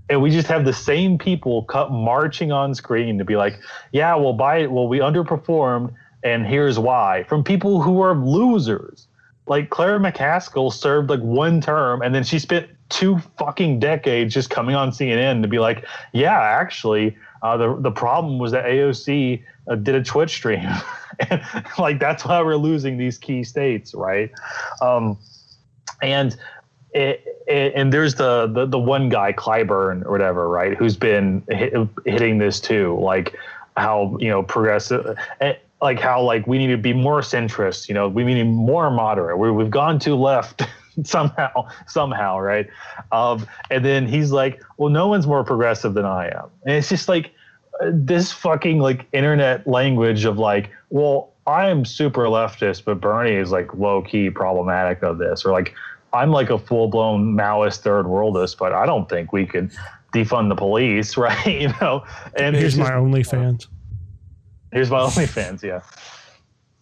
And 0.10 0.22
we 0.22 0.30
just 0.30 0.48
have 0.48 0.66
the 0.66 0.74
same 0.74 1.18
people 1.18 1.64
cut 1.64 1.92
marching 1.92 2.52
on 2.52 2.76
screen 2.76 3.18
to 3.18 3.26
be 3.26 3.36
like, 3.36 3.60
yeah, 3.92 4.14
well, 4.16 4.34
by 4.34 4.68
well, 4.68 4.88
we 4.88 5.00
underperformed, 5.00 5.94
and 6.24 6.46
here's 6.46 6.78
why. 6.78 7.26
From 7.28 7.44
people 7.44 7.82
who 7.82 8.02
are 8.02 8.16
losers, 8.16 9.08
like 9.48 9.70
Claire 9.70 10.00
McCaskill 10.00 10.72
served 10.72 11.10
like 11.10 11.22
one 11.22 11.62
term, 11.62 12.02
and 12.02 12.14
then 12.14 12.24
she 12.24 12.40
spent 12.40 12.70
two 12.90 13.20
fucking 13.38 13.80
decades 13.80 14.34
just 14.34 14.50
coming 14.50 14.76
on 14.76 14.92
CNN 14.92 15.42
to 15.42 15.48
be 15.48 15.60
like, 15.60 15.86
yeah, 16.14 16.40
actually, 16.40 17.16
uh, 17.42 17.58
the 17.58 17.76
the 17.80 17.92
problem 17.92 18.40
was 18.40 18.52
that 18.52 18.66
AOC 18.66 19.44
uh, 19.70 19.76
did 19.76 19.96
a 19.96 20.04
Twitch 20.04 20.32
stream, 20.32 20.68
and 21.30 21.42
like 21.80 22.00
that's 22.00 22.26
why 22.26 22.42
we're 22.42 22.56
losing 22.56 22.98
these 22.98 23.18
key 23.18 23.44
states, 23.44 23.94
right? 23.94 24.32
Um, 24.82 25.18
and 26.02 26.36
it, 26.94 27.24
it, 27.48 27.74
and 27.76 27.92
there's 27.94 28.16
the, 28.16 28.48
the 28.48 28.66
the 28.66 28.80
one 28.80 29.10
guy 29.10 29.34
Clyburn 29.34 30.06
or 30.06 30.12
whatever, 30.12 30.48
right, 30.50 30.76
who's 30.78 30.96
been 30.98 31.44
hit, 31.50 31.74
hitting 32.06 32.38
this 32.38 32.60
too, 32.60 32.98
like 33.02 33.36
how 33.78 34.18
you 34.20 34.30
know 34.30 34.42
progressive. 34.44 35.18
eh, 35.42 35.54
Like 35.82 36.00
how 36.00 36.22
like 36.22 36.48
we 36.48 36.58
need 36.58 36.68
to 36.72 36.78
be 36.78 36.94
more 36.94 37.22
centrist, 37.22 37.88
you 37.90 37.94
know, 37.94 38.08
we 38.08 38.24
need 38.24 38.44
more 38.44 38.90
moderate. 38.90 39.38
we 39.38 39.52
we've 39.52 39.70
gone 39.70 40.00
too 40.00 40.16
left 40.16 40.62
somehow, 41.04 41.68
somehow, 41.88 42.40
right? 42.40 42.68
Um, 43.12 43.46
and 43.70 43.84
then 43.84 44.08
he's 44.08 44.32
like, 44.32 44.62
"Well, 44.78 44.90
no 44.90 45.08
one's 45.08 45.28
more 45.28 45.44
progressive 45.44 45.94
than 45.94 46.06
I 46.06 46.28
am," 46.28 46.50
and 46.66 46.76
it's 46.76 46.90
just 46.90 47.08
like 47.08 47.32
uh, 47.82 47.92
this 47.94 48.32
fucking 48.32 48.80
like 48.80 49.08
internet 49.12 49.68
language 49.68 50.26
of 50.26 50.38
like, 50.38 50.72
"Well, 50.90 51.34
I 51.48 51.70
am 51.70 51.86
super 51.86 52.26
leftist, 52.26 52.86
but 52.86 53.02
Bernie 53.02 53.36
is 53.36 53.52
like 53.52 53.74
low 53.74 54.02
key 54.02 54.30
problematic 54.30 55.04
of 55.04 55.18
this," 55.18 55.46
or 55.46 55.52
like, 55.52 55.74
"I'm 56.14 56.32
like 56.32 56.50
a 56.50 56.58
full 56.58 56.88
blown 56.88 57.36
Maoist 57.36 57.82
third 57.82 58.06
worldist, 58.06 58.58
but 58.58 58.74
I 58.74 58.86
don't 58.86 59.10
think 59.10 59.34
we 59.34 59.46
could 59.46 59.72
defund 60.14 60.50
the 60.50 60.56
police," 60.56 61.18
right? 61.18 61.46
You 61.62 61.74
know, 61.82 62.04
and 62.38 62.56
Here's 62.56 62.78
my 62.78 62.92
OnlyFans. 62.92 63.68
Here's 64.72 64.92
my 64.92 65.00
OnlyFans. 65.08 65.64
Yeah. 65.64 65.82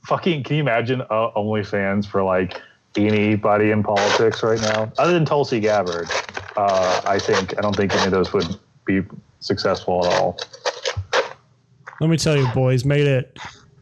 Fucking, 0.06 0.44
can 0.44 0.58
you 0.58 0.62
imagine 0.62 1.00
uh, 1.02 1.32
OnlyFans 1.38 2.06
for 2.06 2.24
like 2.24 2.60
anybody 2.96 3.72
in 3.72 3.84
politics 3.84 4.44
right 4.44 4.62
now? 4.62 4.92
Other 4.98 5.14
than 5.14 5.26
Tulsi 5.26 5.60
Gabbard, 5.60 6.08
uh, 6.58 7.02
I 7.06 7.20
think 7.20 7.58
I 7.58 7.62
don't 7.62 7.76
think 7.76 7.94
any 7.94 8.06
of 8.06 8.12
those 8.12 8.34
would 8.34 8.58
be 8.86 9.02
successful 9.40 10.06
at 10.06 10.14
all. 10.14 10.40
Let 12.00 12.10
me 12.10 12.18
tell 12.18 12.38
you, 12.38 12.48
boys, 12.54 12.86
made 12.86 13.08
it 13.08 13.38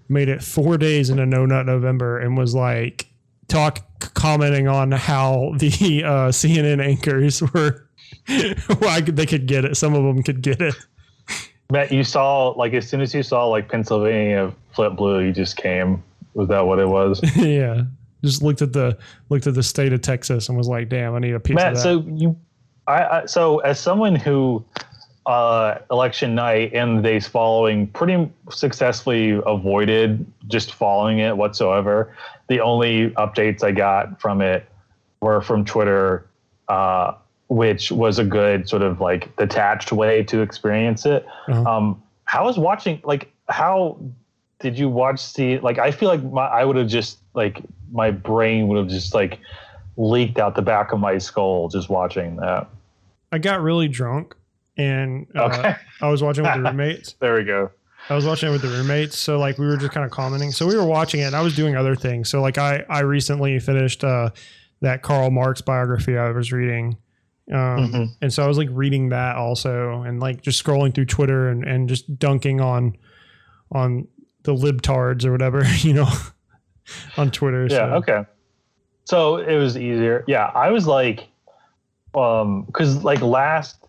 made 0.10 0.30
it 0.30 0.44
four 0.44 0.78
days 0.78 1.10
into 1.10 1.26
No 1.26 1.46
Nut 1.46 1.66
November 1.66 2.20
and 2.20 2.38
was 2.38 2.54
like 2.54 3.08
talk 3.48 3.80
commenting 4.14 4.68
on 4.68 4.92
how 4.92 5.54
the 5.58 5.68
uh, 6.06 6.30
CNN 6.30 6.84
anchors 6.84 7.42
were 7.42 7.88
why 8.80 9.02
they 9.02 9.26
could 9.26 9.46
get 9.46 9.66
it. 9.66 9.78
Some 9.78 9.94
of 9.94 10.04
them 10.04 10.24
could 10.24 10.42
get 10.42 10.62
it. 10.62 10.76
Matt, 11.72 11.92
you 11.92 12.04
saw 12.04 12.50
like 12.50 12.74
as 12.74 12.88
soon 12.88 13.02
as 13.02 13.14
you 13.14 13.24
saw 13.24 13.46
like 13.48 13.70
Pennsylvania 13.70 14.54
flip 14.74 14.96
blue, 14.96 15.20
you 15.20 15.32
just 15.32 15.56
came. 15.56 16.04
Was 16.34 16.50
that 16.50 16.62
what 16.62 16.80
it 16.80 16.88
was? 16.88 17.22
yeah. 17.38 17.84
Just 18.24 18.44
looked 18.44 18.62
at 18.62 18.74
the 18.74 18.98
looked 19.30 19.48
at 19.48 19.56
the 19.56 19.64
state 19.64 19.94
of 19.94 20.02
Texas 20.02 20.50
and 20.50 20.58
was 20.58 20.68
like, 20.68 20.90
"Damn, 20.90 21.16
I 21.16 21.20
need 21.20 21.34
a 21.34 21.40
piece 21.40 21.56
Matt, 21.56 21.74
of 21.74 21.78
that." 21.78 21.84
so 21.84 22.06
you, 22.08 22.38
I, 22.88 23.04
I 23.04 23.26
so 23.26 23.60
as 23.60 23.80
someone 23.80 24.16
who, 24.16 24.64
uh, 25.26 25.80
election 25.90 26.36
night 26.36 26.74
and 26.74 27.00
the 27.00 27.02
days 27.02 27.28
following, 27.28 27.88
pretty 27.88 28.30
successfully 28.50 29.40
avoided 29.46 30.26
just 30.48 30.74
following 30.74 31.20
it 31.20 31.36
whatsoever. 31.36 32.16
The 32.48 32.60
only 32.60 33.12
updates 33.12 33.64
I 33.64 33.72
got 33.72 34.20
from 34.20 34.42
it 34.42 34.68
were 35.22 35.42
from 35.42 35.64
Twitter, 35.66 36.28
uh, 36.68 37.14
which 37.48 37.92
was 37.92 38.20
a 38.20 38.26
good 38.26 38.68
sort 38.68 38.82
of 38.82 39.00
like 39.00 39.36
detached 39.38 39.92
way 39.92 40.24
to 40.24 40.42
experience 40.42 41.06
it. 41.06 41.26
Uh-huh. 41.48 41.64
Um, 41.64 42.04
how 42.26 42.46
was 42.46 42.58
watching 42.58 43.02
like 43.04 43.32
how 43.50 43.98
did 44.60 44.78
you 44.78 44.90
watch 44.90 45.20
see 45.20 45.60
like 45.60 45.80
I 45.80 45.92
feel 45.92 46.08
like 46.08 46.24
my 46.24 46.46
I 46.46 46.64
would 46.64 46.78
have 46.78 46.88
just 46.88 47.20
like 47.34 47.62
my 47.92 48.12
brain 48.12 48.68
would 48.68 48.78
have 48.78 48.88
just 48.88 49.14
like 49.14 49.40
leaked 49.98 50.40
out 50.40 50.56
the 50.56 50.62
back 50.62 50.92
of 50.94 51.00
my 51.00 51.18
skull 51.18 51.68
just 51.70 51.90
watching 51.90 52.38
that. 52.38 52.68
I 53.32 53.38
got 53.38 53.62
really 53.62 53.88
drunk 53.88 54.36
and 54.78 55.28
uh, 55.36 55.44
Okay. 55.46 55.76
I 56.02 56.10
was 56.10 56.24
watching 56.24 56.44
with 56.44 56.54
the 56.56 56.62
roommates. 56.70 57.14
There 57.20 57.36
we 57.36 57.44
go. 57.44 57.72
I 58.10 58.16
was 58.16 58.26
watching 58.26 58.50
it 58.50 58.52
with 58.54 58.62
the 58.64 58.70
roommates, 58.70 59.18
so 59.18 59.38
like 59.38 59.58
we 59.60 59.68
were 59.68 59.78
just 59.78 59.92
kind 59.92 60.04
of 60.06 60.12
commenting. 60.12 60.52
So 60.52 60.66
we 60.66 60.76
were 60.76 60.86
watching 60.86 61.20
it, 61.20 61.26
and 61.26 61.36
I 61.36 61.42
was 61.42 61.56
doing 61.56 61.76
other 61.76 61.96
things. 61.96 62.30
So 62.30 62.42
like 62.42 62.58
I 62.58 62.84
I 62.90 63.02
recently 63.02 63.60
finished 63.60 64.04
uh, 64.04 64.32
that 64.82 65.04
Karl 65.04 65.30
Marx 65.30 65.62
biography 65.62 66.18
I 66.18 66.32
was 66.32 66.52
reading, 66.52 66.98
um, 67.52 67.58
Mhm. 67.92 68.08
and 68.24 68.34
so 68.34 68.44
I 68.44 68.48
was 68.48 68.58
like 68.58 68.70
reading 68.72 69.10
that 69.10 69.36
also, 69.36 70.02
and 70.02 70.20
like 70.20 70.42
just 70.42 70.62
scrolling 70.64 70.96
through 70.96 71.06
Twitter 71.06 71.50
and 71.50 71.64
and 71.64 71.88
just 71.88 72.18
dunking 72.18 72.60
on 72.60 72.98
on 73.72 74.08
the 74.44 74.56
libtards 74.56 75.24
or 75.24 75.32
whatever 75.32 75.64
you 75.82 75.94
know 75.94 76.10
on 77.18 77.32
Twitter. 77.32 77.64
Yeah, 77.64 77.78
so. 77.78 77.84
okay. 77.96 78.26
So 79.06 79.38
it 79.38 79.58
was 79.58 79.78
easier. 79.78 80.24
Yeah, 80.28 80.52
I 80.54 80.72
was 80.72 80.88
like 80.88 81.28
um 82.14 82.68
cuz 82.74 83.04
like 83.04 83.22
last 83.22 83.88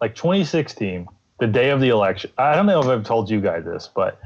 like 0.00 0.14
2016, 0.14 1.06
the 1.40 1.46
day 1.46 1.70
of 1.70 1.80
the 1.80 1.88
election. 1.88 2.30
I 2.38 2.54
don't 2.54 2.66
know 2.66 2.80
if 2.80 2.86
I've 2.86 3.04
told 3.04 3.30
you 3.30 3.40
guys 3.40 3.64
this, 3.64 3.88
but 3.94 4.20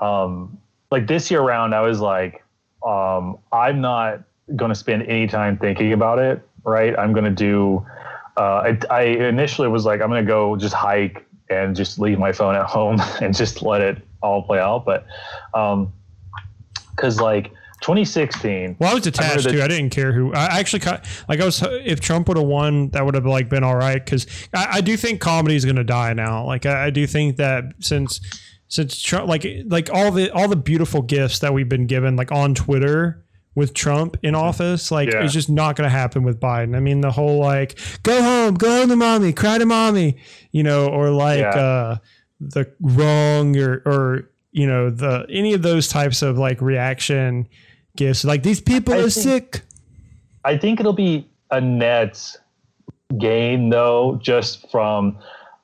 um 0.00 0.58
like 0.90 1.06
this 1.06 1.30
year 1.30 1.40
around 1.40 1.74
I 1.74 1.80
was 1.80 2.00
like 2.00 2.44
um 2.86 3.38
I'm 3.52 3.80
not 3.80 4.20
going 4.54 4.68
to 4.68 4.76
spend 4.76 5.02
any 5.02 5.26
time 5.26 5.58
thinking 5.58 5.92
about 5.92 6.20
it, 6.20 6.40
right? 6.62 6.96
I'm 6.96 7.12
going 7.12 7.24
to 7.24 7.32
do 7.32 7.84
uh, 8.36 8.74
I, 8.90 8.94
I 8.94 9.02
initially 9.02 9.68
was 9.68 9.84
like, 9.84 10.00
I'm 10.00 10.08
gonna 10.08 10.22
go 10.22 10.56
just 10.56 10.74
hike 10.74 11.24
and 11.48 11.74
just 11.74 11.98
leave 11.98 12.18
my 12.18 12.32
phone 12.32 12.54
at 12.54 12.66
home 12.66 13.00
and 13.20 13.34
just 13.34 13.62
let 13.62 13.80
it 13.80 14.02
all 14.22 14.42
play 14.42 14.58
out. 14.58 14.84
But 14.84 15.06
um, 15.54 15.92
because 16.96 17.20
like 17.20 17.52
2016, 17.82 18.76
Well, 18.78 18.90
I 18.90 18.94
was 18.94 19.06
attached 19.06 19.48
to. 19.48 19.62
I 19.62 19.68
didn't 19.68 19.90
care 19.90 20.12
who. 20.12 20.32
I 20.32 20.58
actually 20.58 20.82
like. 21.28 21.40
I 21.40 21.44
was. 21.44 21.62
If 21.62 22.00
Trump 22.00 22.28
would 22.28 22.36
have 22.36 22.46
won, 22.46 22.88
that 22.90 23.04
would 23.04 23.14
have 23.14 23.26
like 23.26 23.48
been 23.48 23.62
all 23.64 23.76
right. 23.76 24.02
Because 24.04 24.26
I, 24.54 24.78
I 24.78 24.80
do 24.80 24.96
think 24.96 25.20
comedy 25.20 25.56
is 25.56 25.64
going 25.64 25.76
to 25.76 25.84
die 25.84 26.12
now. 26.14 26.44
Like 26.46 26.66
I, 26.66 26.86
I 26.86 26.90
do 26.90 27.06
think 27.06 27.36
that 27.36 27.64
since 27.80 28.20
since 28.68 29.00
Trump, 29.00 29.28
like 29.28 29.46
like 29.66 29.90
all 29.92 30.10
the 30.10 30.30
all 30.30 30.48
the 30.48 30.56
beautiful 30.56 31.02
gifts 31.02 31.38
that 31.40 31.52
we've 31.52 31.68
been 31.68 31.86
given, 31.86 32.16
like 32.16 32.32
on 32.32 32.54
Twitter 32.54 33.22
with 33.54 33.72
Trump 33.74 34.16
in 34.22 34.34
office, 34.34 34.90
like 34.90 35.10
Yeah. 35.12 35.22
it's 35.24 35.32
just 35.32 35.48
not 35.48 35.76
going 35.76 35.86
to 35.86 35.90
happen 35.96 36.22
with 36.22 36.38
Biden. 36.40 36.76
I 36.76 36.80
mean, 36.80 37.00
the 37.00 37.10
whole 37.10 37.38
like 37.38 37.78
go 38.02 38.22
home, 38.22 38.54
go 38.54 38.68
home 38.80 38.88
to 38.88 38.96
mommy, 38.96 39.32
cry 39.32 39.58
to 39.58 39.64
mommy, 39.66 40.16
you 40.50 40.62
know, 40.62 40.88
or 40.88 41.10
like 41.10 41.40
Yeah. 41.40 41.50
uh 41.50 41.96
the 42.40 42.70
wrong 42.80 43.56
or 43.56 43.82
or 43.86 44.30
you 44.56 44.66
know 44.66 44.88
the 44.90 45.26
any 45.28 45.52
of 45.52 45.60
those 45.62 45.86
types 45.88 46.22
of 46.22 46.38
like 46.38 46.60
reaction 46.62 47.46
gifts 47.96 48.24
like 48.24 48.42
these 48.42 48.60
people 48.60 48.94
I 48.94 48.98
are 48.98 49.10
think- 49.10 49.12
sick 49.56 49.62
I 50.44 50.56
think 50.56 50.80
it'll 50.80 50.92
be 50.92 51.28
a 51.50 51.60
net 51.60 52.36
gain 53.18 53.68
though, 53.70 54.18
just 54.22 54.70
from 54.70 55.18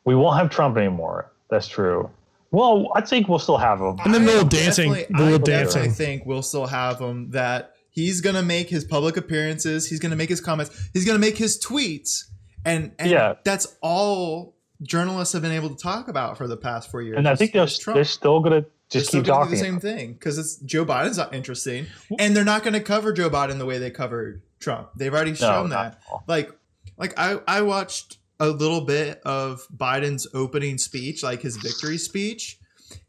we 0.04 0.14
won't 0.14 0.36
have 0.38 0.50
Trump 0.50 0.76
anymore. 0.76 1.30
That's 1.50 1.68
true. 1.68 2.10
Well, 2.50 2.90
I 2.94 3.00
think 3.00 3.28
we'll 3.28 3.38
still 3.38 3.56
have 3.58 3.78
him. 3.80 3.98
And 4.04 4.12
then 4.12 4.24
the 4.24 4.30
I 4.30 4.34
little 4.34 4.48
dancing- 4.48 4.92
definitely- 4.92 5.16
the 5.16 5.22
little 5.24 5.40
I 5.54 5.62
definitely 5.64 5.90
think 5.90 6.26
we'll 6.26 6.42
still 6.42 6.66
have 6.66 6.98
him. 6.98 7.30
That 7.30 7.72
he's 7.90 8.20
gonna 8.20 8.42
make 8.42 8.68
his 8.70 8.84
public 8.84 9.16
appearances. 9.16 9.88
He's 9.88 10.00
gonna 10.00 10.16
make 10.16 10.28
his 10.30 10.40
comments. 10.40 10.90
He's 10.92 11.04
gonna 11.06 11.18
make 11.18 11.38
his 11.38 11.58
tweets. 11.64 12.24
And, 12.64 12.92
and 12.98 13.10
Yeah. 13.10 13.34
that's 13.44 13.76
all 13.82 14.54
journalists 14.82 15.32
have 15.32 15.42
been 15.42 15.52
able 15.52 15.70
to 15.70 15.76
talk 15.80 16.08
about 16.08 16.36
for 16.36 16.46
the 16.48 16.56
past 16.56 16.90
four 16.90 17.02
years. 17.02 17.16
And 17.18 17.28
I 17.28 17.36
think 17.36 17.52
they're, 17.52 17.66
they're 17.94 18.04
still 18.04 18.40
gonna 18.40 18.62
They're 18.62 18.66
just 19.00 19.10
keep 19.10 19.24
talking. 19.24 19.50
the 19.52 19.56
same 19.58 19.80
thing 19.80 20.12
because 20.14 20.38
it's 20.38 20.56
Joe 20.56 20.84
Biden's 20.84 21.18
not 21.18 21.34
interesting, 21.34 21.86
and 22.18 22.36
they're 22.36 22.44
not 22.44 22.62
going 22.62 22.74
to 22.74 22.80
cover 22.80 23.12
Joe 23.12 23.30
Biden 23.30 23.58
the 23.58 23.66
way 23.66 23.78
they 23.78 23.90
covered 23.90 24.42
Trump. 24.60 24.90
They've 24.96 25.12
already 25.12 25.34
shown 25.34 25.70
not 25.70 26.00
that. 26.08 26.22
Like, 26.28 26.50
like 26.96 27.18
I 27.18 27.40
I 27.46 27.62
watched 27.62 28.18
a 28.40 28.48
little 28.48 28.80
bit 28.82 29.20
of 29.24 29.66
Biden's 29.76 30.26
opening 30.34 30.78
speech, 30.78 31.22
like 31.22 31.42
his 31.42 31.56
victory 31.56 31.98
speech, 31.98 32.58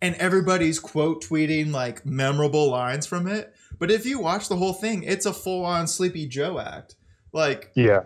and 0.01 0.15
everybody's 0.15 0.79
quote 0.79 1.23
tweeting 1.23 1.71
like 1.71 2.05
memorable 2.05 2.69
lines 2.69 3.05
from 3.07 3.27
it. 3.27 3.53
But 3.79 3.89
if 3.91 4.05
you 4.05 4.19
watch 4.19 4.47
the 4.49 4.55
whole 4.55 4.73
thing, 4.73 5.03
it's 5.03 5.25
a 5.25 5.33
full 5.33 5.65
on 5.65 5.87
Sleepy 5.87 6.27
Joe 6.27 6.59
act. 6.59 6.95
Like 7.31 7.71
Yeah. 7.75 8.03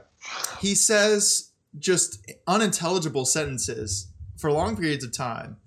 he 0.60 0.74
says 0.74 1.52
just 1.78 2.26
unintelligible 2.48 3.26
sentences 3.26 4.08
for 4.38 4.52
long 4.52 4.76
periods 4.78 5.04
of 5.04 5.12
time. 5.12 5.58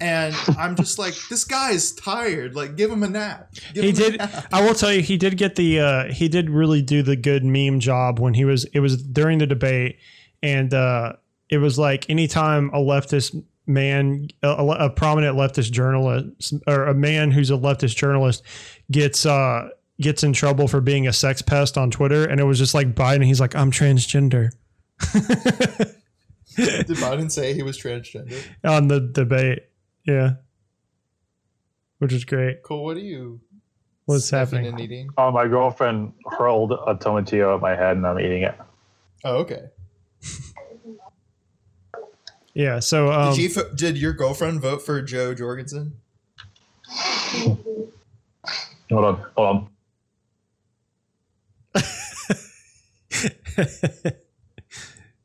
And 0.00 0.34
I'm 0.58 0.76
just 0.76 0.98
like, 0.98 1.14
this 1.30 1.44
guy's 1.44 1.92
tired. 1.92 2.54
Like, 2.54 2.76
give 2.76 2.90
him 2.90 3.02
a 3.02 3.08
nap. 3.08 3.54
Give 3.72 3.84
he 3.84 3.92
did 3.92 4.18
nap. 4.18 4.46
i 4.52 4.64
will 4.64 4.74
tell 4.74 4.92
you 4.92 5.00
he 5.00 5.16
did 5.16 5.36
get 5.36 5.56
the 5.56 5.80
uh 5.80 6.12
he 6.12 6.28
did 6.28 6.50
really 6.50 6.82
do 6.82 7.02
the 7.02 7.16
good 7.16 7.44
meme 7.44 7.80
job 7.80 8.18
when 8.18 8.34
he 8.34 8.44
was 8.44 8.64
it 8.66 8.80
was 8.80 9.02
during 9.02 9.38
the 9.38 9.46
debate 9.46 9.98
and 10.42 10.74
uh 10.74 11.12
it 11.48 11.58
was 11.58 11.78
like 11.78 12.08
anytime 12.10 12.68
a 12.74 12.78
leftist 12.78 13.42
man 13.66 14.28
a, 14.42 14.48
a 14.48 14.90
prominent 14.90 15.36
leftist 15.36 15.72
journalist 15.72 16.54
or 16.66 16.84
a 16.84 16.94
man 16.94 17.30
who's 17.30 17.50
a 17.50 17.54
leftist 17.54 17.96
journalist 17.96 18.42
gets 18.90 19.24
uh 19.26 19.68
gets 20.00 20.22
in 20.22 20.32
trouble 20.32 20.68
for 20.68 20.80
being 20.80 21.08
a 21.08 21.12
sex 21.12 21.42
pest 21.42 21.78
on 21.78 21.90
twitter 21.90 22.24
and 22.24 22.38
it 22.38 22.44
was 22.44 22.58
just 22.58 22.74
like 22.74 22.94
biden 22.94 23.24
he's 23.24 23.40
like 23.40 23.56
i'm 23.56 23.70
transgender 23.70 24.50
Did 26.56 26.86
Biden 26.86 27.30
say 27.30 27.52
he 27.52 27.62
was 27.62 27.78
transgender? 27.78 28.42
on 28.64 28.88
the 28.88 29.00
debate 29.00 29.64
yeah 30.06 30.34
which 31.98 32.12
is 32.12 32.24
great 32.24 32.62
Cool. 32.62 32.84
what 32.84 32.96
are 32.96 33.00
you? 33.00 33.40
What's 34.04 34.30
happening? 34.30 34.66
And 34.66 34.78
eating? 34.78 35.08
Oh, 35.18 35.32
my 35.32 35.48
girlfriend 35.48 36.12
hurled 36.38 36.70
a 36.70 36.94
tomatillo 36.94 37.56
at 37.56 37.60
my 37.60 37.74
head, 37.74 37.96
and 37.96 38.06
I'm 38.06 38.20
eating 38.20 38.42
it. 38.42 38.54
Oh, 39.24 39.38
okay. 39.38 39.64
yeah 42.54 42.78
so 42.78 43.12
um 43.12 43.34
did, 43.34 43.42
you, 43.42 43.48
fo- 43.50 43.74
did 43.74 43.98
your 43.98 44.12
girlfriend 44.12 44.62
vote 44.62 44.80
for 44.80 45.02
Jo 45.02 45.34
Jorgensen? 45.34 45.98
Hold 48.88 49.04
on, 49.04 49.26
hold 49.36 49.48
on. 49.48 49.68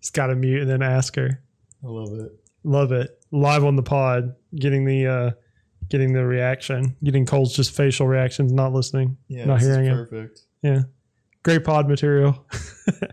Just 0.02 0.14
got 0.14 0.28
to 0.28 0.36
mute 0.36 0.62
and 0.62 0.70
then 0.70 0.82
ask 0.82 1.16
her. 1.16 1.42
I 1.84 1.88
love 1.88 2.20
it. 2.20 2.32
Love 2.64 2.92
it. 2.92 3.20
Live 3.32 3.64
on 3.64 3.76
the 3.76 3.84
pod, 3.84 4.36
getting 4.56 4.84
the 4.86 5.08
uh 5.08 5.32
getting 5.90 6.14
the 6.14 6.26
reaction, 6.26 6.96
getting 7.04 7.26
Cole's 7.26 7.56
just 7.56 7.72
facial 7.72 8.08
reactions, 8.08 8.52
not 8.54 8.72
listening. 8.74 9.18
Yeah, 9.28 9.46
Not 9.46 9.62
hearing 9.62 9.86
it. 9.88 9.94
perfect. 10.10 10.42
Yeah. 10.62 10.82
Great 11.44 11.64
pod 11.64 11.88
material. 11.90 12.46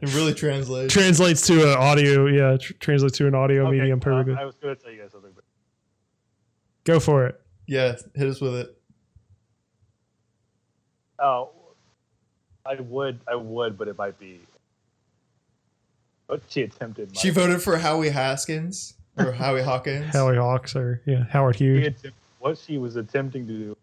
It 0.03 0.15
really 0.15 0.35
translates. 0.35 0.93
translates 0.93 1.47
to 1.47 1.73
an 1.73 1.79
audio, 1.79 2.27
yeah, 2.27 2.57
tr- 2.57 2.73
translates 2.75 3.17
to 3.19 3.27
an 3.27 3.35
audio 3.35 3.67
Okay, 3.69 3.79
medium 3.79 3.99
uh, 3.99 4.03
perfectly. 4.03 4.35
I 4.35 4.45
was 4.45 4.55
going 4.57 4.75
to 4.77 4.83
tell 4.83 4.93
you 4.93 5.01
guys 5.03 5.13
something. 5.13 5.31
But 5.35 5.45
Go 6.85 6.99
for 7.01 7.27
it. 7.27 7.41
yeah, 7.67 7.95
hit 8.15 8.27
us 8.29 8.41
with 8.41 8.55
it. 8.57 8.77
oh, 11.19 11.51
I 12.67 12.75
would, 12.81 13.21
I 13.29 13.35
would, 13.37 13.77
but 13.79 13.89
it 13.89 13.97
might 13.99 14.19
be. 14.19 14.41
What 16.27 16.43
she 16.49 16.63
attempted. 16.63 17.17
She 17.17 17.31
voted 17.31 17.63
for 17.63 17.77
Howie 17.79 18.11
Haskins 18.11 18.95
or 19.19 19.33
Howie 19.33 19.63
Hawkins. 19.63 20.13
Howie 20.13 20.37
Hawks 20.37 20.75
or 20.77 21.01
yeah, 21.07 21.25
Howard 21.31 21.57
she 21.57 21.65
Hughes. 21.65 21.87
attempt- 21.87 22.17
what 22.41 22.57
she 22.59 22.79
was 22.79 22.97
attempting 22.97 23.47
to 23.49 23.53
do 23.53 23.77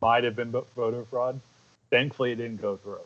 might 0.00 0.22
have 0.24 0.36
been 0.36 0.50
vo- 0.50 0.66
voter 0.76 1.04
fraud. 1.10 1.40
Thankfully, 1.90 2.32
it 2.32 2.36
didn't 2.36 2.60
go 2.62 2.76
through. 2.76 3.00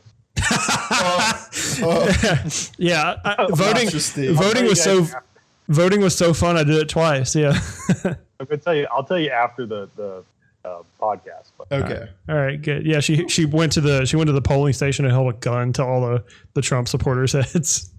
Oh, 0.90 1.48
oh, 1.82 2.48
yeah, 2.78 3.16
I, 3.24 3.46
voting 3.50 3.86
Majesty. 3.86 4.28
I'll 4.28 4.34
tell 4.34 4.42
voting 4.44 4.64
was 4.66 4.82
so 4.82 5.00
after- 5.02 5.22
voting 5.68 6.00
was 6.02 6.16
so 6.16 6.34
fun. 6.34 6.56
I 6.56 6.64
did 6.64 6.76
it 6.76 6.88
twice. 6.88 7.34
Yeah. 7.34 7.58
I'm 8.04 8.46
gonna 8.46 8.58
tell 8.58 8.74
you. 8.74 8.86
I'll 8.92 9.04
tell 9.04 9.18
you 9.18 9.30
after 9.30 9.64
the 9.64 9.88
the 9.96 10.22
uh, 10.64 10.82
podcast. 11.00 11.50
But 11.56 11.72
okay. 11.72 12.08
All 12.28 12.34
right, 12.36 12.60
good. 12.60 12.84
Yeah, 12.84 13.00
she 13.00 13.26
she 13.28 13.46
went 13.46 13.72
to 13.72 13.80
the 13.80 14.04
she 14.04 14.16
went 14.16 14.26
to 14.28 14.32
the 14.32 14.42
polling 14.42 14.74
station 14.74 15.06
and 15.06 15.12
held 15.12 15.32
a 15.32 15.36
gun 15.38 15.72
to 15.74 15.84
all 15.84 16.02
the 16.02 16.24
the 16.52 16.60
Trump 16.60 16.88
supporters' 16.88 17.32
heads. 17.52 17.90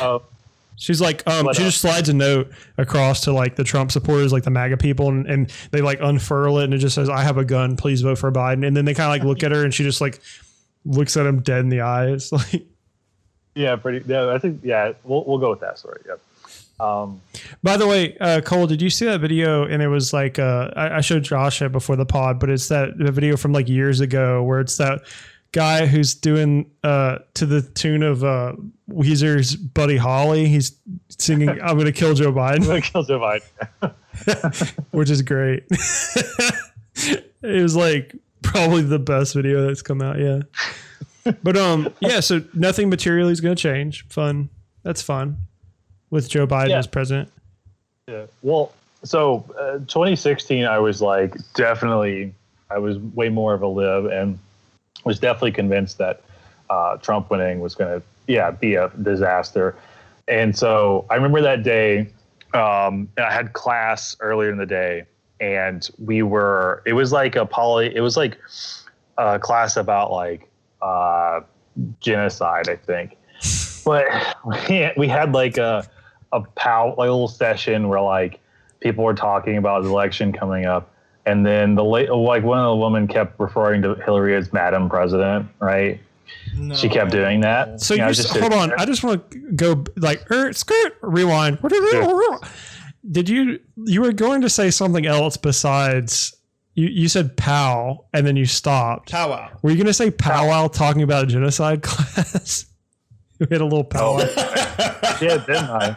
uh, 0.00 0.18
She's 0.76 1.00
like, 1.00 1.26
um, 1.26 1.52
she 1.54 1.62
just 1.62 1.80
slides 1.80 2.08
a 2.08 2.14
note 2.14 2.52
across 2.76 3.22
to 3.22 3.32
like 3.32 3.56
the 3.56 3.64
Trump 3.64 3.90
supporters, 3.90 4.32
like 4.32 4.44
the 4.44 4.50
MAGA 4.50 4.76
people, 4.76 5.08
and, 5.08 5.26
and 5.26 5.50
they 5.70 5.80
like 5.80 5.98
unfurl 6.00 6.58
it, 6.58 6.64
and 6.64 6.74
it 6.74 6.78
just 6.78 6.94
says, 6.94 7.08
"I 7.08 7.22
have 7.22 7.38
a 7.38 7.44
gun. 7.44 7.76
Please 7.76 8.02
vote 8.02 8.18
for 8.18 8.30
Biden." 8.30 8.66
And 8.66 8.76
then 8.76 8.84
they 8.84 8.92
kind 8.94 9.06
of 9.06 9.10
like 9.10 9.26
look 9.26 9.42
at 9.42 9.52
her, 9.52 9.64
and 9.64 9.72
she 9.72 9.84
just 9.84 10.00
like 10.02 10.20
looks 10.84 11.16
at 11.16 11.26
him 11.26 11.40
dead 11.40 11.60
in 11.60 11.70
the 11.70 11.80
eyes, 11.80 12.30
like. 12.32 12.66
yeah, 13.54 13.76
pretty. 13.76 14.04
Yeah, 14.06 14.28
I 14.30 14.38
think. 14.38 14.60
Yeah, 14.62 14.92
we'll 15.04 15.24
we'll 15.24 15.38
go 15.38 15.50
with 15.50 15.60
that 15.60 15.78
story. 15.78 16.02
Yep. 16.06 16.20
Um, 16.78 17.22
By 17.62 17.78
the 17.78 17.86
way, 17.86 18.16
uh, 18.18 18.42
Cole, 18.42 18.66
did 18.66 18.82
you 18.82 18.90
see 18.90 19.06
that 19.06 19.20
video? 19.20 19.64
And 19.64 19.82
it 19.82 19.88
was 19.88 20.12
like 20.12 20.38
uh, 20.38 20.70
I, 20.76 20.98
I 20.98 21.00
showed 21.00 21.24
Josh 21.24 21.62
it 21.62 21.72
before 21.72 21.96
the 21.96 22.04
pod, 22.04 22.38
but 22.38 22.50
it's 22.50 22.68
that 22.68 22.98
the 22.98 23.10
video 23.10 23.36
from 23.38 23.52
like 23.52 23.68
years 23.68 24.00
ago 24.00 24.42
where 24.42 24.60
it's 24.60 24.76
that 24.76 25.00
guy 25.56 25.86
who's 25.86 26.14
doing 26.14 26.70
uh, 26.84 27.16
to 27.32 27.46
the 27.46 27.62
tune 27.62 28.02
of 28.02 28.22
uh, 28.22 28.52
Weezer's 28.90 29.56
Buddy 29.56 29.96
Holly. 29.96 30.46
He's 30.48 30.78
singing 31.08 31.48
"I'm 31.62 31.78
gonna 31.78 31.92
kill 31.92 32.12
Joe 32.12 32.30
Biden." 32.30 32.60
I'm 32.60 32.66
gonna 32.66 32.80
kill 32.82 33.02
Joe 33.02 33.18
Biden. 33.18 34.84
which 34.90 35.08
is 35.08 35.22
great. 35.22 35.64
it 37.40 37.62
was 37.62 37.74
like 37.74 38.14
probably 38.42 38.82
the 38.82 38.98
best 38.98 39.34
video 39.34 39.66
that's 39.66 39.80
come 39.80 40.02
out. 40.02 40.18
Yeah, 40.18 40.42
but 41.42 41.56
um, 41.56 41.88
yeah. 42.00 42.20
So 42.20 42.44
nothing 42.52 42.90
materially 42.90 43.32
is 43.32 43.40
going 43.40 43.56
to 43.56 43.60
change. 43.60 44.06
Fun. 44.08 44.50
That's 44.82 45.00
fun 45.00 45.38
with 46.10 46.28
Joe 46.28 46.46
Biden 46.46 46.68
Yeah. 46.68 46.78
as 46.78 46.86
president. 46.86 47.32
Yeah. 48.08 48.26
Well, 48.42 48.72
so 49.04 49.44
uh, 49.58 49.78
2016, 49.86 50.64
I 50.64 50.78
was 50.78 51.00
like 51.02 51.34
definitely, 51.54 52.34
I 52.70 52.78
was 52.78 52.98
way 52.98 53.30
more 53.30 53.54
of 53.54 53.62
a 53.62 53.66
live 53.66 54.04
and 54.04 54.38
was 55.06 55.20
definitely 55.20 55.52
convinced 55.52 55.98
that 55.98 56.20
uh, 56.68 56.96
Trump 56.96 57.30
winning 57.30 57.60
was 57.60 57.74
going 57.74 58.00
to, 58.00 58.06
yeah, 58.26 58.50
be 58.50 58.74
a 58.74 58.90
disaster. 59.02 59.76
And 60.28 60.56
so 60.58 61.06
I 61.08 61.14
remember 61.14 61.40
that 61.42 61.62
day, 61.62 62.08
um, 62.52 63.08
I 63.16 63.32
had 63.32 63.52
class 63.52 64.16
earlier 64.20 64.50
in 64.50 64.58
the 64.58 64.66
day, 64.66 65.04
and 65.40 65.88
we 65.98 66.22
were, 66.22 66.82
it 66.84 66.94
was 66.94 67.12
like 67.12 67.36
a 67.36 67.46
poly, 67.46 67.94
it 67.94 68.00
was 68.00 68.16
like 68.16 68.36
a 69.16 69.38
class 69.38 69.76
about 69.76 70.10
like 70.10 70.50
uh, 70.82 71.40
genocide, 72.00 72.68
I 72.68 72.74
think. 72.76 73.16
But 73.84 74.06
we, 74.96 75.06
had 75.06 75.32
like 75.32 75.56
a, 75.56 75.88
a 76.32 76.40
pow, 76.40 76.96
like 76.98 77.08
a 77.08 77.12
little 77.12 77.28
session 77.28 77.88
where 77.88 78.00
like 78.00 78.40
people 78.80 79.04
were 79.04 79.14
talking 79.14 79.56
about 79.56 79.84
the 79.84 79.88
election 79.88 80.32
coming 80.32 80.66
up, 80.66 80.92
and 81.26 81.44
then 81.44 81.74
the 81.74 81.84
late 81.84 82.10
like 82.10 82.44
one 82.44 82.58
of 82.58 82.70
the 82.70 82.76
women 82.76 83.06
kept 83.06 83.38
referring 83.38 83.82
to 83.82 83.94
Hillary 83.96 84.36
as 84.36 84.52
Madam 84.52 84.88
President, 84.88 85.48
right? 85.60 86.00
she 86.74 86.88
kept 86.88 87.10
doing 87.10 87.40
that. 87.40 87.80
So 87.80 87.94
You 87.94 88.00
know, 88.00 88.08
you 88.08 88.14
just 88.14 88.36
hold 88.36 88.52
on. 88.52 88.72
I 88.78 88.84
just 88.86 89.04
want 89.04 89.30
to 89.30 89.38
go 89.52 89.84
like 89.96 90.28
er, 90.30 90.52
skirt 90.52 90.96
rewind. 91.02 91.58
Did 93.10 93.28
you 93.28 93.60
you 93.84 94.00
were 94.00 94.12
going 94.12 94.40
to 94.40 94.48
say 94.48 94.70
something 94.70 95.06
else 95.06 95.36
besides 95.36 96.34
you? 96.74 96.88
You 96.88 97.08
said 97.08 97.36
pow 97.36 98.06
and 98.12 98.26
then 98.26 98.36
you 98.36 98.46
stopped. 98.46 99.10
Powwow. 99.10 99.50
Were 99.62 99.70
you 99.70 99.76
going 99.76 99.86
to 99.86 99.94
say 99.94 100.10
powwow 100.10 100.68
talking 100.68 101.02
about 101.02 101.24
a 101.24 101.26
genocide 101.26 101.82
class? 101.82 102.66
we 103.38 103.46
had 103.50 103.60
a 103.60 103.64
little 103.64 103.84
powwow. 103.84 104.18
yeah, 105.20 105.38
didn't 105.46 105.70
I? 105.70 105.96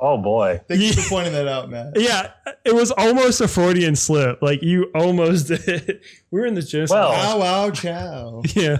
Oh 0.00 0.18
boy. 0.18 0.60
Thank 0.68 0.80
you 0.80 0.92
for 0.92 1.08
pointing 1.08 1.32
that 1.32 1.48
out, 1.48 1.70
Matt. 1.70 1.92
Yeah, 1.96 2.30
it 2.64 2.74
was 2.74 2.90
almost 2.92 3.40
a 3.40 3.48
Freudian 3.48 3.96
slip. 3.96 4.40
Like 4.42 4.62
you 4.62 4.90
almost 4.94 5.48
did. 5.48 6.00
We 6.30 6.40
were 6.40 6.46
in 6.46 6.54
the 6.54 6.62
gym. 6.62 6.86
Well- 6.90 7.12
Pow 7.12 7.38
wow 7.38 7.70
chow. 7.70 8.42
yeah, 8.54 8.78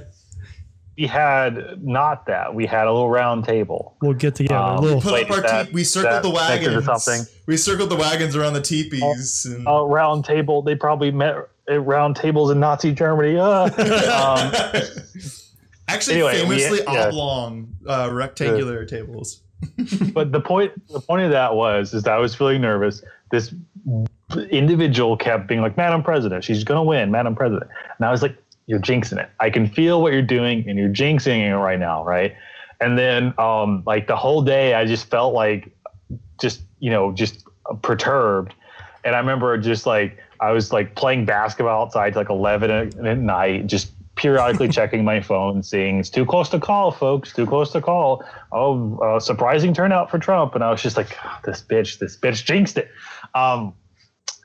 We 0.97 1.07
had 1.07 1.83
not 1.85 2.27
that. 2.27 2.55
We 2.55 2.67
had 2.67 2.87
a 2.87 2.93
little 2.93 3.11
round 3.11 3.45
table. 3.45 3.97
we'll 4.03 4.15
get 4.15 4.35
together. 4.37 4.57
Um, 4.61 4.77
a 4.77 4.81
little. 4.81 5.01
Put 5.01 5.13
Wait, 5.15 5.25
up 5.31 5.37
our 5.37 5.41
that- 5.43 5.67
te- 5.69 5.73
we 5.73 5.85
circled 5.85 6.23
the 6.25 6.39
connected 6.39 6.71
to 6.71 6.77
wagons. 6.81 7.03
something? 7.05 7.35
We 7.47 7.57
circled 7.57 7.91
the 7.91 7.97
wagons 7.97 8.37
around 8.37 8.55
the 8.55 8.61
teepees. 8.63 9.45
and, 9.45 9.65
A 9.69 9.85
round 9.85 10.25
table. 10.25 10.63
They 10.63 10.75
probably 10.77 11.11
met 11.11 11.37
at 11.69 11.83
round 11.85 12.15
tables 12.17 12.51
in 12.51 12.61
Nazi 12.61 12.93
Germany. 12.93 13.39
Uh, 13.39 13.65
um, 13.65 14.53
Actually, 15.89 16.15
anyway, 16.23 16.45
we- 16.47 16.59
famously 16.61 16.81
yeah. 16.93 17.09
oblong, 17.09 17.75
uh, 17.87 18.09
rectangular 18.11 18.85
tables. 18.87 19.43
But 20.13 20.33
the 20.33 20.41
point 20.41 20.73
the 20.89 21.01
point 21.01 21.23
of 21.23 21.31
that 21.31 21.55
was 21.55 21.95
is 21.95 22.03
that 22.05 22.13
I 22.13 22.19
was 22.19 22.35
feeling 22.35 22.61
nervous. 22.61 23.03
This 23.31 23.55
individual 24.51 25.17
kept 25.17 25.47
being 25.47 25.61
like, 25.61 25.77
"Madam 25.77 26.03
President, 26.03 26.45
she's 26.45 26.65
gonna 26.65 26.83
win, 26.83 27.11
Madam 27.11 27.35
President," 27.35 27.71
and 27.99 28.07
I 28.07 28.11
was 28.11 28.23
like, 28.23 28.37
"You're 28.67 28.81
jinxing 28.81 29.19
it. 29.19 29.29
I 29.41 29.51
can 29.51 29.67
feel 29.67 30.03
what 30.03 30.13
you're 30.13 30.23
doing, 30.23 30.69
and 30.69 30.79
you're 30.79 30.89
jinxing 30.89 31.47
it 31.47 31.57
right 31.57 31.79
now, 31.79 32.05
right?" 32.05 32.35
And 32.81 32.99
then, 32.99 33.35
um, 33.39 33.83
like 33.87 34.07
the 34.07 34.17
whole 34.17 34.43
day, 34.43 34.75
I 34.75 34.85
just 34.85 35.11
felt 35.11 35.35
like, 35.35 35.71
just 36.41 36.63
you 36.81 36.91
know, 36.91 37.13
just 37.13 37.45
perturbed. 37.83 38.55
And 39.05 39.15
I 39.15 39.19
remember 39.19 39.57
just 39.59 39.87
like 39.87 40.19
I 40.41 40.51
was 40.51 40.73
like 40.73 40.95
playing 40.95 41.25
basketball 41.25 41.83
outside 41.83 42.17
like 42.17 42.31
eleven 42.31 42.71
at, 42.71 43.07
at 43.07 43.19
night, 43.19 43.67
just 43.67 43.93
periodically 44.17 44.69
checking 44.79 45.05
my 45.05 45.21
phone, 45.21 45.63
seeing 45.63 45.99
it's 46.01 46.11
too 46.11 46.25
close 46.25 46.49
to 46.51 46.61
call, 46.61 46.91
folks, 46.91 47.33
too 47.33 47.47
close 47.47 47.73
to 47.73 47.81
call. 47.81 48.25
Oh, 48.53 48.99
uh, 48.99 49.21
surprising 49.21 49.75
turnout 49.75 50.11
for 50.11 50.19
Trump, 50.19 50.55
and 50.55 50.65
I 50.65 50.71
was 50.71 50.83
just 50.83 50.97
like, 50.97 51.17
"Ah, 51.23 51.41
this 51.45 51.63
bitch, 51.63 51.99
this 51.99 52.17
bitch 52.17 52.45
jinxed 52.45 52.79
it. 52.79 52.91
Um, 53.35 53.75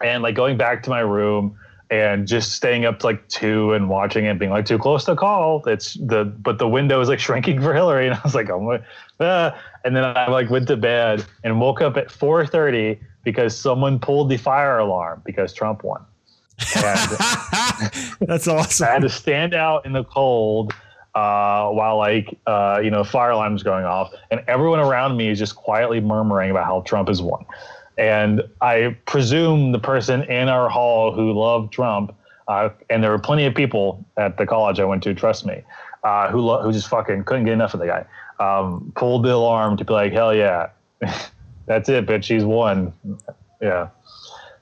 and 0.02 0.24
like 0.24 0.36
going 0.36 0.58
back 0.58 0.84
to 0.84 0.90
my 0.90 1.02
room 1.02 1.58
and 1.92 2.28
just 2.28 2.52
staying 2.52 2.86
up 2.86 3.00
to 3.00 3.08
like 3.08 3.28
two 3.30 3.74
and 3.74 3.90
watching 3.90 4.26
it, 4.26 4.38
being 4.38 4.52
like 4.52 4.66
too 4.66 4.78
close 4.78 5.06
to 5.06 5.16
call. 5.16 5.64
It's 5.66 5.96
the 5.96 6.26
but 6.26 6.60
the 6.60 6.68
window 6.68 7.02
is 7.02 7.10
like 7.10 7.20
shrinking 7.28 7.62
for 7.62 7.74
Hillary, 7.74 8.08
and 8.08 8.16
I 8.16 8.22
was 8.24 8.36
like, 8.36 8.50
oh 8.50 8.60
my, 8.60 8.82
ah. 9.20 9.60
and 9.84 9.96
then 9.96 10.04
I 10.04 10.30
like 10.30 10.50
went 10.50 10.68
to 10.68 10.78
bed 10.78 11.26
and 11.44 11.60
woke 11.60 11.82
up 11.82 11.98
at 11.98 12.12
four 12.12 12.46
thirty 12.46 13.00
because 13.24 13.58
someone 13.58 14.00
pulled 14.00 14.30
the 14.30 14.38
fire 14.38 14.78
alarm 14.78 15.22
because 15.26 15.54
Trump 15.54 15.84
won. 15.84 16.06
That's 18.20 18.48
awesome. 18.48 18.88
I 18.88 18.92
had 18.92 19.02
to 19.02 19.10
stand 19.10 19.54
out 19.54 19.86
in 19.86 19.94
the 19.94 20.04
cold 20.04 20.74
uh, 21.16 21.70
while 21.70 21.98
like 21.98 22.38
uh, 22.48 22.80
you 22.84 22.92
know 22.92 23.04
fire 23.04 23.32
alarms 23.32 23.64
going 23.64 23.86
off, 23.86 24.14
and 24.32 24.44
everyone 24.48 24.80
around 24.80 25.18
me 25.18 25.30
is 25.30 25.40
just 25.40 25.56
quietly 25.56 26.00
murmuring 26.00 26.52
about 26.52 26.66
how 26.66 26.82
Trump 26.82 27.08
has 27.08 27.22
won. 27.22 27.46
And 27.98 28.44
I 28.62 28.96
presume 29.06 29.72
the 29.72 29.80
person 29.80 30.24
in 30.24 30.48
our 30.48 30.70
hall 30.70 31.12
who 31.12 31.34
loved 31.34 31.74
Trump, 31.74 32.16
uh, 32.48 32.70
and 32.90 33.04
there 33.04 33.12
were 33.12 33.20
plenty 33.20 33.46
of 33.46 33.56
people 33.56 34.06
at 34.18 34.38
the 34.38 34.46
college 34.46 34.80
I 34.80 34.86
went 34.86 35.04
to, 35.04 35.14
trust 35.14 35.46
me, 35.46 35.64
uh, 36.04 36.30
who 36.30 36.40
lo- 36.40 36.62
who 36.62 36.72
just 36.72 36.88
fucking 36.88 37.24
couldn't 37.26 37.46
get 37.46 37.54
enough 37.54 37.74
of 37.74 37.80
the 37.80 37.88
guy. 37.88 38.06
Um, 38.40 38.94
pulled 38.96 39.24
the 39.24 39.34
alarm 39.34 39.76
to 39.78 39.84
be 39.84 39.92
like, 39.92 40.14
hell 40.14 40.34
yeah, 40.34 40.70
that's 41.66 41.90
it, 41.90 42.06
bitch, 42.06 42.26
he's 42.26 42.46
won. 42.46 42.94
Yeah. 43.62 43.90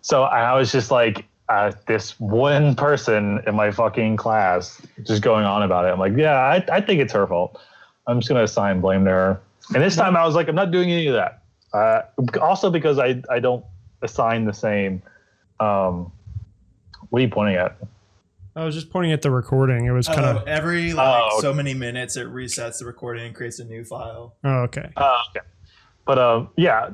So 0.01 0.23
I 0.23 0.57
was 0.57 0.71
just 0.71 0.89
like, 0.89 1.25
uh, 1.49 1.71
this 1.87 2.19
one 2.19 2.75
person 2.75 3.41
in 3.47 3.55
my 3.55 3.71
fucking 3.71 4.17
class 4.17 4.81
just 5.03 5.21
going 5.21 5.45
on 5.45 5.63
about 5.63 5.85
it. 5.85 5.89
I'm 5.89 5.99
like, 5.99 6.13
yeah, 6.17 6.33
I, 6.39 6.63
I 6.71 6.81
think 6.81 6.99
it's 7.01 7.13
her 7.13 7.25
fault. 7.27 7.59
I'm 8.07 8.19
just 8.19 8.27
gonna 8.29 8.43
assign 8.43 8.81
blame 8.81 9.05
to 9.05 9.11
her. 9.11 9.41
And 9.73 9.83
this 9.83 9.95
time 9.95 10.15
I 10.15 10.25
was 10.25 10.35
like, 10.35 10.47
I'm 10.47 10.55
not 10.55 10.71
doing 10.71 10.91
any 10.91 11.07
of 11.07 11.13
that. 11.15 11.43
Uh, 11.73 12.01
also 12.41 12.69
because 12.69 12.99
I 12.99 13.21
I 13.29 13.39
don't 13.39 13.63
assign 14.01 14.45
the 14.45 14.53
same. 14.53 15.01
Um, 15.59 16.11
what 17.09 17.19
are 17.19 17.23
you 17.23 17.29
pointing 17.29 17.55
at? 17.55 17.77
I 18.55 18.63
was 18.65 18.73
just 18.73 18.89
pointing 18.89 19.11
at 19.11 19.21
the 19.21 19.29
recording. 19.31 19.85
It 19.85 19.91
was 19.91 20.07
kind 20.07 20.21
Oh, 20.25 20.37
of. 20.37 20.47
every 20.47 20.93
like 20.93 21.23
Oh. 21.31 21.41
so 21.41 21.53
many 21.53 21.73
minutes, 21.73 22.17
it 22.17 22.27
resets 22.27 22.79
the 22.79 22.85
recording 22.85 23.25
and 23.27 23.35
creates 23.35 23.59
a 23.59 23.65
new 23.65 23.83
file. 23.83 24.35
Oh, 24.43 24.61
okay. 24.63 24.89
Uh, 24.97 25.21
okay. 25.29 25.45
But 26.05 26.17
um, 26.17 26.49
yeah, 26.57 26.89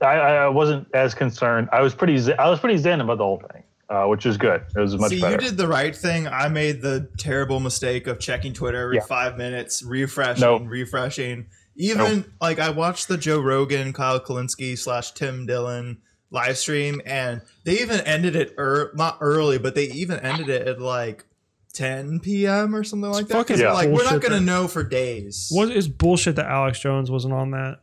I, 0.00 0.06
I 0.14 0.48
wasn't 0.48 0.88
as 0.94 1.14
concerned. 1.14 1.68
I 1.72 1.82
was 1.82 1.94
pretty 1.94 2.16
zen, 2.18 2.36
I 2.38 2.48
was 2.48 2.60
pretty 2.60 2.78
zen 2.78 3.00
about 3.00 3.18
the 3.18 3.24
whole 3.24 3.42
thing, 3.52 3.61
uh, 3.92 4.06
which 4.06 4.24
is 4.26 4.36
good. 4.38 4.62
It 4.74 4.80
was 4.80 4.96
much 4.96 5.10
See, 5.10 5.20
better. 5.20 5.32
you 5.34 5.38
did 5.50 5.56
the 5.58 5.68
right 5.68 5.94
thing. 5.94 6.26
I 6.26 6.48
made 6.48 6.80
the 6.80 7.08
terrible 7.18 7.60
mistake 7.60 8.06
of 8.06 8.18
checking 8.18 8.52
Twitter 8.54 8.80
every 8.82 8.96
Yeah. 8.96 9.04
five 9.04 9.36
minutes, 9.36 9.82
refreshing, 9.82 10.40
Nope. 10.40 10.62
refreshing. 10.66 11.46
Even 11.76 12.24
like 12.40 12.58
I 12.58 12.70
watched 12.70 13.08
the 13.08 13.16
Joe 13.18 13.40
Rogan, 13.40 13.92
Kyle 13.92 14.18
Kulinski 14.20 14.78
slash 14.78 15.12
Tim 15.12 15.46
Dillon 15.46 15.98
live 16.30 16.56
stream, 16.56 17.00
and 17.04 17.42
they 17.64 17.80
even 17.80 18.00
ended 18.00 18.34
it 18.36 18.54
er- 18.58 18.92
not 18.94 19.18
early, 19.20 19.58
but 19.58 19.74
they 19.74 19.84
even 19.84 20.18
ended 20.20 20.48
it 20.48 20.66
at 20.66 20.80
like 20.80 21.24
10 21.74 22.20
p.m. 22.20 22.74
or 22.74 22.84
something 22.84 23.10
like 23.10 23.26
that. 23.28 23.34
fucking 23.34 23.56
they're 23.56 23.72
like 23.72 23.88
we're 23.88 24.04
not 24.04 24.20
gonna 24.20 24.36
that- 24.36 24.40
know 24.42 24.68
for 24.68 24.82
days. 24.82 25.48
What 25.50 25.70
is 25.70 25.88
bullshit 25.88 26.36
that 26.36 26.46
Alex 26.46 26.80
Jones 26.80 27.10
wasn't 27.10 27.34
on 27.34 27.50
that? 27.52 27.80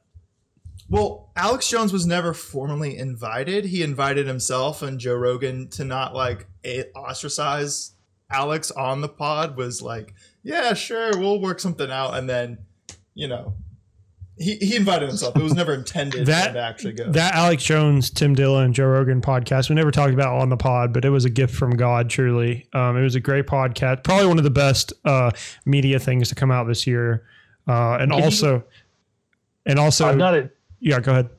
Well, 0.90 1.32
Alex 1.36 1.70
Jones 1.70 1.94
was 1.94 2.06
never 2.08 2.34
formally 2.34 2.98
invited. 2.98 3.66
He 3.66 3.84
invited 3.84 4.26
himself 4.28 4.82
and 4.82 5.00
Joe 5.00 5.16
Rogan 5.16 5.68
to 5.70 5.84
not 5.84 6.16
like 6.16 6.48
ostracize 6.96 7.92
Alex 8.32 8.72
on 8.72 9.02
the 9.02 9.10
pod. 9.10 9.56
Was 9.58 9.82
like, 9.82 10.14
yeah, 10.44 10.74
sure, 10.74 11.18
we'll 11.18 11.40
work 11.42 11.60
something 11.60 11.92
out, 11.92 12.16
and 12.16 12.30
then, 12.30 12.60
you 13.14 13.28
know, 13.28 13.54
he, 14.38 14.56
he 14.56 14.76
invited 14.78 15.10
himself. 15.10 15.36
It 15.36 15.44
was 15.44 15.54
never 15.54 15.74
intended 15.74 16.26
That- 16.28 16.48
for 16.48 16.54
to 16.54 16.60
actually 16.62 16.94
go. 16.94 17.12
That 17.12 17.36
Alex 17.36 17.62
Jones, 17.64 18.10
Tim 18.10 18.34
Dillon, 18.36 18.72
Joe 18.74 18.86
Rogan 18.88 19.22
podcast, 19.22 19.70
we 19.70 19.76
never 19.76 19.92
talked 19.92 20.14
about 20.14 20.40
on 20.40 20.50
the 20.50 20.58
pod, 20.58 20.94
but 20.94 21.04
it 21.06 21.10
was 21.10 21.26
a 21.26 21.30
gift 21.30 21.54
from 21.54 21.72
God, 21.76 22.10
truly. 22.10 22.68
Um, 22.74 22.96
it 22.98 23.02
was 23.02 23.16
a 23.16 23.20
great 23.20 23.48
podcast. 23.48 24.04
Probably 24.04 24.28
one 24.28 24.38
of 24.38 24.44
the 24.46 24.50
best 24.50 24.94
uh, 25.06 25.32
media 25.66 26.00
things 26.00 26.30
to 26.30 26.36
come 26.36 26.52
out 26.52 26.68
this 26.68 26.88
year. 26.88 27.26
Uh, 27.68 27.98
and 28.00 28.12
Can 28.12 28.20
you- 28.20 28.26
also, 28.26 28.64
and 29.66 29.78
also, 29.78 30.08
I've 30.08 30.18
not 30.18 30.36
yeah, 30.80 31.00
go 31.00 31.12
ahead. 31.12 31.30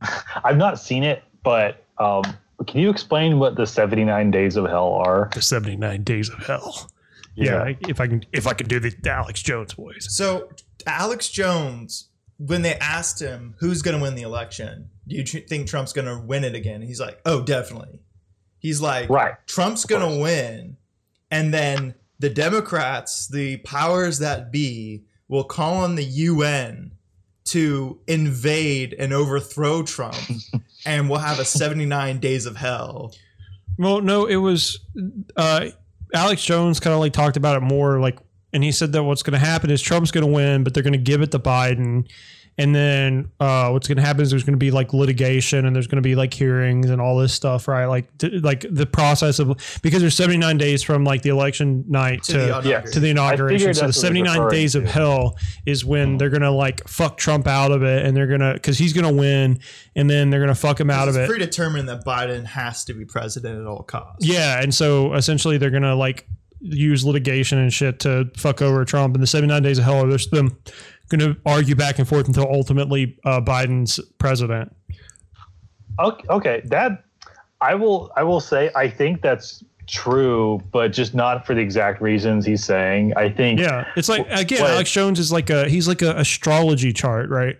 I've 0.44 0.56
not 0.56 0.78
seen 0.78 1.02
it, 1.04 1.22
but 1.42 1.84
um, 1.98 2.22
can 2.66 2.80
you 2.80 2.90
explain 2.90 3.38
what 3.38 3.56
the 3.56 3.66
79 3.66 4.30
days 4.30 4.56
of 4.56 4.64
hell 4.66 4.92
are? 4.94 5.30
The 5.34 5.42
79 5.42 6.02
Days 6.04 6.28
of 6.28 6.38
Hell. 6.46 6.90
Yeah, 7.36 7.62
I- 7.62 7.76
if 7.88 8.00
I 8.00 8.06
can, 8.06 8.24
if 8.32 8.46
I 8.46 8.52
can 8.52 8.68
do 8.68 8.78
the, 8.78 8.90
the 9.02 9.10
Alex 9.10 9.42
Jones 9.42 9.72
voice. 9.72 10.06
so 10.10 10.48
Alex 10.86 11.28
Jones, 11.30 12.08
when 12.38 12.62
they 12.62 12.74
asked 12.76 13.20
him 13.20 13.54
who's 13.58 13.82
going 13.82 13.96
to 13.96 14.02
win 14.02 14.14
the 14.14 14.22
election, 14.22 14.88
do 15.08 15.16
you 15.16 15.24
tr- 15.24 15.38
think 15.48 15.66
Trump's 15.68 15.92
going 15.92 16.06
to 16.06 16.24
win 16.24 16.44
it 16.44 16.54
again? 16.54 16.82
He's 16.82 17.00
like, 17.00 17.20
oh, 17.26 17.42
definitely. 17.42 18.00
He's 18.58 18.80
like, 18.80 19.08
Right. 19.10 19.34
Trump's 19.46 19.84
going 19.84 20.02
to 20.16 20.20
win. 20.22 20.76
And 21.30 21.52
then 21.52 21.94
the 22.20 22.30
Democrats, 22.30 23.26
the 23.28 23.56
powers 23.58 24.18
that 24.20 24.52
be, 24.52 25.04
will 25.28 25.44
call 25.44 25.78
on 25.78 25.96
the 25.96 26.04
UN 26.04 26.92
to 27.46 27.98
invade 28.06 28.94
and 28.98 29.12
overthrow 29.12 29.82
Trump. 29.82 30.16
and 30.86 31.08
we'll 31.08 31.18
have 31.18 31.38
a 31.38 31.44
79 31.44 32.18
days 32.18 32.46
of 32.46 32.56
hell. 32.56 33.14
Well, 33.78 34.00
no, 34.00 34.26
it 34.26 34.36
was 34.36 34.78
uh, 35.36 35.66
Alex 36.14 36.44
Jones 36.44 36.80
kind 36.80 36.94
of 36.94 37.00
like 37.00 37.12
talked 37.12 37.36
about 37.36 37.56
it 37.56 37.60
more 37.60 38.00
like, 38.00 38.18
and 38.52 38.62
he 38.62 38.70
said 38.70 38.92
that 38.92 39.02
what's 39.02 39.22
going 39.22 39.38
to 39.38 39.44
happen 39.44 39.70
is 39.70 39.82
Trump's 39.82 40.12
going 40.12 40.26
to 40.26 40.32
win, 40.32 40.62
but 40.62 40.74
they're 40.74 40.82
going 40.82 40.92
to 40.92 40.98
give 40.98 41.22
it 41.22 41.32
to 41.32 41.38
Biden. 41.38 42.08
And 42.56 42.72
then 42.74 43.32
uh, 43.40 43.70
what's 43.70 43.88
going 43.88 43.96
to 43.96 44.02
happen 44.02 44.22
is 44.22 44.30
there's 44.30 44.44
going 44.44 44.52
to 44.54 44.58
be 44.58 44.70
like 44.70 44.92
litigation 44.92 45.66
and 45.66 45.74
there's 45.74 45.88
going 45.88 46.00
to 46.02 46.06
be 46.08 46.14
like 46.14 46.32
hearings 46.32 46.88
and 46.88 47.00
all 47.00 47.16
this 47.18 47.32
stuff, 47.34 47.66
right? 47.66 47.86
Like, 47.86 48.16
t- 48.18 48.38
like 48.38 48.64
the 48.70 48.86
process 48.86 49.40
of 49.40 49.56
because 49.82 50.00
there's 50.00 50.16
79 50.16 50.56
days 50.56 50.82
from 50.82 51.02
like 51.02 51.22
the 51.22 51.30
election 51.30 51.84
night 51.88 52.22
To 52.24 52.32
to 52.32 52.38
the 52.38 52.46
yeah, 52.46 52.50
inauguration. 52.58 52.92
to 52.92 53.00
the 53.00 53.10
inauguration. 53.10 53.74
So 53.74 53.80
the 53.80 53.80
that's 53.80 53.80
what 53.80 53.84
it 53.84 53.86
was 53.88 53.96
79 54.00 54.38
referring 54.38 54.50
days 54.52 54.74
of 54.76 54.84
hell 54.84 55.36
is 55.66 55.84
when 55.84 56.16
they're 56.16 56.30
gonna 56.30 56.50
like 56.52 56.86
fuck 56.86 57.16
Trump 57.16 57.46
out 57.48 57.72
of 57.72 57.82
it, 57.82 58.06
and 58.06 58.16
they're 58.16 58.28
gonna 58.28 58.54
because 58.54 58.78
he's 58.78 58.92
gonna 58.92 59.12
win, 59.12 59.58
and 59.96 60.08
then 60.08 60.30
they're 60.30 60.40
gonna 60.40 60.54
fuck 60.54 60.78
him 60.78 60.90
out 60.90 61.08
of 61.08 61.16
it. 61.16 61.22
it's 61.22 61.28
predetermined 61.30 61.88
that 61.88 62.04
Biden 62.04 62.44
has 62.44 62.84
to 62.84 62.94
be 62.94 63.04
president 63.04 63.60
at 63.60 63.66
all 63.66 63.82
costs. 63.82 64.24
Yeah, 64.24 64.62
and 64.62 64.72
so 64.72 65.14
essentially 65.14 65.58
they're 65.58 65.70
gonna 65.70 65.96
like 65.96 66.28
use 66.60 67.04
litigation 67.04 67.58
and 67.58 67.70
shit 67.72 68.00
to 68.00 68.30
fuck 68.38 68.62
over 68.62 68.84
Trump. 68.86 69.14
And 69.14 69.22
the 69.22 69.26
79 69.26 69.62
days 69.62 69.78
of 69.78 69.84
hell 69.84 70.04
are 70.06 70.10
just 70.10 70.30
them 71.10 71.18
gonna 71.20 71.36
argue 71.46 71.74
back 71.74 71.98
and 71.98 72.08
forth 72.08 72.26
until 72.26 72.48
ultimately 72.50 73.18
uh, 73.24 73.40
Biden's 73.40 74.00
president. 74.18 74.74
Okay, 75.98 76.24
okay, 76.28 76.62
that 76.66 77.04
I 77.60 77.74
will 77.74 78.10
I 78.16 78.22
will 78.22 78.40
say 78.40 78.70
I 78.74 78.88
think 78.88 79.22
that's 79.22 79.62
true, 79.86 80.60
but 80.72 80.92
just 80.92 81.14
not 81.14 81.46
for 81.46 81.54
the 81.54 81.60
exact 81.60 82.00
reasons 82.00 82.44
he's 82.46 82.64
saying. 82.64 83.12
I 83.16 83.28
think. 83.28 83.60
Yeah, 83.60 83.86
it's 83.96 84.08
like 84.08 84.26
again, 84.30 84.62
What- 84.62 84.70
Alex 84.72 84.90
Jones 84.90 85.18
is 85.20 85.30
like 85.30 85.50
a 85.50 85.68
he's 85.68 85.86
like 85.86 86.02
a 86.02 86.16
astrology 86.18 86.92
chart, 86.92 87.28
right? 87.30 87.56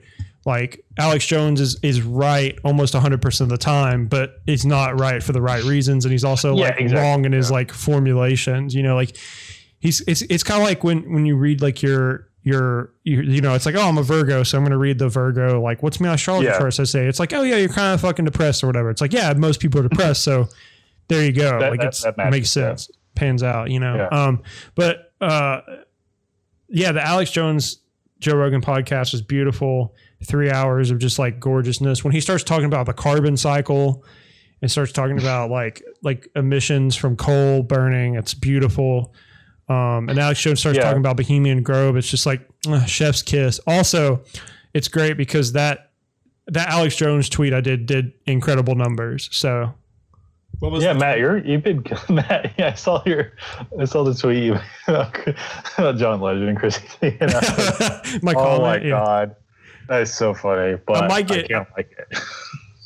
Like 0.47 0.84
Alex 0.99 1.24
Jones 1.26 1.61
is 1.61 1.78
is 1.82 2.03
right 2.03 2.59
almost 2.64 2.92
100% 2.95 3.40
of 3.40 3.49
the 3.49 3.57
time, 3.57 4.07
but 4.09 4.42
it's 4.47 4.64
not 4.66 4.99
right 5.01 5.22
for 5.22 5.32
the 5.32 5.40
right 5.40 5.62
reasons 5.64 6.05
and 6.05 6.12
he's 6.12 6.24
also 6.24 6.55
Yeah, 6.55 6.64
like 6.66 6.80
exactly, 6.80 6.97
wrong 7.09 7.24
in 7.24 7.32
his 7.32 7.51
like 7.51 7.72
formulations, 7.72 8.74
you 8.74 8.82
know, 8.82 8.95
like 8.95 9.16
he's 9.80 10.03
it's 10.07 10.20
it's 10.22 10.42
kind 10.42 10.61
of 10.61 10.68
like 10.68 10.84
when 10.84 11.11
when 11.14 11.24
you 11.24 11.36
read 11.36 11.62
like 11.62 11.82
your 11.82 12.28
your 12.45 12.92
you, 13.05 13.22
you 13.22 13.40
know 13.40 13.55
it's 13.55 13.64
like 13.66 13.74
oh 13.74 13.88
I'm 13.88 13.97
a 13.99 14.03
Virgo 14.03 14.42
so 14.42 14.59
I'm 14.59 14.64
going 14.64 14.70
to 14.72 14.76
read 14.78 14.99
the 14.99 15.09
Virgo 15.09 15.61
like 15.62 15.82
what's 15.82 15.99
my 15.99 16.12
astrology 16.14 16.47
Yeah. 16.47 16.59
chart 16.59 16.78
I 16.78 16.84
say? 16.84 17.07
It's 17.07 17.18
like 17.18 17.32
oh 17.32 17.42
yeah 17.42 17.57
you're 17.57 17.68
kind 17.70 17.95
of 17.95 18.01
fucking 18.03 18.24
depressed 18.26 18.62
or 18.62 18.66
whatever. 18.66 18.90
It's 18.90 19.01
like 19.01 19.12
yeah 19.14 19.32
most 19.32 19.61
people 19.61 19.80
are 19.80 19.88
depressed 19.88 20.22
so 20.22 20.49
there 21.09 21.24
you 21.24 21.32
go. 21.32 21.59
That- 21.59 21.70
like 21.70 21.80
that- 21.80 21.88
it's 21.88 22.03
that 22.03 22.11
it 22.11 22.16
matches, 22.18 22.30
makes 22.30 22.57
yeah. 22.57 22.62
sense. 22.70 22.90
Pans 23.14 23.42
out 23.42 23.70
you 23.70 23.80
know? 23.80 23.97
Yeah. 23.97 24.09
um 24.09 24.42
but 24.74 25.12
uh 25.20 25.61
yeah 26.68 26.92
the 26.92 27.03
Alex 27.03 27.30
Jones 27.30 27.78
Joe 28.20 28.36
Rogan 28.36 28.61
podcast 28.61 29.12
was 29.12 29.22
beautiful. 29.22 29.95
Three 30.24 30.51
hours 30.51 30.90
of 30.90 30.99
just 30.99 31.18
like 31.18 31.40
gorgeousness. 31.40 32.05
When 32.05 32.12
he 32.12 32.20
starts 32.20 32.42
talking 32.45 32.64
about 32.66 32.86
the 32.86 32.95
carbon 32.95 33.36
cycle 33.36 34.05
and 34.62 34.70
starts 34.70 34.92
talking 34.92 35.18
about 35.18 35.51
like 35.51 35.82
like 36.03 36.28
emissions 36.36 36.97
from 36.97 37.16
coal 37.16 37.62
burning 37.62 38.14
it's 38.14 38.32
beautiful 38.34 39.12
um, 39.68 40.08
and 40.08 40.18
Alex 40.18 40.40
Jones 40.40 40.60
starts 40.60 40.76
Yeah. 40.78 40.84
talking 40.84 40.98
about 41.00 41.16
Bohemian 41.16 41.62
Grove. 41.62 41.96
It's 41.96 42.08
just 42.08 42.26
like 42.26 42.40
ugh, 42.68 42.86
chef's 42.88 43.22
kiss. 43.22 43.60
Also, 43.66 44.22
it's 44.74 44.88
great 44.88 45.16
because 45.16 45.52
that 45.52 45.90
that 46.48 46.68
Alex 46.68 46.96
Jones 46.96 47.28
tweet 47.28 47.54
I 47.54 47.60
did 47.60 47.86
did 47.86 48.12
incredible 48.26 48.74
numbers. 48.74 49.28
So 49.32 49.72
What 50.58 50.70
was 50.72 50.84
Yeah, 50.84 50.92
Matt, 50.92 51.18
you're 51.18 51.38
you've 51.38 51.62
been 51.62 51.82
Matt. 52.10 52.52
Yeah, 52.58 52.68
I 52.68 52.74
saw 52.74 53.02
your 53.06 53.32
I 53.80 53.84
saw 53.86 54.04
the 54.04 54.14
tweet 54.14 54.42
you 54.44 54.58
about 54.86 55.96
John 55.96 56.20
Legend 56.20 56.48
and 56.50 56.58
Chris. 56.58 56.78
You 57.02 57.16
know? 57.20 57.40
my 58.22 58.34
oh 58.36 58.60
my 58.60 58.76
yeah. 58.80 58.90
god, 58.90 59.36
that 59.88 60.02
is 60.02 60.12
so 60.12 60.34
funny. 60.34 60.76
But 60.86 61.04
I, 61.04 61.08
might 61.08 61.26
get- 61.28 61.48
can't 61.48 61.68
like 61.76 61.90
it. 61.98 62.18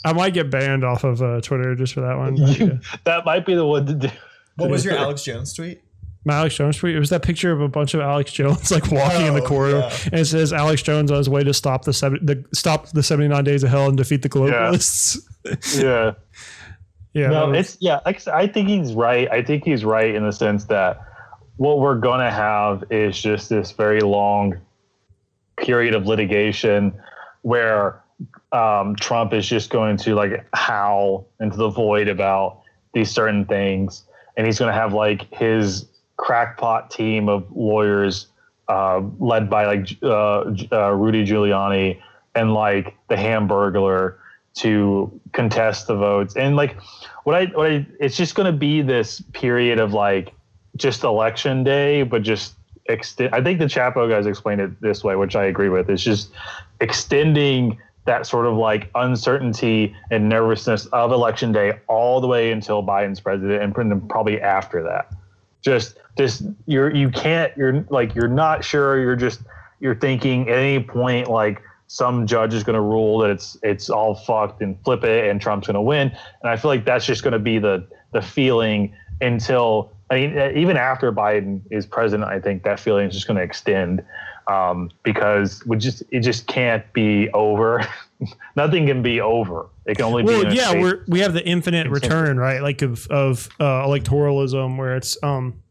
I 0.05 0.13
might 0.13 0.33
get 0.33 0.49
banned 0.49 0.85
off 0.85 1.03
of 1.03 1.21
uh, 1.21 1.41
Twitter 1.41 1.75
just 1.75 1.93
for 1.93 2.01
that 2.03 2.17
one. 2.17 2.37
but, 2.37 2.59
yeah. 2.59 2.69
That 3.05 3.25
might 3.25 3.45
be 3.45 3.55
the 3.57 3.67
one 3.67 3.85
to 3.87 3.95
do. 3.95 4.09
What 4.55 4.71
was 4.71 4.85
your 4.85 4.97
Alex 4.97 5.25
Jones 5.25 5.53
tweet? 5.53 5.83
My 6.29 6.35
Alex 6.37 6.55
Jones 6.55 6.77
tweet. 6.77 6.95
It 6.95 7.01
was 7.01 7.11
that 7.11 7.23
picture 7.23 7.51
of 7.51 7.61
a 7.61 7.69
bunch 7.69 7.95
of 7.95 8.01
Alex 8.01 8.33
Jones 8.33 8.71
like 8.71 8.91
walking 8.93 9.27
in 9.27 9.35
the 9.35 9.43
Oh, 9.45 9.47
corridor, 9.49 9.79
yeah. 9.81 9.99
and 10.13 10.21
it 10.21 10.25
says 10.27 10.53
Alex 10.53 10.83
Jones 10.83 11.11
on 11.11 11.19
his 11.19 11.29
way 11.29 11.43
to 11.43 11.53
stop 11.53 11.85
the 11.85 11.93
seven, 11.93 12.25
the 12.25 12.45
stop 12.55 12.89
the 12.91 13.03
seventy 13.03 13.29
nine 13.29 13.43
days 13.45 13.65
of 13.65 13.71
hell 13.71 13.89
and 13.89 13.97
defeat 13.97 14.23
the 14.23 14.29
globalists. 14.29 15.19
Yeah. 15.83 16.13
Yeah, 17.15 17.29
that 17.29 17.35
no, 17.35 17.47
was- 17.49 17.59
it's 17.75 17.77
yeah. 17.81 18.01
I 18.07 18.17
I 18.33 18.47
think 18.47 18.69
he's 18.69 18.93
right. 18.93 19.29
I 19.31 19.43
think 19.43 19.65
he's 19.65 19.85
right 19.85 20.15
in 20.15 20.25
the 20.25 20.33
sense 20.33 20.65
that 20.67 21.01
what 21.57 21.81
we're 21.81 21.99
gonna 21.99 22.31
have 22.31 22.85
is 22.91 23.19
just 23.21 23.49
this 23.49 23.73
very 23.73 24.01
long 24.01 24.59
period 25.57 25.95
of 25.95 26.07
litigation 26.07 26.93
where 27.43 28.03
um, 28.53 28.95
Trump 28.97 29.33
is 29.33 29.47
just 29.47 29.71
going 29.71 29.97
to 29.99 30.15
like 30.15 30.47
howl 30.55 31.29
into 31.41 31.57
the 31.57 31.71
void 31.71 32.09
about 32.09 32.61
these 32.93 33.11
certain 33.11 33.45
things, 33.47 34.05
and 34.37 34.47
he's 34.47 34.59
going 34.59 34.73
to 34.73 34.79
have 34.79 34.93
like 34.93 35.33
his 35.35 35.87
crackpot 36.19 36.91
team 36.91 37.29
of 37.29 37.51
lawyers 37.51 38.27
uh, 38.69 39.01
led 39.19 39.49
by 39.49 39.67
like 39.67 39.97
uh, 40.03 40.41
uh, 40.71 40.91
Rudy 40.91 41.25
Giuliani 41.25 41.99
and 42.35 42.53
like 42.53 42.95
the 43.09 43.15
Hamburglar 43.17 44.17
to 44.57 45.21
contest 45.33 45.87
the 45.87 45.97
votes. 45.97 46.37
And 46.37 46.55
like 46.57 46.77
what 47.25 47.35
I 47.35 47.47
what 47.47 47.71
I 47.71 47.87
it's 47.99 48.17
just 48.17 48.35
going 48.35 48.53
to 48.53 48.57
be 48.57 48.83
this 48.83 49.23
period 49.33 49.79
of 49.79 49.95
like 49.95 50.35
just 50.77 51.03
election 51.03 51.65
day 51.65 52.03
but 52.03 52.23
just 52.23 52.55
extend 52.87 53.35
I 53.35 53.43
think 53.43 53.59
the 53.59 53.65
Chapo 53.65 54.09
guys 54.09 54.27
explained 54.27 54.61
it 54.61 54.81
this 54.81 55.03
way 55.03 55.17
which 55.17 55.35
I 55.35 55.45
agree 55.45 55.71
with. 55.71 55.89
It's 55.89 56.03
just 56.03 56.31
extending 56.81 57.79
that 58.05 58.27
sort 58.27 58.47
of 58.47 58.57
like 58.57 58.91
uncertainty 58.95 59.95
and 60.11 60.29
nervousness 60.29 60.87
of 60.87 61.13
election 61.13 61.53
day 61.53 61.79
all 61.89 62.21
the 62.21 62.27
way 62.27 62.51
until 62.51 62.83
Biden's 62.83 63.21
president 63.21 63.63
and 63.63 64.09
probably 64.09 64.41
after 64.41 64.83
that 64.83 65.13
just 65.69 65.99
just 66.17 66.43
you're 66.67 66.95
you 66.95 67.11
can't 67.11 67.57
you're 67.57 67.85
like 67.91 68.15
you're 68.15 68.29
not 68.29 68.65
sure. 68.65 68.99
You're 68.99 69.17
just 69.17 69.41
you're 69.81 69.95
thinking 69.95 70.49
at 70.49 70.59
any 70.59 70.83
point 70.83 71.29
like 71.29 71.63
some 71.87 72.27
judge 72.27 72.53
is 72.53 72.65
going 72.65 72.75
to 72.75 72.83
rule 72.83 73.19
that 73.19 73.31
it's 73.31 73.57
it's 73.63 73.89
all 73.89 74.15
fucked 74.15 74.61
and 74.61 74.77
flip 74.85 75.05
it 75.05 75.31
and 75.31 75.41
Trump's 75.41 75.67
going 75.67 75.75
to 75.75 75.81
win. 75.81 76.09
And 76.43 76.51
I 76.51 76.57
feel 76.57 76.71
like 76.71 76.85
that's 76.85 77.07
just 77.07 77.23
going 77.23 77.33
to 77.33 77.39
be 77.39 77.59
the 77.59 77.87
the 78.13 78.23
feeling 78.23 78.95
until 79.21 79.93
I 80.11 80.15
mean 80.15 80.57
even 80.57 80.77
after 80.77 81.13
Biden 81.13 81.63
is 81.71 81.87
president 81.87 82.31
I 82.31 82.41
think 82.41 82.63
that 82.65 82.79
feeling 82.79 83.09
is 83.09 83.15
just 83.15 83.27
going 83.27 83.39
to 83.39 83.43
extend 83.43 84.05
um, 84.49 84.91
because 85.03 85.65
we 85.67 85.77
just 85.77 86.03
it 86.11 86.21
just 86.21 86.47
can't 86.47 86.91
be 86.93 87.31
over. 87.31 87.87
Nothing 88.57 88.87
can 88.87 89.03
be 89.03 89.21
over 89.21 89.67
it 89.89 89.97
can 89.97 90.05
only 90.05 90.23
well 90.23 90.47
a 90.47 90.55
yeah 90.55 90.75
we're 90.75 91.05
we 91.09 91.21
have 91.21 91.33
the 91.33 91.45
infinite 91.45 91.89
return 91.89 92.39
right? 92.39 92.63
Like 92.63 92.83
of 92.83 93.07
of 93.09 93.49
uh, 93.59 93.87
electoralism 93.87 94.77
where 94.77 94.97
it's 94.97 95.17
um 95.23 95.63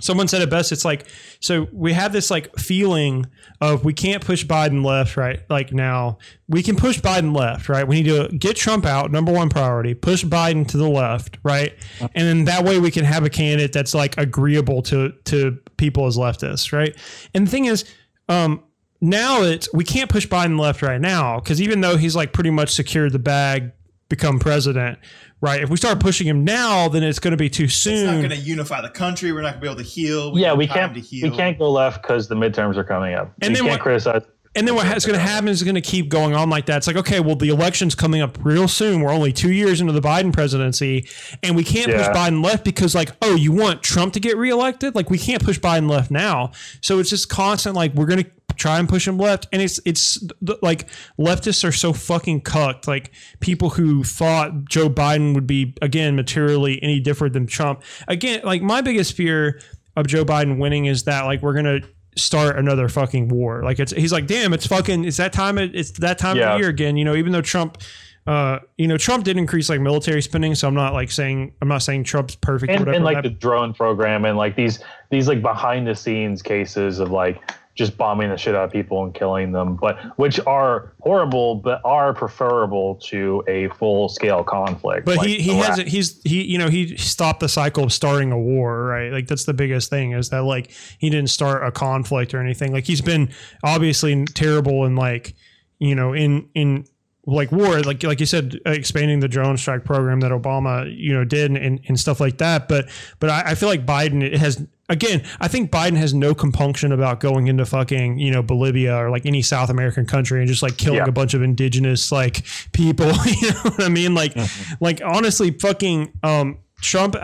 someone 0.00 0.26
said 0.26 0.42
it 0.42 0.50
best 0.50 0.72
it's 0.72 0.84
like 0.84 1.06
so 1.40 1.68
we 1.72 1.92
have 1.92 2.12
this 2.12 2.30
like 2.30 2.54
feeling 2.56 3.26
of 3.60 3.84
we 3.84 3.92
can't 3.92 4.24
push 4.24 4.44
biden 4.44 4.84
left 4.84 5.16
right 5.16 5.42
like 5.48 5.72
now. 5.72 6.18
We 6.48 6.62
can 6.64 6.74
push 6.74 6.98
biden 7.00 7.34
left 7.36 7.68
right? 7.68 7.86
We 7.86 8.02
need 8.02 8.08
to 8.08 8.36
get 8.36 8.56
trump 8.56 8.84
out 8.86 9.12
number 9.12 9.32
one 9.32 9.48
priority 9.48 9.94
push 9.94 10.24
biden 10.24 10.66
to 10.68 10.76
the 10.76 10.88
left 10.88 11.38
right? 11.44 11.72
And 12.00 12.26
then 12.26 12.44
that 12.46 12.64
way 12.64 12.80
we 12.80 12.90
can 12.90 13.04
have 13.04 13.24
a 13.24 13.30
candidate 13.30 13.72
that's 13.72 13.94
like 13.94 14.18
agreeable 14.18 14.82
to 14.82 15.12
to 15.26 15.58
people 15.76 16.06
as 16.06 16.16
leftists 16.16 16.72
right? 16.72 16.96
And 17.34 17.46
the 17.46 17.50
thing 17.50 17.66
is 17.66 17.84
um 18.28 18.64
now 19.00 19.42
it's 19.42 19.72
we 19.72 19.84
can't 19.84 20.10
push 20.10 20.26
Biden 20.26 20.58
left 20.58 20.82
right 20.82 21.00
now 21.00 21.38
because 21.40 21.60
even 21.60 21.80
though 21.80 21.96
he's 21.96 22.14
like 22.16 22.32
pretty 22.32 22.50
much 22.50 22.70
secured 22.70 23.12
the 23.12 23.18
bag, 23.18 23.72
become 24.08 24.38
president, 24.38 24.98
right? 25.40 25.62
If 25.62 25.70
we 25.70 25.76
start 25.76 26.00
pushing 26.00 26.26
him 26.26 26.44
now, 26.44 26.88
then 26.88 27.02
it's 27.02 27.18
going 27.18 27.30
to 27.32 27.36
be 27.36 27.48
too 27.48 27.68
soon. 27.68 27.94
It's 27.94 28.02
not 28.04 28.16
going 28.18 28.30
to 28.30 28.36
unify 28.36 28.80
the 28.82 28.90
country. 28.90 29.32
We're 29.32 29.42
not 29.42 29.52
going 29.52 29.60
to 29.60 29.60
be 29.62 29.68
able 29.68 29.76
to 29.76 29.82
heal. 29.88 30.38
yeah 30.38 30.52
we 30.52 30.66
have 30.66 30.74
can't 30.76 30.94
to 30.94 31.00
heal. 31.00 31.30
we 31.30 31.36
can't 31.36 31.58
go 31.58 31.70
left 31.70 32.02
because 32.02 32.28
the 32.28 32.34
midterms 32.34 32.76
are 32.76 32.84
coming 32.84 33.14
up 33.14 33.32
And 33.40 33.50
we 33.50 33.54
then 33.54 33.62
can't 33.64 33.70
what- 33.74 33.80
criticize 33.80 34.22
and 34.56 34.66
then 34.66 34.74
what's 34.74 35.06
going 35.06 35.18
to 35.18 35.24
happen 35.24 35.48
is 35.48 35.62
going 35.62 35.76
to 35.76 35.80
keep 35.80 36.08
going 36.08 36.34
on 36.34 36.50
like 36.50 36.66
that. 36.66 36.78
It's 36.78 36.86
like, 36.88 36.96
okay, 36.96 37.20
well, 37.20 37.36
the 37.36 37.50
election's 37.50 37.94
coming 37.94 38.20
up 38.20 38.36
real 38.44 38.66
soon. 38.66 39.00
We're 39.00 39.12
only 39.12 39.32
two 39.32 39.52
years 39.52 39.80
into 39.80 39.92
the 39.92 40.00
Biden 40.00 40.32
presidency, 40.32 41.08
and 41.42 41.54
we 41.54 41.62
can't 41.62 41.92
push 41.92 42.06
Biden 42.08 42.44
left 42.44 42.64
because, 42.64 42.94
like, 42.94 43.10
oh, 43.22 43.36
you 43.36 43.52
want 43.52 43.82
Trump 43.82 44.12
to 44.14 44.20
get 44.20 44.36
reelected? 44.36 44.96
Like, 44.96 45.08
we 45.08 45.18
can't 45.18 45.44
push 45.44 45.60
Biden 45.60 45.88
left 45.88 46.10
now. 46.10 46.50
So 46.80 46.98
it's 46.98 47.10
just 47.10 47.28
constant, 47.28 47.76
like, 47.76 47.94
we're 47.94 48.06
going 48.06 48.24
to 48.24 48.30
try 48.56 48.80
and 48.80 48.88
push 48.88 49.06
him 49.06 49.18
left. 49.18 49.46
And 49.52 49.62
it's, 49.62 49.78
it's 49.84 50.22
like, 50.62 50.88
leftists 51.16 51.66
are 51.66 51.70
so 51.70 51.92
fucking 51.92 52.40
cucked. 52.40 52.88
Like, 52.88 53.12
people 53.38 53.70
who 53.70 54.02
thought 54.02 54.64
Joe 54.64 54.90
Biden 54.90 55.32
would 55.34 55.46
be, 55.46 55.76
again, 55.80 56.16
materially 56.16 56.82
any 56.82 56.98
different 56.98 57.34
than 57.34 57.46
Trump. 57.46 57.84
Again, 58.08 58.40
like, 58.42 58.62
my 58.62 58.80
biggest 58.80 59.16
fear 59.16 59.60
of 59.96 60.08
Joe 60.08 60.24
Biden 60.24 60.58
winning 60.58 60.86
is 60.86 61.04
that, 61.04 61.22
like, 61.26 61.40
we're 61.40 61.54
going 61.54 61.82
to, 61.82 61.88
start 62.20 62.58
another 62.58 62.88
fucking 62.88 63.28
war. 63.28 63.62
Like 63.64 63.78
it's 63.80 63.92
he's 63.92 64.12
like, 64.12 64.26
damn, 64.26 64.52
it's 64.52 64.66
fucking 64.66 65.04
it's 65.04 65.16
that 65.18 65.32
time 65.32 65.58
of, 65.58 65.74
it's 65.74 65.92
that 65.92 66.18
time 66.18 66.32
of 66.32 66.36
Yeah. 66.38 66.52
the 66.54 66.58
year 66.60 66.68
again. 66.68 66.96
You 66.96 67.04
know, 67.04 67.14
even 67.16 67.32
though 67.32 67.42
Trump 67.42 67.78
uh 68.26 68.58
you 68.76 68.86
know, 68.86 68.96
Trump 68.98 69.24
did 69.24 69.36
increase 69.38 69.68
like 69.68 69.80
military 69.80 70.20
spending, 70.22 70.54
so 70.54 70.68
I'm 70.68 70.74
not 70.74 70.92
like 70.92 71.10
saying 71.10 71.52
I'm 71.62 71.68
not 71.68 71.78
saying 71.82 72.04
Trump's 72.04 72.36
perfect 72.36 72.70
or 72.70 72.74
and, 72.74 72.80
whatever. 72.82 72.96
and 72.96 73.04
like 73.04 73.16
That- 73.16 73.22
the 73.24 73.30
drone 73.30 73.72
program 73.72 74.24
and 74.24 74.36
like 74.36 74.56
these 74.56 74.80
these 75.10 75.26
like 75.26 75.42
behind 75.42 75.86
the 75.86 75.94
scenes 75.96 76.42
cases 76.42 76.98
of 76.98 77.10
like 77.10 77.40
just 77.74 77.96
bombing 77.96 78.28
the 78.28 78.36
shit 78.36 78.54
out 78.54 78.64
of 78.64 78.70
people 78.70 79.04
and 79.04 79.14
killing 79.14 79.52
them 79.52 79.76
but 79.76 79.96
which 80.18 80.38
are 80.46 80.92
horrible 81.00 81.54
but 81.54 81.80
are 81.84 82.12
preferable 82.12 82.96
to 82.96 83.42
a 83.48 83.68
full 83.70 84.08
scale 84.08 84.44
conflict 84.44 85.06
but 85.06 85.16
like 85.16 85.26
he, 85.26 85.40
he 85.40 85.56
hasn't 85.56 85.88
he's 85.88 86.20
he 86.22 86.42
you 86.44 86.58
know 86.58 86.68
he 86.68 86.96
stopped 86.96 87.40
the 87.40 87.48
cycle 87.48 87.84
of 87.84 87.92
starting 87.92 88.32
a 88.32 88.38
war 88.38 88.90
right? 88.90 89.12
Like 89.12 89.26
that's 89.26 89.44
the 89.44 89.54
biggest 89.54 89.90
thing 89.90 90.12
is 90.12 90.28
that 90.30 90.40
like 90.40 90.70
he 90.98 91.10
didn't 91.10 91.30
start 91.30 91.64
a 91.64 91.70
conflict 91.70 92.34
or 92.34 92.40
anything. 92.40 92.72
Like 92.72 92.84
he's 92.84 93.00
been 93.00 93.30
obviously 93.62 94.24
terrible 94.26 94.84
in 94.84 94.96
like 94.96 95.34
you 95.78 95.94
know 95.94 96.12
in 96.12 96.48
in 96.54 96.86
like 97.26 97.52
war 97.52 97.80
like 97.82 98.02
like 98.02 98.18
you 98.18 98.26
said 98.26 98.58
expanding 98.64 99.20
the 99.20 99.28
drone 99.28 99.56
strike 99.56 99.84
program 99.84 100.20
that 100.20 100.32
obama 100.32 100.90
you 100.96 101.12
know 101.12 101.22
did 101.22 101.54
and, 101.54 101.78
and 101.86 102.00
stuff 102.00 102.18
like 102.18 102.38
that 102.38 102.66
but 102.66 102.88
but 103.18 103.28
I, 103.28 103.50
I 103.50 103.54
feel 103.54 103.68
like 103.68 103.84
biden 103.84 104.22
it 104.22 104.38
has 104.38 104.66
again 104.90 105.22
i 105.40 105.48
think 105.48 105.70
biden 105.70 105.96
has 105.96 106.12
no 106.12 106.34
compunction 106.34 106.92
about 106.92 107.20
going 107.20 107.46
into 107.46 107.64
fucking 107.64 108.18
you 108.18 108.30
know 108.30 108.42
bolivia 108.42 108.94
or 108.94 109.08
like 109.08 109.24
any 109.24 109.40
south 109.40 109.70
american 109.70 110.04
country 110.04 110.40
and 110.40 110.48
just 110.48 110.62
like 110.62 110.76
killing 110.76 110.98
Yeah. 110.98 111.06
a 111.08 111.12
bunch 111.12 111.32
of 111.32 111.40
indigenous 111.42 112.12
like 112.12 112.42
people 112.72 113.06
you 113.24 113.50
know 113.50 113.60
what 113.62 113.82
i 113.82 113.88
mean 113.88 114.14
like 114.14 114.36
like 114.80 115.00
honestly 115.04 115.52
fucking 115.52 116.12
um 116.22 116.58
Trump 116.82 117.14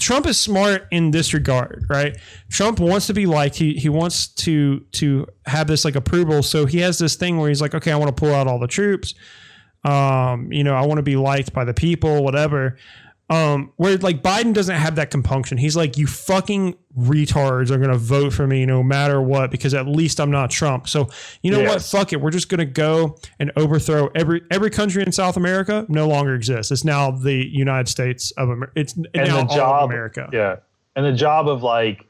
Trump 0.00 0.26
is 0.26 0.40
smart 0.40 0.86
in 0.90 1.10
this 1.10 1.34
regard, 1.34 1.84
right? 1.90 2.16
Trump 2.50 2.80
wants 2.80 3.06
to 3.08 3.12
be 3.12 3.26
liked. 3.26 3.54
He 3.54 3.74
he 3.74 3.90
wants 3.90 4.28
to 4.28 4.80
to 4.92 5.26
have 5.44 5.66
this 5.66 5.84
like 5.84 5.94
approval. 5.94 6.42
So 6.42 6.64
he 6.64 6.78
has 6.78 6.98
this 6.98 7.14
thing 7.14 7.36
where 7.36 7.50
he's 7.50 7.60
like, 7.60 7.74
okay, 7.74 7.92
I 7.92 7.96
want 7.96 8.08
to 8.16 8.18
pull 8.18 8.34
out 8.34 8.46
all 8.46 8.58
the 8.58 8.66
troops. 8.66 9.14
Um, 9.84 10.50
you 10.50 10.64
know, 10.64 10.74
I 10.74 10.86
want 10.86 10.96
to 10.96 11.02
be 11.02 11.16
liked 11.16 11.52
by 11.52 11.64
the 11.64 11.74
people, 11.74 12.24
whatever. 12.24 12.78
Um, 13.30 13.72
where 13.76 13.96
like 13.96 14.22
Biden 14.22 14.52
doesn't 14.52 14.76
have 14.76 14.96
that 14.96 15.10
compunction. 15.10 15.56
He's 15.56 15.76
like, 15.76 15.96
you 15.96 16.06
fucking 16.06 16.76
retards 16.98 17.70
are 17.70 17.78
gonna 17.78 17.96
vote 17.96 18.34
for 18.34 18.46
me 18.46 18.66
no 18.66 18.82
matter 18.82 19.20
what 19.22 19.50
because 19.50 19.72
at 19.72 19.86
least 19.86 20.20
I'm 20.20 20.30
not 20.30 20.50
Trump. 20.50 20.88
So 20.88 21.08
you 21.42 21.50
know 21.50 21.62
what? 21.62 21.80
Fuck 21.82 22.12
it. 22.12 22.20
We're 22.20 22.30
just 22.30 22.50
gonna 22.50 22.66
go 22.66 23.16
and 23.38 23.50
overthrow 23.56 24.10
every 24.14 24.42
every 24.50 24.68
country 24.68 25.02
in 25.02 25.10
South 25.10 25.38
America. 25.38 25.86
No 25.88 26.06
longer 26.06 26.34
exists. 26.34 26.70
It's 26.70 26.84
now 26.84 27.10
the 27.12 27.34
United 27.48 27.88
States 27.88 28.30
of 28.32 28.50
America. 28.50 28.72
It's 28.76 28.94
now 28.96 29.06
the 29.14 29.32
all 29.50 29.56
job- 29.56 29.84
of 29.84 29.90
America. 29.90 30.28
Yeah. 30.30 30.56
And 30.94 31.06
the 31.06 31.12
job 31.12 31.48
of 31.48 31.62
like 31.62 32.04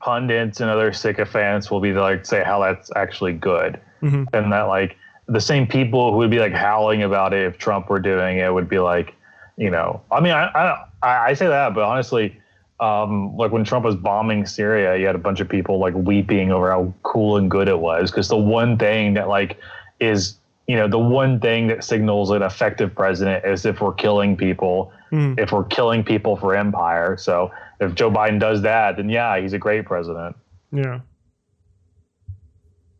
pundits 0.00 0.60
and 0.60 0.70
other 0.70 0.92
sycophants 0.92 1.70
will 1.70 1.80
be 1.80 1.92
to 1.92 2.00
like 2.00 2.24
say 2.24 2.42
how 2.44 2.60
that's 2.60 2.90
actually 2.96 3.32
good. 3.32 3.80
Mhm. 4.02 4.26
And 4.32 4.52
that 4.52 4.62
like 4.62 4.96
the 5.26 5.40
same 5.40 5.66
people 5.66 6.12
who 6.12 6.18
would 6.18 6.30
be 6.30 6.38
like 6.38 6.52
howling 6.52 7.02
about 7.02 7.32
it 7.34 7.44
if 7.44 7.58
Trump 7.58 7.90
were 7.90 7.98
doing 8.00 8.38
it 8.38 8.52
would 8.54 8.68
be 8.68 8.78
like, 8.78 9.14
you 9.60 9.70
know, 9.70 10.00
I 10.10 10.20
mean, 10.20 10.32
I 10.32 10.46
I, 10.46 10.84
I 11.02 11.18
I 11.30 11.34
say 11.34 11.46
that, 11.46 11.74
but 11.74 11.84
honestly, 11.84 12.36
um, 12.80 13.36
like 13.36 13.52
when 13.52 13.62
Trump 13.64 13.84
was 13.84 13.94
bombing 13.94 14.46
Syria, 14.46 14.96
you 14.96 15.06
had 15.06 15.14
a 15.14 15.18
bunch 15.18 15.40
of 15.40 15.48
people 15.48 15.78
like 15.78 15.94
weeping 15.94 16.50
over 16.50 16.70
how 16.70 16.92
cool 17.02 17.36
and 17.36 17.50
good 17.50 17.68
it 17.68 17.78
was 17.78 18.10
because 18.10 18.28
the 18.28 18.38
one 18.38 18.78
thing 18.78 19.14
that 19.14 19.28
like 19.28 19.58
is 20.00 20.36
you 20.66 20.76
know 20.76 20.88
the 20.88 20.98
one 20.98 21.38
thing 21.40 21.66
that 21.68 21.84
signals 21.84 22.30
an 22.30 22.42
effective 22.42 22.94
president 22.94 23.44
is 23.44 23.66
if 23.66 23.80
we're 23.80 23.92
killing 23.94 24.36
people 24.36 24.92
Mm. 25.12 25.40
if 25.40 25.50
we're 25.50 25.64
killing 25.64 26.04
people 26.04 26.36
for 26.36 26.54
empire 26.54 27.16
so 27.16 27.50
if 27.80 27.96
joe 27.96 28.12
biden 28.12 28.38
does 28.38 28.62
that 28.62 28.96
then 28.96 29.08
yeah 29.08 29.40
he's 29.40 29.52
a 29.52 29.58
great 29.58 29.84
president 29.84 30.36
Yeah. 30.70 31.00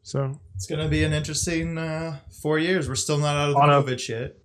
So 0.03 0.41
It's 0.57 0.67
gonna 0.67 0.89
be 0.89 1.05
an 1.05 1.13
interesting 1.13 1.79
uh, 1.79 2.19
four 2.43 2.59
years. 2.59 2.89
We're 2.89 2.97
still 2.97 3.19
not 3.19 3.37
out 3.37 3.49
of 3.51 3.55
the 3.55 3.61
On 3.61 3.71
a- 3.71 3.83
COVID 3.83 4.01
shit. 4.01 4.39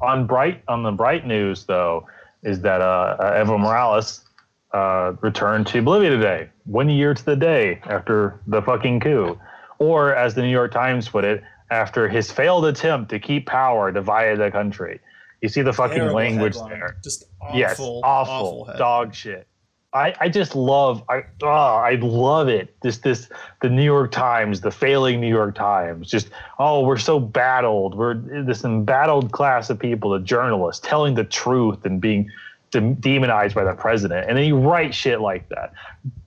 On 0.00 0.26
bright 0.26 0.62
on 0.68 0.82
the 0.82 0.92
bright 0.92 1.26
news 1.26 1.64
though 1.66 2.06
is 2.42 2.60
that 2.60 2.80
uh, 2.80 3.16
uh 3.18 3.44
evo 3.44 3.58
morales 3.58 4.24
uh, 4.72 5.12
returned 5.20 5.66
to 5.66 5.82
bolivia 5.82 6.10
today 6.10 6.48
one 6.64 6.88
year 6.88 7.14
to 7.14 7.24
the 7.24 7.36
day 7.36 7.80
after 7.84 8.40
the 8.46 8.62
fucking 8.62 9.00
coup 9.00 9.38
or 9.78 10.14
as 10.14 10.34
the 10.34 10.42
new 10.42 10.50
york 10.50 10.72
times 10.72 11.08
put 11.08 11.24
it 11.24 11.42
after 11.70 12.08
his 12.08 12.30
failed 12.30 12.64
attempt 12.64 13.10
to 13.10 13.18
keep 13.18 13.46
power 13.46 13.90
divided 13.92 14.38
the 14.38 14.50
country 14.50 15.00
you 15.40 15.48
see 15.48 15.62
the 15.62 15.72
fucking 15.72 15.96
Terrible 15.96 16.16
language 16.16 16.54
headline. 16.54 16.70
there 16.70 16.96
Just 17.02 17.24
awful, 17.40 17.58
yes, 17.58 17.80
awful, 17.80 18.64
headline. 18.64 18.78
dog 18.78 19.14
shit. 19.14 19.46
I, 19.92 20.14
I 20.20 20.28
just 20.28 20.54
love 20.54 21.02
I 21.08 21.24
oh, 21.42 21.46
I 21.48 21.96
love 21.96 22.48
it. 22.48 22.74
This 22.80 22.98
this 22.98 23.28
the 23.60 23.68
New 23.68 23.82
York 23.84 24.12
Times, 24.12 24.60
the 24.60 24.70
failing 24.70 25.20
New 25.20 25.28
York 25.28 25.56
Times. 25.56 26.08
Just 26.08 26.28
oh, 26.58 26.84
we're 26.84 26.96
so 26.96 27.18
battled. 27.18 27.96
We're 27.96 28.14
this 28.14 28.62
embattled 28.64 29.32
class 29.32 29.68
of 29.68 29.78
people, 29.80 30.10
the 30.10 30.20
journalists, 30.20 30.86
telling 30.86 31.14
the 31.14 31.24
truth 31.24 31.84
and 31.84 32.00
being 32.00 32.30
de- 32.70 32.94
demonized 32.94 33.54
by 33.54 33.64
the 33.64 33.72
president. 33.74 34.28
And 34.28 34.38
then 34.38 34.44
you 34.44 34.56
write 34.58 34.94
shit 34.94 35.20
like 35.20 35.48
that. 35.48 35.72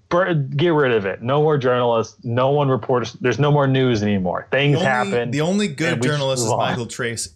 Bur- 0.10 0.34
Get 0.34 0.74
rid 0.74 0.92
of 0.92 1.06
it. 1.06 1.22
No 1.22 1.42
more 1.42 1.58
journalists. 1.58 2.18
No 2.24 2.52
one 2.52 2.68
reports. 2.68 3.14
There's 3.14 3.40
no 3.40 3.52
more 3.52 3.66
news 3.66 4.04
anymore. 4.04 4.46
Things 4.52 4.80
The 4.80 4.86
only, 4.86 5.12
happen. 5.12 5.32
The 5.32 5.42
only 5.42 5.68
good 5.70 5.94
and 5.94 6.04
just 6.04 6.14
journalist 6.14 6.44
is. 6.44 6.50
Michael 6.52 6.86
Tracey. 6.86 7.32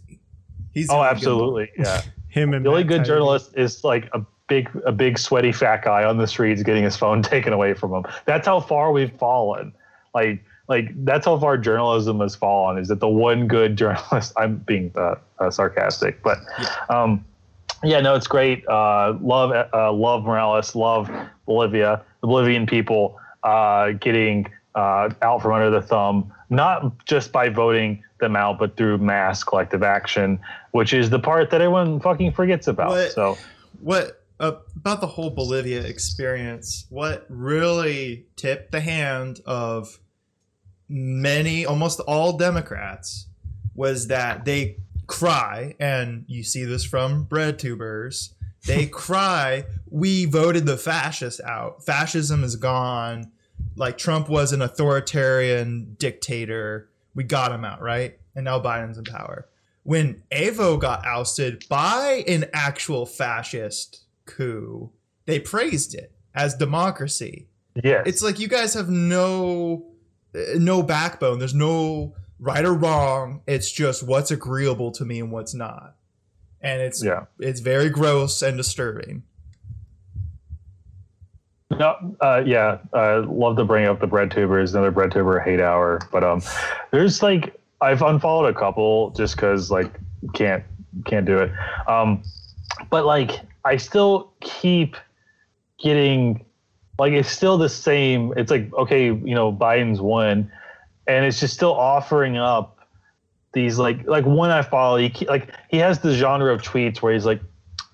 He's 0.74 0.90
oh, 0.90 0.96
only 0.96 1.08
good 1.08 1.16
absolutely. 1.16 1.72
Yeah. 1.78 2.02
him 2.28 2.54
and 2.54 2.66
The 2.66 2.70
only 2.70 2.84
good 2.84 3.02
Taibbi. 3.02 3.06
journalist 3.06 3.54
is 3.56 3.84
like 3.86 4.10
a 4.14 4.24
big, 4.48 4.70
a 4.86 4.92
big 4.92 5.18
sweaty 5.20 5.52
fat 5.52 5.84
guy 5.84 6.04
on 6.04 6.18
the 6.18 6.28
streets 6.28 6.64
getting 6.64 6.84
his 6.84 6.96
phone 6.98 7.22
taken 7.34 7.54
away 7.54 7.74
from 7.74 7.94
him. 7.94 8.04
That's 8.26 8.48
how 8.48 8.60
far 8.60 8.92
we've 8.92 9.12
fallen. 9.18 9.74
Like, 10.14 10.44
like 10.68 10.90
that's 11.06 11.26
how 11.26 11.40
far 11.40 11.58
journalism 11.58 12.20
has 12.20 12.36
fallen. 12.36 12.78
Is 12.78 12.88
that 12.90 13.00
the 13.00 13.08
one 13.08 13.48
good 13.48 13.76
journalist? 13.82 14.34
I'm 14.38 14.58
being 14.58 14.92
uh, 14.96 15.16
uh, 15.40 15.50
sarcastic, 15.52 16.22
but 16.24 16.40
um, 16.90 17.24
yeah, 17.84 18.00
no, 18.02 18.16
it's 18.16 18.28
great. 18.28 18.68
Uh, 18.68 19.18
love, 19.22 19.52
uh, 19.74 19.92
love 19.94 20.24
Morales. 20.24 20.76
Love 20.76 21.10
Bolivia. 21.46 22.02
The 22.22 22.28
Bolivian 22.28 22.66
people 22.66 23.20
uh, 23.44 23.92
getting 23.92 24.48
uh, 24.76 25.10
out 25.22 25.42
from 25.42 25.54
under 25.54 25.70
the 25.70 25.82
thumb, 25.82 26.34
not 26.50 27.06
just 27.06 27.32
by 27.32 27.50
voting 27.50 28.04
them 28.20 28.36
out, 28.36 28.58
but 28.58 28.76
through 28.78 28.98
mass 28.98 29.44
collective 29.44 29.84
action, 29.84 30.40
which 30.72 30.92
is 30.92 31.12
the 31.12 31.20
part 31.20 31.52
that 31.52 31.62
everyone 31.62 32.00
fucking 32.00 32.32
forgets 32.32 32.68
about. 32.68 32.90
What- 32.90 33.12
So 33.12 33.38
what 33.82 34.24
uh, 34.40 34.54
about 34.76 35.02
the 35.02 35.08
whole 35.08 35.30
Bolivia 35.30 35.82
experience? 35.82 36.86
What 36.90 37.26
really 37.30 38.26
tipped 38.36 38.72
the 38.72 38.82
hand 38.82 39.42
of 39.46 40.00
many, 40.88 41.66
almost 41.66 42.00
all 42.02 42.38
Democrats, 42.38 43.28
was 43.76 44.08
that 44.08 44.46
they 44.46 44.78
cry, 45.08 45.76
and 45.80 46.26
you 46.28 46.44
see 46.44 46.66
this 46.66 46.84
from 46.84 47.24
bread 47.24 47.60
tubers. 47.60 48.34
They 48.66 48.86
cry, 48.92 49.66
"We 49.90 50.26
voted 50.26 50.66
the 50.66 50.78
fascists 50.78 51.42
out. 51.42 51.86
Fascism 51.86 52.44
is 52.44 52.56
gone. 52.56 53.32
Like 53.76 53.98
Trump 53.98 54.30
was 54.30 54.54
an 54.54 54.62
authoritarian 54.62 55.96
dictator. 56.00 56.90
We 57.16 57.24
got 57.24 57.52
him 57.52 57.66
out, 57.66 57.82
right? 57.82 58.20
And 58.36 58.46
now 58.46 58.60
Biden's 58.60 58.98
in 58.98 59.06
power." 59.06 59.48
when 59.88 60.22
Evo 60.34 60.78
got 60.78 61.06
ousted 61.06 61.64
by 61.70 62.22
an 62.28 62.44
actual 62.52 63.06
fascist 63.06 64.02
coup, 64.28 64.92
they 65.26 65.40
praised 65.40 65.96
it 65.96 66.12
as 66.36 66.54
democracy. 66.54 67.48
yes, 67.84 68.04
It's 68.06 68.22
like 68.22 68.40
you 68.40 68.48
guys 68.48 68.74
have 68.76 68.90
no 68.90 69.86
uh, 70.36 70.58
no 70.58 70.84
backbone. 70.84 71.40
There's 71.40 71.56
no 71.56 72.14
right 72.40 72.64
or 72.64 72.74
wrong. 72.74 73.42
It's 73.48 73.72
just 73.72 74.04
what's 74.04 74.32
agreeable 74.32 74.92
to 74.92 75.06
me 75.06 75.20
and 75.20 75.32
what's 75.32 75.54
not. 75.54 75.96
And 76.62 76.82
it's 76.82 77.04
yeah. 77.04 77.26
it's 77.40 77.60
very 77.60 77.90
gross 77.90 78.42
and 78.42 78.58
disturbing. 78.58 79.24
No, 81.72 82.16
uh, 82.22 82.44
yeah, 82.46 82.80
uh, 82.94 83.24
love 83.28 83.58
to 83.58 83.66
bring 83.66 83.86
up 83.86 84.00
the 84.00 84.08
bread 84.08 84.32
tubers, 84.32 84.74
another 84.74 84.90
bread 84.90 85.12
tuber 85.12 85.40
hate 85.40 85.60
hour. 85.60 86.00
But 86.12 86.24
um, 86.24 86.42
there's 86.92 87.22
like 87.22 87.60
I've 87.82 88.02
unfollowed 88.02 88.56
a 88.56 88.58
couple 88.58 89.12
just 89.12 89.36
because 89.36 89.70
like 89.70 89.92
can't 90.34 90.64
can't 91.06 91.26
do 91.26 91.38
it. 91.40 91.52
Um, 91.88 92.24
but 92.90 93.06
like 93.06 93.42
I 93.68 93.78
still 93.78 94.32
keep 94.40 94.96
getting 95.78 96.46
like 96.98 97.14
it's 97.14 97.30
still 97.30 97.58
the 97.58 97.70
same. 97.70 98.34
It's 98.38 98.50
like 98.50 98.74
okay, 98.74 99.06
you 99.06 99.36
know, 99.36 99.52
Biden's 99.52 100.00
won, 100.00 100.52
and 101.06 101.26
it's 101.26 101.40
just 101.40 101.54
still 101.54 101.74
offering 101.74 102.38
up 102.38 102.80
these 103.54 103.78
like 103.78 104.08
like 104.08 104.26
one 104.26 104.52
I 104.52 104.62
follow. 104.62 104.98
He 104.98 105.26
like 105.26 105.54
he 105.70 105.78
has 105.78 106.00
the 106.00 106.14
genre 106.14 106.54
of 106.54 106.62
tweets 106.62 107.02
where 107.02 107.14
he's 107.14 107.26
like, 107.26 107.42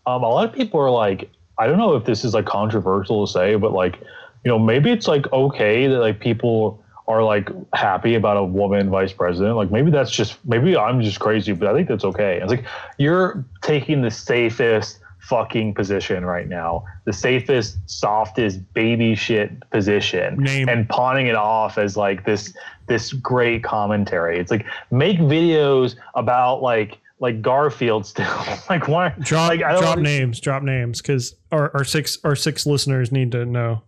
um, 0.06 0.24
a 0.24 0.30
lot 0.30 0.48
of 0.48 0.54
people 0.54 0.80
are 0.80 0.92
like, 0.92 1.30
I 1.58 1.66
don't 1.66 1.78
know 1.78 1.96
if 1.96 2.06
this 2.06 2.24
is 2.24 2.34
like 2.34 2.46
controversial 2.46 3.26
to 3.26 3.32
say, 3.32 3.56
but 3.56 3.74
like, 3.74 4.00
you 4.44 4.52
know, 4.52 4.60
maybe 4.60 4.92
it's 4.92 5.08
like 5.08 5.32
okay 5.34 5.88
that 5.88 6.00
like 6.00 6.20
people 6.20 6.84
are 7.08 7.24
like 7.24 7.50
happy 7.74 8.16
about 8.16 8.38
a 8.38 8.44
woman 8.44 8.90
vice 8.90 9.12
president. 9.12 9.56
Like 9.56 9.72
maybe 9.72 9.90
that's 9.90 10.12
just 10.12 10.38
maybe 10.46 10.78
I'm 10.78 11.02
just 11.02 11.20
crazy, 11.20 11.52
but 11.54 11.68
I 11.68 11.74
think 11.74 11.88
that's 11.88 12.06
okay. 12.06 12.40
It's 12.42 12.52
like 12.52 12.66
you're 12.98 13.44
taking 13.62 14.04
the 14.04 14.12
safest 14.12 15.00
fucking 15.24 15.74
position 15.74 16.26
right 16.26 16.48
now, 16.48 16.84
the 17.06 17.14
safest, 17.14 17.78
softest 17.86 18.74
baby 18.74 19.16
shit 19.16 19.70
position, 19.70 20.38
Name. 20.38 20.68
and 20.70 20.88
pawning 20.90 21.28
it 21.28 21.36
off 21.36 21.78
as 21.78 21.96
like 21.96 22.26
this 22.26 22.54
this 22.88 23.14
great 23.14 23.64
commentary. 23.64 24.38
It's 24.38 24.52
like 24.52 24.66
make 24.92 25.18
videos 25.18 25.96
about 26.16 26.62
like 26.62 27.00
like 27.20 27.42
Garfield 27.42 28.06
still. 28.06 28.38
like 28.70 28.88
why 28.88 29.10
Drop 29.20 29.50
like, 29.50 29.60
drop 29.62 30.00
names, 30.00 30.40
drop 30.42 30.62
names, 30.62 31.02
because 31.02 31.36
our, 31.52 31.72
our 31.74 31.86
six 31.86 32.18
our 32.24 32.36
six 32.36 32.66
listeners 32.66 33.12
need 33.12 33.32
to 33.32 33.46
know. 33.46 33.82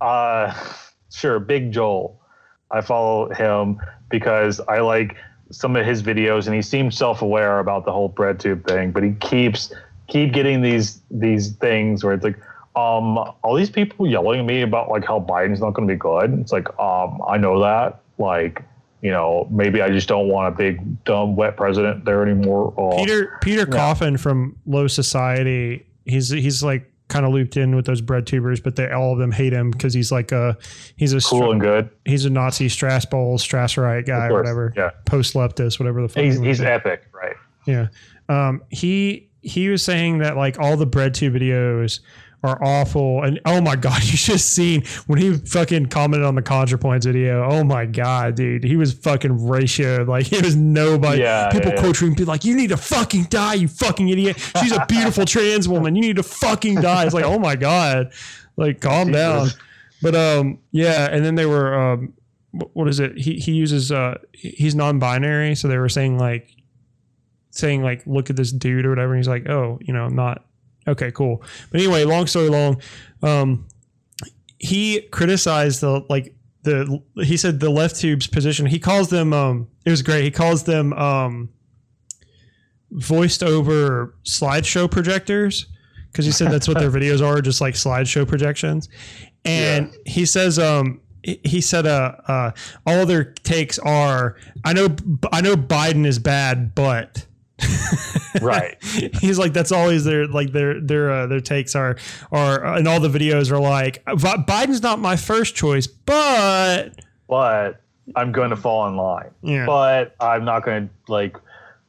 Uh, 0.00 0.54
sure, 1.12 1.40
Big 1.40 1.72
Joel. 1.72 2.20
I 2.70 2.80
follow 2.80 3.30
him 3.32 3.80
because 4.10 4.60
I 4.60 4.80
like 4.80 5.16
some 5.50 5.76
of 5.76 5.84
his 5.86 6.02
videos, 6.02 6.46
and 6.46 6.54
he 6.54 6.62
seems 6.62 6.96
self-aware 6.96 7.58
about 7.58 7.84
the 7.84 7.92
whole 7.92 8.08
bread 8.08 8.40
tube 8.40 8.66
thing. 8.66 8.90
But 8.90 9.02
he 9.02 9.12
keeps 9.12 9.72
keep 10.08 10.32
getting 10.32 10.62
these 10.62 11.00
these 11.10 11.52
things 11.52 12.04
where 12.04 12.14
it's 12.14 12.24
like, 12.24 12.38
um, 12.76 13.18
all 13.42 13.54
these 13.54 13.70
people 13.70 14.06
yelling 14.06 14.40
at 14.40 14.46
me 14.46 14.62
about 14.62 14.90
like 14.90 15.04
how 15.04 15.20
Biden's 15.20 15.60
not 15.60 15.74
going 15.74 15.86
to 15.86 15.94
be 15.94 15.98
good. 15.98 16.38
It's 16.40 16.52
like, 16.52 16.68
um, 16.78 17.20
I 17.26 17.36
know 17.38 17.60
that. 17.60 18.00
Like, 18.18 18.62
you 19.00 19.10
know, 19.10 19.46
maybe 19.50 19.82
I 19.82 19.90
just 19.90 20.08
don't 20.08 20.28
want 20.28 20.54
a 20.54 20.56
big 20.56 21.04
dumb 21.04 21.36
wet 21.36 21.56
president 21.56 22.04
there 22.04 22.22
anymore. 22.22 22.72
Oh, 22.76 22.96
Peter 22.96 23.38
Peter 23.42 23.66
Coffin 23.66 24.16
from 24.16 24.56
Low 24.66 24.86
Society. 24.86 25.86
He's 26.04 26.30
he's 26.30 26.62
like 26.62 26.90
kind 27.08 27.26
of 27.26 27.32
looped 27.32 27.56
in 27.56 27.76
with 27.76 27.86
those 27.86 28.00
bread 28.00 28.26
tubers, 28.26 28.60
but 28.60 28.76
they 28.76 28.90
all 28.90 29.12
of 29.12 29.18
them 29.18 29.30
hate 29.30 29.52
him 29.52 29.70
because 29.70 29.92
he's 29.92 30.10
like 30.10 30.32
a 30.32 30.56
he's 30.96 31.12
a 31.12 31.20
cool 31.20 31.52
and 31.52 31.60
good. 31.60 31.90
he's 32.04 32.24
a 32.24 32.30
Nazi 32.30 32.68
Strasboll 32.68 33.36
Strasserite 33.36 34.06
guy 34.06 34.28
or 34.28 34.32
whatever. 34.32 34.72
Yeah, 34.76 34.90
Post 35.04 35.34
leftist, 35.34 35.78
whatever 35.78 36.02
the 36.02 36.08
fuck. 36.08 36.24
he's 36.24 36.38
he 36.38 36.46
he's 36.46 36.60
epic, 36.60 37.04
right? 37.12 37.36
Yeah. 37.66 37.88
Um, 38.28 38.62
he 38.70 39.28
he 39.44 39.68
was 39.68 39.82
saying 39.82 40.18
that 40.18 40.36
like 40.36 40.58
all 40.58 40.76
the 40.76 40.86
bread 40.86 41.14
tube 41.14 41.34
videos 41.34 42.00
are 42.44 42.62
awful. 42.62 43.22
And 43.22 43.40
oh 43.46 43.60
my 43.60 43.74
god, 43.74 44.02
you 44.04 44.16
just 44.16 44.50
seen 44.50 44.84
when 45.06 45.18
he 45.18 45.34
fucking 45.34 45.86
commented 45.86 46.26
on 46.26 46.34
the 46.34 46.42
ContraPoints 46.42 47.04
video. 47.04 47.44
Oh 47.50 47.64
my 47.64 47.86
god, 47.86 48.36
dude, 48.36 48.62
he 48.62 48.76
was 48.76 48.92
fucking 48.92 49.38
ratioed. 49.38 50.06
Like 50.06 50.26
he 50.28 50.40
was 50.40 50.54
nobody. 50.54 51.22
Yeah, 51.22 51.48
people 51.50 51.70
yeah, 51.70 51.74
yeah. 51.76 51.80
quote 51.80 51.96
tweeting, 51.96 52.16
be 52.16 52.24
like, 52.24 52.44
"You 52.44 52.54
need 52.54 52.68
to 52.68 52.76
fucking 52.76 53.24
die, 53.24 53.54
you 53.54 53.68
fucking 53.68 54.08
idiot. 54.08 54.38
She's 54.60 54.72
a 54.72 54.84
beautiful 54.88 55.24
trans 55.24 55.68
woman. 55.68 55.96
You 55.96 56.02
need 56.02 56.16
to 56.16 56.22
fucking 56.22 56.76
die." 56.76 57.04
It's 57.04 57.14
like, 57.14 57.24
oh 57.24 57.38
my 57.38 57.56
god, 57.56 58.12
like 58.56 58.80
calm 58.80 59.10
down. 59.10 59.48
But 60.02 60.14
um, 60.14 60.58
yeah, 60.70 61.08
and 61.10 61.24
then 61.24 61.34
they 61.34 61.46
were 61.46 61.74
um, 61.74 62.12
what 62.74 62.88
is 62.88 63.00
it? 63.00 63.16
He 63.16 63.36
he 63.36 63.52
uses 63.52 63.90
uh, 63.90 64.18
he's 64.32 64.74
non-binary, 64.74 65.54
so 65.54 65.66
they 65.66 65.78
were 65.78 65.88
saying 65.88 66.18
like, 66.18 66.53
saying 67.54 67.82
like, 67.82 68.06
look 68.06 68.30
at 68.30 68.36
this 68.36 68.52
dude 68.52 68.84
or 68.86 68.90
whatever. 68.90 69.12
And 69.14 69.18
he's 69.20 69.28
like, 69.28 69.48
oh, 69.48 69.78
you 69.80 69.92
know, 69.94 70.04
I'm 70.04 70.14
not 70.16 70.44
okay, 70.86 71.10
cool. 71.12 71.42
But 71.70 71.80
anyway, 71.80 72.04
long 72.04 72.26
story 72.26 72.48
long, 72.48 72.80
um, 73.22 73.66
he 74.58 75.02
criticized 75.12 75.80
the 75.80 76.04
like 76.08 76.34
the 76.62 77.00
he 77.16 77.36
said 77.36 77.60
the 77.60 77.70
left 77.70 77.96
tube's 77.96 78.26
position. 78.26 78.66
He 78.66 78.78
calls 78.78 79.08
them 79.10 79.32
um, 79.32 79.68
it 79.84 79.90
was 79.90 80.02
great. 80.02 80.24
He 80.24 80.30
calls 80.30 80.64
them 80.64 80.92
um, 80.94 81.50
voiced 82.90 83.42
over 83.42 84.14
slideshow 84.24 84.90
projectors 84.90 85.66
because 86.10 86.24
he 86.24 86.32
said 86.32 86.50
that's 86.50 86.68
what 86.68 86.78
their 86.78 86.90
videos 86.98 87.24
are, 87.26 87.40
just 87.40 87.60
like 87.60 87.74
slideshow 87.74 88.26
projections. 88.26 88.88
And 89.44 89.92
he 90.06 90.24
says, 90.24 90.58
um, 90.58 91.00
he- 91.22 91.40
he 91.44 91.60
said, 91.60 91.86
uh, 91.86 92.12
uh, 92.26 92.50
all 92.86 93.04
their 93.04 93.24
takes 93.24 93.78
are, 93.80 94.36
I 94.64 94.72
know, 94.72 94.94
I 95.32 95.40
know 95.42 95.54
Biden 95.54 96.06
is 96.06 96.18
bad, 96.18 96.74
but 96.74 97.26
Right. 98.42 98.76
he's 98.82 99.38
like, 99.38 99.52
that's 99.52 99.70
always 99.70 100.04
their, 100.04 100.26
like 100.26 100.52
their, 100.52 100.80
their, 100.80 101.10
uh, 101.12 101.26
their 101.28 101.40
takes 101.40 101.76
are, 101.76 101.96
are, 102.32 102.64
and 102.74 102.88
all 102.88 102.98
the 102.98 103.08
videos 103.08 103.52
are 103.52 103.60
like, 103.60 104.04
Biden's 104.06 104.82
not 104.82 104.98
my 104.98 105.14
first 105.16 105.54
choice, 105.54 105.86
but 105.86 107.00
But 107.28 107.80
I'm 108.16 108.32
going 108.32 108.50
to 108.50 108.56
fall 108.56 108.88
in 108.88 108.96
line. 108.96 109.30
yeah, 109.42 109.66
But 109.66 110.16
I'm 110.20 110.44
not 110.44 110.64
going 110.64 110.88
to 110.88 111.12
like. 111.12 111.36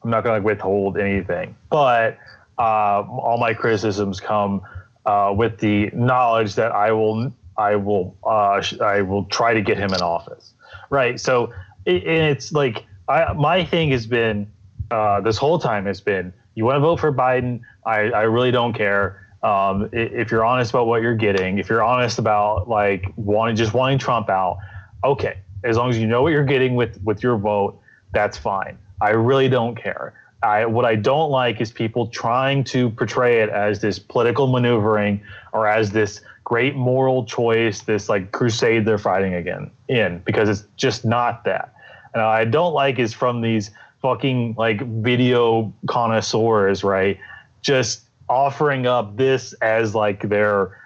I'm 0.04 0.10
not 0.10 0.22
going 0.22 0.40
to 0.40 0.46
like, 0.48 0.58
withhold 0.58 0.98
anything. 0.98 1.56
But 1.68 2.16
uh, 2.58 3.02
all 3.02 3.38
my 3.38 3.52
criticisms 3.52 4.20
come 4.20 4.62
uh, 5.04 5.34
with 5.36 5.58
the 5.58 5.90
knowledge 5.92 6.54
that 6.54 6.70
I 6.72 6.92
will. 6.92 7.32
I 7.58 7.74
will. 7.74 8.16
Uh, 8.24 8.62
I 8.80 9.02
will 9.02 9.24
try 9.24 9.52
to 9.52 9.60
get 9.60 9.78
him 9.78 9.92
in 9.92 10.00
office. 10.00 10.52
Right. 10.90 11.18
So 11.18 11.52
it, 11.86 12.04
and 12.04 12.30
it's 12.30 12.52
like 12.52 12.84
I, 13.08 13.32
my 13.32 13.64
thing 13.64 13.90
has 13.90 14.06
been 14.06 14.46
uh, 14.90 15.20
this 15.20 15.36
whole 15.36 15.58
time 15.58 15.86
has 15.86 16.00
been 16.00 16.32
you 16.56 16.64
want 16.64 16.76
to 16.76 16.80
vote 16.80 16.98
for 16.98 17.12
Biden. 17.12 17.60
I, 17.84 18.10
I 18.10 18.22
really 18.22 18.50
don't 18.50 18.72
care. 18.72 19.22
Um, 19.42 19.88
if 19.92 20.30
you're 20.30 20.44
honest 20.44 20.70
about 20.70 20.86
what 20.86 21.02
you're 21.02 21.14
getting, 21.14 21.58
if 21.58 21.68
you're 21.68 21.84
honest 21.84 22.18
about 22.18 22.68
like 22.68 23.12
wanting 23.16 23.54
just 23.54 23.74
wanting 23.74 23.98
Trump 23.98 24.28
out, 24.28 24.58
okay. 25.04 25.38
As 25.62 25.76
long 25.76 25.90
as 25.90 25.98
you 25.98 26.06
know 26.06 26.22
what 26.22 26.32
you're 26.32 26.44
getting 26.44 26.74
with 26.74 27.00
with 27.04 27.22
your 27.22 27.36
vote, 27.36 27.78
that's 28.12 28.36
fine. 28.36 28.78
I 29.00 29.10
really 29.10 29.48
don't 29.48 29.76
care. 29.76 30.14
I 30.42 30.64
what 30.66 30.84
I 30.84 30.96
don't 30.96 31.30
like 31.30 31.60
is 31.60 31.70
people 31.70 32.06
trying 32.08 32.64
to 32.64 32.90
portray 32.90 33.42
it 33.42 33.50
as 33.50 33.80
this 33.80 33.98
political 33.98 34.46
maneuvering 34.46 35.20
or 35.52 35.66
as 35.66 35.92
this 35.92 36.22
great 36.44 36.76
moral 36.76 37.24
choice, 37.24 37.82
this 37.82 38.08
like 38.08 38.32
crusade 38.32 38.84
they're 38.84 38.98
fighting 38.98 39.34
again 39.34 39.70
in 39.88 40.20
because 40.24 40.48
it's 40.48 40.64
just 40.76 41.04
not 41.04 41.44
that. 41.44 41.74
And 42.14 42.22
I 42.22 42.44
don't 42.44 42.72
like 42.72 42.98
is 42.98 43.12
from 43.12 43.42
these 43.42 43.70
fucking 44.06 44.54
like 44.56 44.80
video 45.02 45.72
connoisseurs, 45.88 46.84
right? 46.84 47.18
Just 47.60 48.02
offering 48.28 48.86
up 48.86 49.16
this 49.16 49.52
as 49.54 49.96
like 49.96 50.28
their 50.28 50.80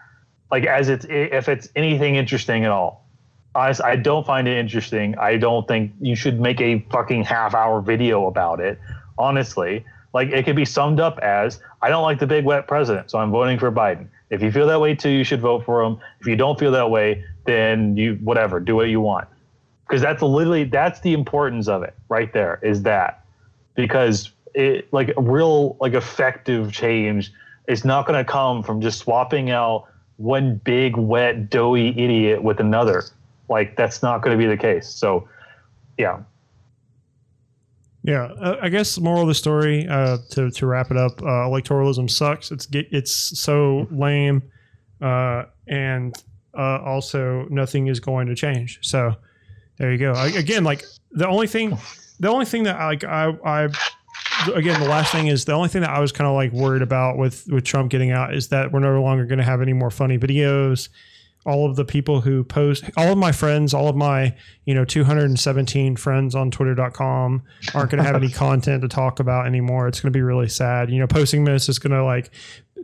like 0.50 0.64
as 0.64 0.88
it's 0.88 1.04
if 1.10 1.46
it's 1.50 1.68
anything 1.76 2.16
interesting 2.16 2.64
at 2.64 2.70
all. 2.70 3.06
Honestly, 3.54 3.84
I 3.84 3.96
don't 3.96 4.24
find 4.24 4.48
it 4.48 4.56
interesting. 4.56 5.18
I 5.18 5.36
don't 5.36 5.68
think 5.68 5.92
you 6.00 6.16
should 6.16 6.40
make 6.40 6.62
a 6.62 6.78
fucking 6.90 7.24
half 7.24 7.54
hour 7.54 7.82
video 7.82 8.26
about 8.26 8.58
it. 8.58 8.78
Honestly, 9.18 9.84
like 10.14 10.28
it 10.28 10.46
could 10.46 10.56
be 10.56 10.64
summed 10.64 10.98
up 10.98 11.18
as 11.18 11.60
I 11.82 11.90
don't 11.90 12.04
like 12.04 12.20
the 12.20 12.26
big 12.26 12.46
wet 12.46 12.66
president, 12.66 13.10
so 13.10 13.18
I'm 13.18 13.30
voting 13.30 13.58
for 13.58 13.70
Biden. 13.70 14.08
If 14.30 14.40
you 14.40 14.50
feel 14.50 14.66
that 14.68 14.80
way 14.80 14.94
too, 14.94 15.10
you 15.10 15.24
should 15.24 15.42
vote 15.42 15.66
for 15.66 15.82
him. 15.82 15.98
If 16.20 16.26
you 16.26 16.36
don't 16.36 16.58
feel 16.58 16.70
that 16.70 16.90
way, 16.90 17.22
then 17.44 17.98
you 17.98 18.14
whatever, 18.22 18.60
do 18.60 18.76
what 18.76 18.88
you 18.88 19.02
want. 19.02 19.28
Because 19.90 20.02
that's 20.02 20.22
literally 20.22 20.62
that's 20.62 21.00
the 21.00 21.12
importance 21.12 21.66
of 21.66 21.82
it 21.82 21.94
right 22.08 22.32
there 22.32 22.60
is 22.62 22.82
that 22.84 23.24
because 23.74 24.30
it 24.54 24.92
like 24.92 25.12
a 25.16 25.20
real 25.20 25.76
like 25.80 25.94
effective 25.94 26.70
change 26.70 27.32
is 27.66 27.84
not 27.84 28.06
going 28.06 28.24
to 28.24 28.30
come 28.30 28.62
from 28.62 28.80
just 28.80 29.00
swapping 29.00 29.50
out 29.50 29.88
one 30.18 30.60
big 30.62 30.96
wet 30.96 31.50
doughy 31.50 31.88
idiot 31.88 32.40
with 32.40 32.60
another 32.60 33.02
like 33.48 33.76
that's 33.76 34.00
not 34.00 34.22
going 34.22 34.38
to 34.38 34.40
be 34.40 34.48
the 34.48 34.56
case 34.56 34.88
so 34.88 35.28
yeah 35.98 36.20
Yeah, 38.02 38.24
uh, 38.40 38.58
I 38.62 38.68
guess 38.70 38.96
moral 38.98 39.22
of 39.22 39.28
the 39.28 39.34
story 39.34 39.86
uh, 39.88 40.18
to 40.30 40.50
to 40.50 40.66
wrap 40.66 40.90
it 40.90 40.96
up, 40.96 41.20
uh, 41.20 41.48
electoralism 41.48 42.08
sucks. 42.08 42.50
It's 42.50 42.66
it's 42.70 43.38
so 43.38 43.86
lame, 43.90 44.42
uh, 45.02 45.44
and 45.66 46.14
uh, 46.56 46.78
also 46.82 47.46
nothing 47.50 47.88
is 47.88 48.00
going 48.00 48.26
to 48.28 48.34
change. 48.34 48.78
So 48.82 49.16
there 49.80 49.90
you 49.90 49.98
go. 49.98 50.12
I, 50.12 50.26
again, 50.26 50.62
like 50.62 50.84
the 51.10 51.26
only 51.26 51.46
thing, 51.46 51.76
the 52.20 52.28
only 52.28 52.44
thing 52.44 52.64
that 52.64 52.78
like 52.78 53.02
I 53.02 53.32
I 53.42 53.68
again 54.54 54.78
the 54.78 54.86
last 54.86 55.10
thing 55.10 55.28
is 55.28 55.46
the 55.46 55.52
only 55.52 55.70
thing 55.70 55.80
that 55.80 55.88
I 55.90 56.00
was 56.00 56.12
kind 56.12 56.28
of 56.28 56.34
like 56.34 56.52
worried 56.52 56.82
about 56.82 57.16
with 57.16 57.46
with 57.48 57.64
Trump 57.64 57.90
getting 57.90 58.10
out 58.10 58.34
is 58.34 58.48
that 58.48 58.72
we're 58.72 58.80
no 58.80 59.02
longer 59.02 59.24
going 59.24 59.38
to 59.38 59.44
have 59.44 59.62
any 59.62 59.72
more 59.72 59.90
funny 59.90 60.18
videos. 60.18 60.90
All 61.46 61.64
of 61.64 61.76
the 61.76 61.86
people 61.86 62.20
who 62.20 62.44
post, 62.44 62.84
all 62.98 63.12
of 63.12 63.16
my 63.16 63.32
friends, 63.32 63.72
all 63.72 63.88
of 63.88 63.96
my 63.96 64.36
you 64.66 64.74
know 64.74 64.84
217 64.84 65.96
friends 65.96 66.34
on 66.34 66.50
Twitter.com 66.50 67.42
aren't 67.72 67.90
going 67.90 68.02
to 68.02 68.06
have 68.06 68.16
any 68.16 68.28
content 68.30 68.82
to 68.82 68.88
talk 68.88 69.18
about 69.18 69.46
anymore. 69.46 69.88
It's 69.88 69.98
going 69.98 70.12
to 70.12 70.16
be 70.16 70.20
really 70.20 70.48
sad. 70.50 70.90
You 70.90 70.98
know, 70.98 71.06
posting 71.06 71.44
this 71.44 71.70
is 71.70 71.78
going 71.78 71.92
to 71.92 72.04
like 72.04 72.30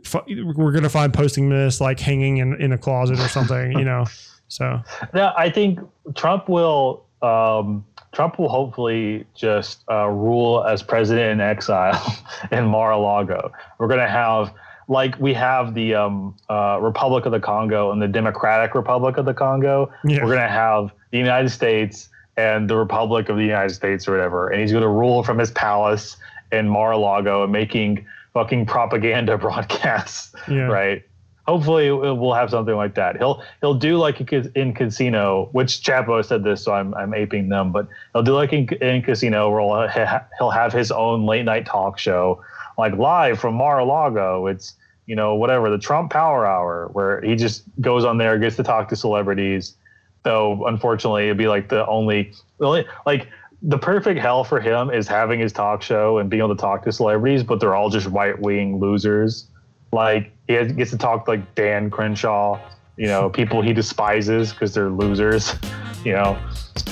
f- 0.03 0.25
we're 0.27 0.71
going 0.71 0.81
to 0.81 0.89
find 0.89 1.13
posting 1.13 1.49
this 1.49 1.79
like 1.79 1.99
hanging 1.99 2.37
in 2.37 2.59
in 2.59 2.71
a 2.71 2.77
closet 2.79 3.19
or 3.19 3.27
something. 3.27 3.73
You 3.73 3.85
know, 3.85 4.05
so 4.47 4.81
now 5.13 5.33
i 5.37 5.49
think 5.49 5.79
trump 6.15 6.47
will 6.49 7.03
um, 7.21 7.83
trump 8.11 8.37
will 8.37 8.49
hopefully 8.49 9.25
just 9.35 9.83
uh, 9.89 10.07
rule 10.07 10.63
as 10.63 10.83
president 10.83 11.31
in 11.31 11.41
exile 11.41 12.23
in 12.51 12.65
mar-a-lago 12.65 13.51
we're 13.79 13.87
going 13.87 13.99
to 13.99 14.07
have 14.07 14.53
like 14.89 15.19
we 15.19 15.33
have 15.33 15.73
the 15.73 15.93
um, 15.93 16.35
uh, 16.49 16.77
republic 16.81 17.25
of 17.25 17.31
the 17.31 17.39
congo 17.39 17.91
and 17.91 18.01
the 18.01 18.07
democratic 18.07 18.75
republic 18.75 19.17
of 19.17 19.25
the 19.25 19.33
congo 19.33 19.91
yeah. 20.05 20.17
we're 20.17 20.33
going 20.33 20.37
to 20.37 20.47
have 20.47 20.91
the 21.11 21.17
United 21.17 21.49
States 21.49 22.09
and 22.37 22.69
the 22.69 22.77
Republic 22.77 23.29
of 23.29 23.37
the 23.37 23.43
United 23.43 23.73
States 23.73 24.07
or 24.07 24.11
whatever, 24.11 24.49
and 24.49 24.61
he's 24.61 24.71
going 24.71 24.83
to 24.83 24.87
rule 24.87 25.23
from 25.23 25.39
his 25.39 25.51
palace 25.51 26.17
in 26.51 26.69
Mar-a-Lago 26.69 27.43
and 27.43 27.51
making 27.51 28.05
fucking 28.33 28.65
propaganda 28.65 29.37
broadcasts, 29.37 30.33
yeah. 30.47 30.61
right? 30.61 31.03
Hopefully, 31.47 31.91
we'll 31.91 32.33
have 32.33 32.49
something 32.49 32.75
like 32.75 32.95
that. 32.95 33.17
He'll 33.17 33.41
he'll 33.61 33.73
do 33.73 33.97
like 33.97 34.19
in 34.31 34.73
Casino, 34.73 35.49
which 35.53 35.81
Chapo 35.81 36.23
said 36.25 36.43
this, 36.43 36.63
so 36.63 36.73
I'm 36.73 36.93
I'm 36.95 37.13
aping 37.13 37.49
them, 37.49 37.71
but 37.71 37.87
he'll 38.13 38.23
do 38.23 38.33
like 38.33 38.51
in, 38.51 38.67
in 38.81 39.01
Casino, 39.01 39.49
where 39.49 39.89
he'll, 40.37 40.49
have 40.51 40.73
his 40.73 40.91
own 40.91 41.25
late 41.25 41.45
night 41.45 41.65
talk 41.65 41.97
show, 41.99 42.43
like 42.77 42.93
live 42.97 43.39
from 43.39 43.55
Mar-a-Lago. 43.55 44.47
It's 44.47 44.75
you 45.05 45.15
know 45.15 45.35
whatever 45.35 45.69
the 45.69 45.77
Trump 45.77 46.11
Power 46.11 46.45
Hour, 46.45 46.89
where 46.91 47.21
he 47.21 47.35
just 47.35 47.63
goes 47.79 48.03
on 48.03 48.17
there, 48.17 48.37
gets 48.37 48.57
to 48.57 48.63
talk 48.63 48.89
to 48.89 48.95
celebrities 48.95 49.75
though 50.23 50.65
unfortunately 50.65 51.25
it'd 51.25 51.37
be 51.37 51.47
like 51.47 51.69
the 51.69 51.87
only, 51.87 52.33
the 52.59 52.65
only 52.65 52.85
like 53.05 53.29
the 53.61 53.77
perfect 53.77 54.19
hell 54.19 54.43
for 54.43 54.59
him 54.59 54.91
is 54.91 55.07
having 55.07 55.39
his 55.39 55.51
talk 55.51 55.81
show 55.81 56.19
and 56.19 56.29
being 56.29 56.41
able 56.41 56.55
to 56.55 56.61
talk 56.61 56.83
to 56.83 56.91
celebrities, 56.91 57.43
but 57.43 57.59
they're 57.59 57.75
all 57.75 57.89
just 57.89 58.07
right 58.07 58.39
wing 58.39 58.79
losers. 58.79 59.47
Like 59.91 60.31
he 60.47 60.53
has, 60.53 60.71
gets 60.71 60.91
to 60.91 60.97
talk 60.97 61.27
like 61.27 61.55
Dan 61.55 61.89
Crenshaw, 61.89 62.59
you 62.97 63.07
know, 63.07 63.29
people 63.29 63.61
he 63.61 63.73
despises 63.73 64.51
because 64.51 64.73
they're 64.73 64.89
losers, 64.89 65.55
you 66.05 66.13
know. 66.13 66.37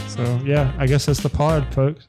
So 0.07 0.23
yeah, 0.45 0.73
I 0.77 0.87
guess 0.87 1.05
that's 1.05 1.21
the 1.21 1.29
pod, 1.29 1.73
folks. 1.73 2.07